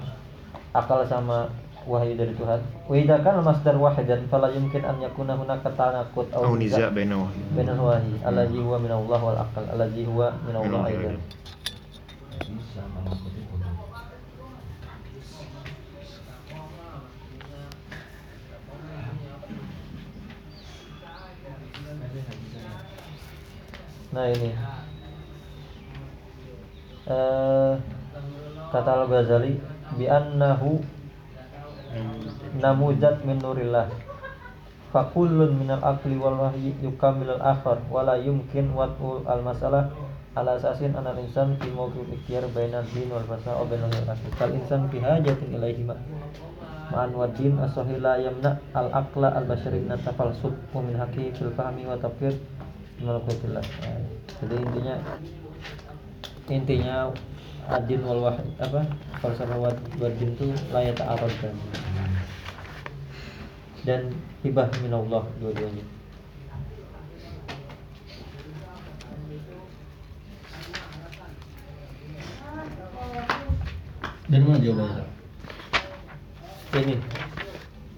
akal 0.70 1.02
sama 1.08 1.48
wahyu 1.86 2.18
dari 2.18 2.34
Tuhan. 2.34 2.60
Wa 2.90 2.94
idza 2.98 3.16
kana 3.22 3.40
masdar 3.40 3.78
wahidan 3.78 4.26
fala 4.26 4.50
yumkin 4.50 4.82
an 4.84 4.98
yakuna 5.00 5.38
hunaka 5.38 5.70
tanaqud 5.72 6.26
Au 6.34 6.58
niza 6.58 6.90
baina 6.90 7.16
wahyi. 7.22 7.40
bainal 7.54 7.78
wahyi. 7.80 8.14
Allazi 8.26 8.58
huwa 8.58 8.76
min 8.82 8.90
Allah 8.92 9.20
wal 9.22 9.38
aqal 9.38 9.64
allazi 9.70 10.02
huwa 10.04 10.34
min 10.46 10.54
Allah 10.58 10.80
aidan. 10.90 11.16
Nah 24.14 24.26
ini. 24.32 24.50
Eh 27.06 27.72
kata 28.66 28.90
Al 28.98 29.04
Ghazali 29.06 29.52
bi 29.94 30.04
annahu 30.10 30.82
namujat 32.60 33.24
min 33.24 33.38
nurillah. 33.38 33.88
Fakullun 34.92 35.58
minal 35.60 35.82
aqli 35.82 36.16
wal 36.16 36.38
wahyi 36.40 36.72
yukamil 36.80 37.36
al 37.36 37.42
akhar 37.42 37.82
wala 37.90 38.16
yumkin 38.16 38.72
wat'ul 38.72 39.26
al 39.26 39.42
masalah 39.42 39.90
ala 40.36 40.60
asasin 40.60 40.92
anal 40.92 41.16
insan 41.16 41.56
fi 41.56 41.72
mawqif 41.72 42.04
ikhtiyar 42.12 42.44
bainal 42.52 42.84
din 42.92 43.08
wal 43.08 43.24
fasa 43.24 43.56
wa 43.56 43.64
bainal 43.64 43.88
akhir 43.88 44.30
kal 44.36 44.52
insan 44.52 44.84
fi 44.92 45.00
hajatin 45.00 45.48
ilaihi 45.56 45.80
ma 45.80 45.96
ma'an 46.92 47.10
wa 47.16 47.24
din 47.32 47.56
asahi 47.56 47.96
la 47.96 48.20
yamna 48.20 48.60
al 48.76 48.92
aqla 48.92 49.32
al 49.32 49.48
bashari 49.48 49.80
min 49.80 49.96
tafalsuf 49.96 50.52
wa 50.76 50.84
min 50.84 50.92
haqi 50.92 51.32
fil 51.32 51.50
fahmi 51.56 51.88
wa 51.88 51.96
tafkir 51.96 52.36
malakutillah 53.00 53.64
Nah, 53.64 54.00
jadi 54.44 54.54
intinya 54.60 54.94
intinya 56.52 56.96
adin 57.66 58.00
wal 58.06 58.30
wahyi 58.30 58.50
apa? 58.62 58.86
Falsafah 59.18 59.58
wa 59.58 59.70
wa 59.74 60.08
din 60.14 60.34
itu 60.34 60.46
layak 60.70 60.96
ta'arud 60.98 61.34
kan. 61.42 61.54
Dan 63.86 64.14
hibah 64.42 64.70
minallah 64.82 65.26
dua-duanya. 65.38 65.84
Dari 74.26 74.42
mana 74.42 74.58
jawabannya? 74.58 75.06
ini. 76.76 76.96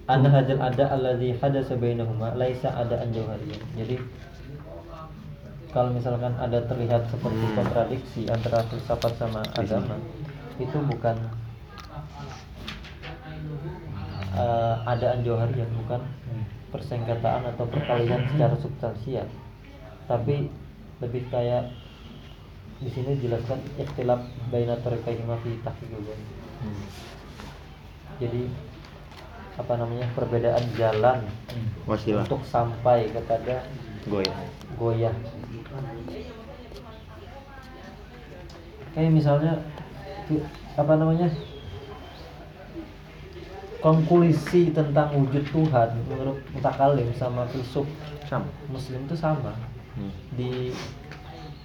Anna 0.09 0.29
hadzal 0.33 0.57
ada 0.57 0.89
alladzi 0.89 1.37
hadasa 1.37 1.77
bainahuma 1.77 2.33
laisa 2.33 2.73
ada 2.73 2.97
an 2.97 3.13
jauhariyah 3.13 3.61
jadi 3.77 4.01
kalau 5.69 5.93
misalkan 5.93 6.33
ada 6.41 6.65
terlihat 6.65 7.05
seperti 7.13 7.45
kontradiksi 7.53 8.21
antara 8.29 8.65
filsafat 8.69 9.13
sama 9.21 9.41
agama 9.53 9.95
itu 10.57 10.77
bukan 10.81 11.15
eh, 14.33 14.75
adaan 14.89 15.21
jauhariyah 15.21 15.69
bukan 15.85 16.01
persengketaan 16.69 17.49
atau 17.53 17.65
perkalian 17.65 18.29
secara 18.29 18.55
substansial. 18.61 19.27
Tapi 20.05 20.49
lebih 21.01 21.23
kayak 21.29 21.69
di 22.79 22.89
sini 22.91 23.19
dijelaskan 23.19 23.59
ikhtilaf 23.75 24.23
baina 24.47 24.79
tariqaihima 24.79 25.35
fi 25.43 25.51
tahqiq 25.67 25.91
jadi 28.19 28.51
apa 29.59 29.73
namanya 29.75 30.07
perbedaan 30.15 30.63
jalan 30.79 31.19
Wasilah. 31.83 32.23
untuk 32.23 32.39
sampai 32.47 33.11
kepada 33.11 33.67
Goyah. 34.07 34.39
goyah 34.79 35.15
kayak 38.95 39.11
misalnya 39.13 39.53
apa 40.75 40.93
namanya 40.97 41.29
konklusi 43.79 44.75
tentang 44.75 45.15
wujud 45.15 45.43
Tuhan 45.49 45.89
menurut 46.09 46.39
mutakalim 46.51 47.07
sama 47.15 47.47
filsuf 47.47 47.87
Sama. 48.27 48.45
muslim 48.69 49.07
itu 49.09 49.15
sama 49.17 49.55
Hmm. 49.99 50.13
di 50.37 50.71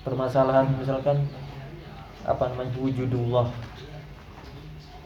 permasalahan 0.02 0.66
misalkan 0.74 1.28
apa 2.26 2.50
namanya 2.50 2.72
wujudullah 2.82 3.46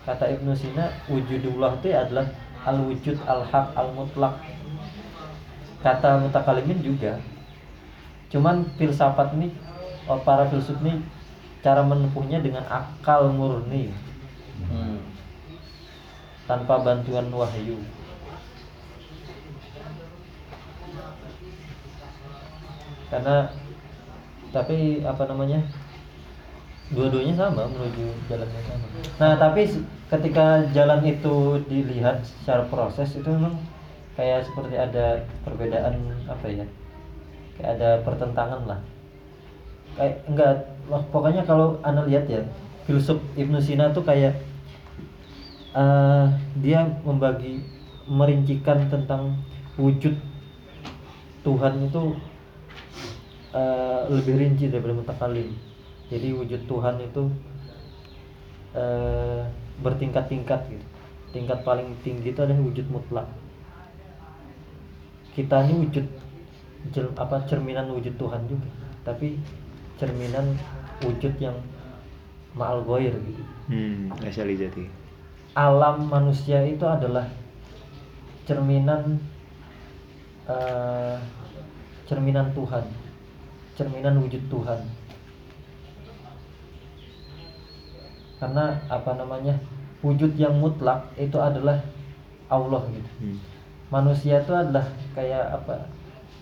kata 0.07 0.38
Ibnu 0.38 0.55
Sina 0.57 0.88
wujudullah 1.11 1.76
itu 1.82 1.92
adalah 1.92 2.24
al 2.64 2.78
wujud 2.88 3.18
al 3.28 3.42
haq 3.44 3.74
al 3.76 3.90
mutlak 3.92 4.38
kata 5.84 6.24
mutakalimin 6.24 6.80
juga 6.80 7.20
cuman 8.29 8.68
filsafat 8.76 9.33
ini 9.41 9.53
oh, 10.09 10.20
para 10.20 10.45
filsuf 10.49 10.76
ini 10.85 11.01
cara 11.64 11.83
menempuhnya 11.85 12.41
dengan 12.41 12.64
akal 12.68 13.33
murni. 13.33 13.93
Hmm. 14.59 14.99
tanpa 16.49 16.81
bantuan 16.81 17.29
wahyu. 17.31 17.79
Karena 23.12 23.53
tapi 24.51 25.05
apa 25.05 25.22
namanya 25.29 25.61
dua-duanya 26.89 27.37
sama 27.37 27.68
menuju 27.68 28.16
jalan 28.33 28.49
yang 28.49 28.64
sama. 28.64 28.87
Nah 29.20 29.33
tapi 29.37 29.62
ketika 30.09 30.64
jalan 30.72 31.05
itu 31.05 31.61
dilihat 31.68 32.24
secara 32.24 32.64
proses 32.72 33.12
itu 33.12 33.29
memang 33.29 33.61
kayak 34.16 34.49
seperti 34.49 34.74
ada 34.74 35.22
perbedaan 35.45 36.01
apa 36.26 36.49
ya 36.49 36.66
kayak 37.59 37.70
ada 37.78 37.90
pertentangan 38.06 38.62
lah 38.64 38.80
kayak 39.98 40.22
enggak 40.30 40.52
pokoknya 41.11 41.42
kalau 41.42 41.82
anda 41.82 42.06
lihat 42.06 42.30
ya 42.30 42.46
filsuf 42.88 43.20
Ibnu 43.36 43.61
Sina 43.61 43.92
tuh 43.92 44.06
kayak 44.06 44.40
eh, 45.76 46.26
dia 46.64 46.88
membagi 47.04 47.61
merincikan 48.09 48.88
tentang 48.88 49.36
wujud 49.76 50.16
Tuhan 51.44 51.74
itu 51.84 52.02
eh, 53.52 54.00
lebih 54.09 54.34
rinci 54.40 54.72
daripada 54.72 54.96
mutakalim. 54.96 55.52
Jadi 56.09 56.32
wujud 56.32 56.64
Tuhan 56.64 56.96
itu 57.04 57.22
eh, 58.72 59.44
bertingkat-tingkat 59.84 60.61
gitu. 60.72 60.86
Tingkat 61.28 61.61
paling 61.61 61.92
tinggi 62.00 62.32
itu 62.32 62.40
adalah 62.40 62.64
wujud 62.64 62.88
mutlak. 62.88 63.28
Kita 65.36 65.68
ini 65.68 65.84
wujud 65.84 66.09
jel- 66.93 67.14
apa 67.16 67.43
cerminan 67.49 67.91
wujud 67.93 68.14
Tuhan 68.16 68.43
juga, 68.49 68.68
tapi 69.05 69.41
cerminan 69.99 70.55
wujud 71.03 71.34
yang 71.39 71.57
ma'al 72.55 72.82
ghair 72.86 73.14
gitu. 73.14 73.43
Hmm, 73.68 74.11
jati. 74.57 74.84
Alam 75.55 76.07
manusia 76.07 76.62
itu 76.64 76.82
adalah 76.86 77.26
cerminan 78.49 79.20
eh, 80.49 81.16
cerminan 82.09 82.51
Tuhan, 82.57 82.84
cerminan 83.76 84.16
wujud 84.24 84.43
Tuhan. 84.49 84.80
Karena 88.39 88.78
apa 88.86 89.18
namanya 89.18 89.59
wujud 90.01 90.39
yang 90.39 90.57
mutlak 90.62 91.11
itu 91.18 91.36
adalah 91.36 91.82
Allah 92.49 92.82
gitu. 92.95 93.11
Hmm. 93.20 93.39
Manusia 93.93 94.41
itu 94.41 94.53
adalah 94.55 94.86
kayak 95.12 95.53
apa? 95.53 95.91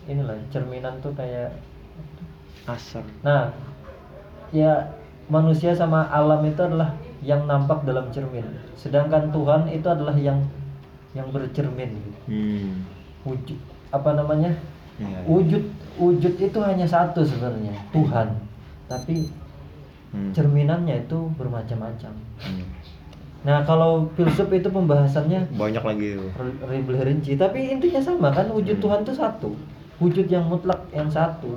Inilah 0.06 0.38
cerminan 0.50 0.98
tuh 1.02 1.12
kayak 1.14 1.50
Asal. 2.66 3.06
Nah, 3.22 3.54
ya 4.50 4.90
manusia 5.30 5.70
sama 5.70 6.02
alam 6.10 6.42
itu 6.42 6.58
adalah 6.58 6.98
yang 7.22 7.46
nampak 7.46 7.86
dalam 7.86 8.10
cermin. 8.10 8.42
Sedangkan 8.74 9.30
Tuhan 9.30 9.70
itu 9.70 9.86
adalah 9.86 10.14
yang 10.18 10.42
yang 11.14 11.30
bercermin. 11.30 11.94
gitu. 11.94 12.20
Hmm. 12.26 12.82
Wujud 13.22 13.58
apa 13.94 14.18
namanya? 14.18 14.50
Ya, 14.98 15.06
ya. 15.06 15.20
Wujud 15.30 15.62
wujud 15.96 16.34
itu 16.42 16.58
hanya 16.60 16.84
satu 16.84 17.22
sebenarnya, 17.22 17.72
Tuhan. 17.94 18.34
Tapi 18.90 19.30
Hmm. 20.14 20.30
cerminannya 20.30 21.06
itu 21.06 21.18
bermacam-macam. 21.38 22.14
Hmm. 22.40 22.66
Nah, 23.46 23.62
kalau 23.62 24.10
filsuf 24.18 24.50
itu 24.50 24.66
pembahasannya 24.66 25.54
Banyak 25.54 25.84
lagi 25.86 26.18
lebih 26.66 26.98
rinci, 26.98 27.38
tapi 27.38 27.70
intinya 27.70 28.02
sama 28.02 28.34
kan 28.34 28.50
wujud 28.50 28.78
Hmm. 28.78 28.84
Tuhan 28.86 29.00
itu 29.06 29.14
satu. 29.14 29.50
Wujud 29.96 30.28
yang 30.28 30.44
mutlak 30.44 30.84
yang 30.92 31.08
satu 31.08 31.56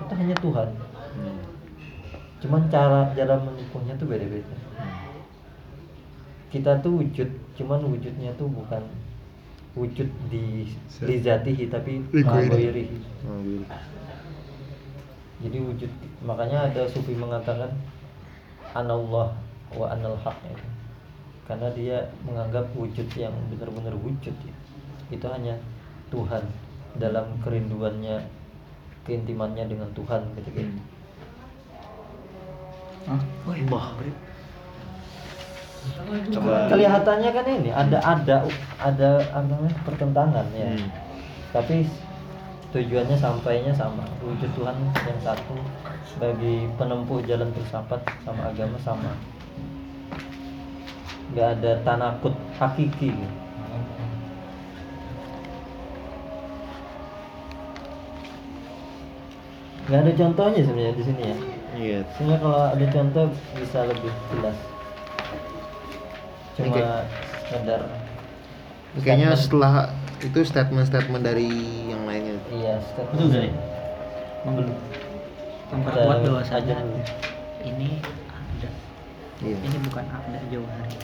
itu 0.00 0.12
hanya 0.16 0.36
Tuhan. 0.40 0.68
Hmm. 1.12 1.40
Cuman 2.40 2.62
cara 2.72 3.12
cara 3.12 3.36
menempuhnya 3.36 3.92
tuh 4.00 4.08
beda-beda. 4.08 4.56
Kita 6.48 6.80
tuh 6.80 7.04
wujud, 7.04 7.28
cuman 7.54 7.84
wujudnya 7.84 8.32
tuh 8.40 8.48
bukan 8.48 8.82
wujud 9.76 10.08
di 10.32 10.66
di 11.04 11.14
zatihi 11.20 11.68
tapi 11.68 12.00
gitu. 12.10 12.56
Jadi 15.40 15.56
wujud 15.60 15.90
makanya 16.24 16.68
ada 16.72 16.88
sufi 16.88 17.12
mengatakan 17.12 17.70
anallah 18.72 19.36
wa 19.76 19.86
anal 19.92 20.16
haq 20.24 20.36
itu. 20.48 20.66
Karena 21.44 21.68
dia 21.76 22.08
menganggap 22.24 22.72
wujud 22.72 23.06
yang 23.18 23.34
benar-benar 23.52 23.94
wujud 24.00 24.32
ya. 24.32 24.54
itu 25.10 25.26
hanya 25.26 25.58
Tuhan 26.14 26.46
dalam 26.98 27.38
kerinduannya 27.44 28.24
keintimannya 29.06 29.64
dengan 29.66 29.88
Tuhan 29.94 30.22
ketika 30.38 30.60
itu. 30.66 30.80
Wah, 33.70 33.96
coba 36.30 36.68
Kelihatannya 36.68 37.30
kan 37.32 37.46
ini 37.48 37.70
ada 37.72 37.98
ada 38.04 38.36
ada 38.76 39.10
apa 39.32 39.46
namanya 39.48 39.76
pertentangan 39.88 40.46
ya. 40.52 40.68
Hmm. 40.68 40.88
Tapi 41.56 41.76
tujuannya 42.70 43.16
sampainya 43.16 43.72
sama. 43.74 44.04
Wujud 44.22 44.50
Tuhan 44.54 44.76
yang 44.78 45.20
satu 45.24 45.56
bagi 46.20 46.68
penempuh 46.76 47.24
jalan 47.24 47.50
filsafat 47.56 48.04
sama 48.22 48.52
agama 48.52 48.76
sama. 48.84 49.12
Gak 51.32 51.62
ada 51.62 51.78
tanakut 51.86 52.34
hakiki 52.58 53.14
gitu. 53.14 53.39
Gak 59.90 60.00
ada 60.00 60.12
contohnya 60.14 60.60
sebenarnya 60.62 60.94
di 60.94 61.02
sini 61.02 61.22
ya. 61.24 61.36
Iya. 61.72 61.98
Sebenarnya 62.14 62.40
kalau 62.40 62.60
ada 62.70 62.86
contoh 62.88 63.24
bisa 63.52 63.78
lebih 63.84 64.12
jelas. 64.30 64.56
Cuma 66.54 66.76
sekedar 67.42 67.80
Kayaknya 68.96 69.28
setelah 69.34 69.74
itu 70.20 70.38
statement-statement 70.42 71.22
dari 71.22 71.50
yang 71.86 72.02
lainnya. 72.04 72.38
iya 72.50 72.78
statement. 72.84 73.16
Itu 73.16 73.26
dari 73.28 73.50
Mem- 74.40 74.78
memperkuat 75.70 76.16
Kita 76.16 76.28
bahwasanya 76.28 76.74
aja 76.74 76.82
dulu. 76.82 77.00
ini 77.62 77.88
ada 78.26 78.70
Iya. 79.40 79.56
ini 79.60 79.76
bukan 79.84 80.04
ada 80.06 80.38
jauhari 80.48 80.96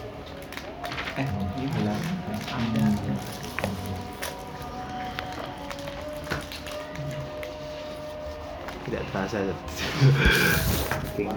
eh 1.17 1.27
gimana 1.55 1.95
ada 2.53 2.85
Tidak 8.87 9.03
terasa. 9.11 9.43
Oke. 11.11 11.27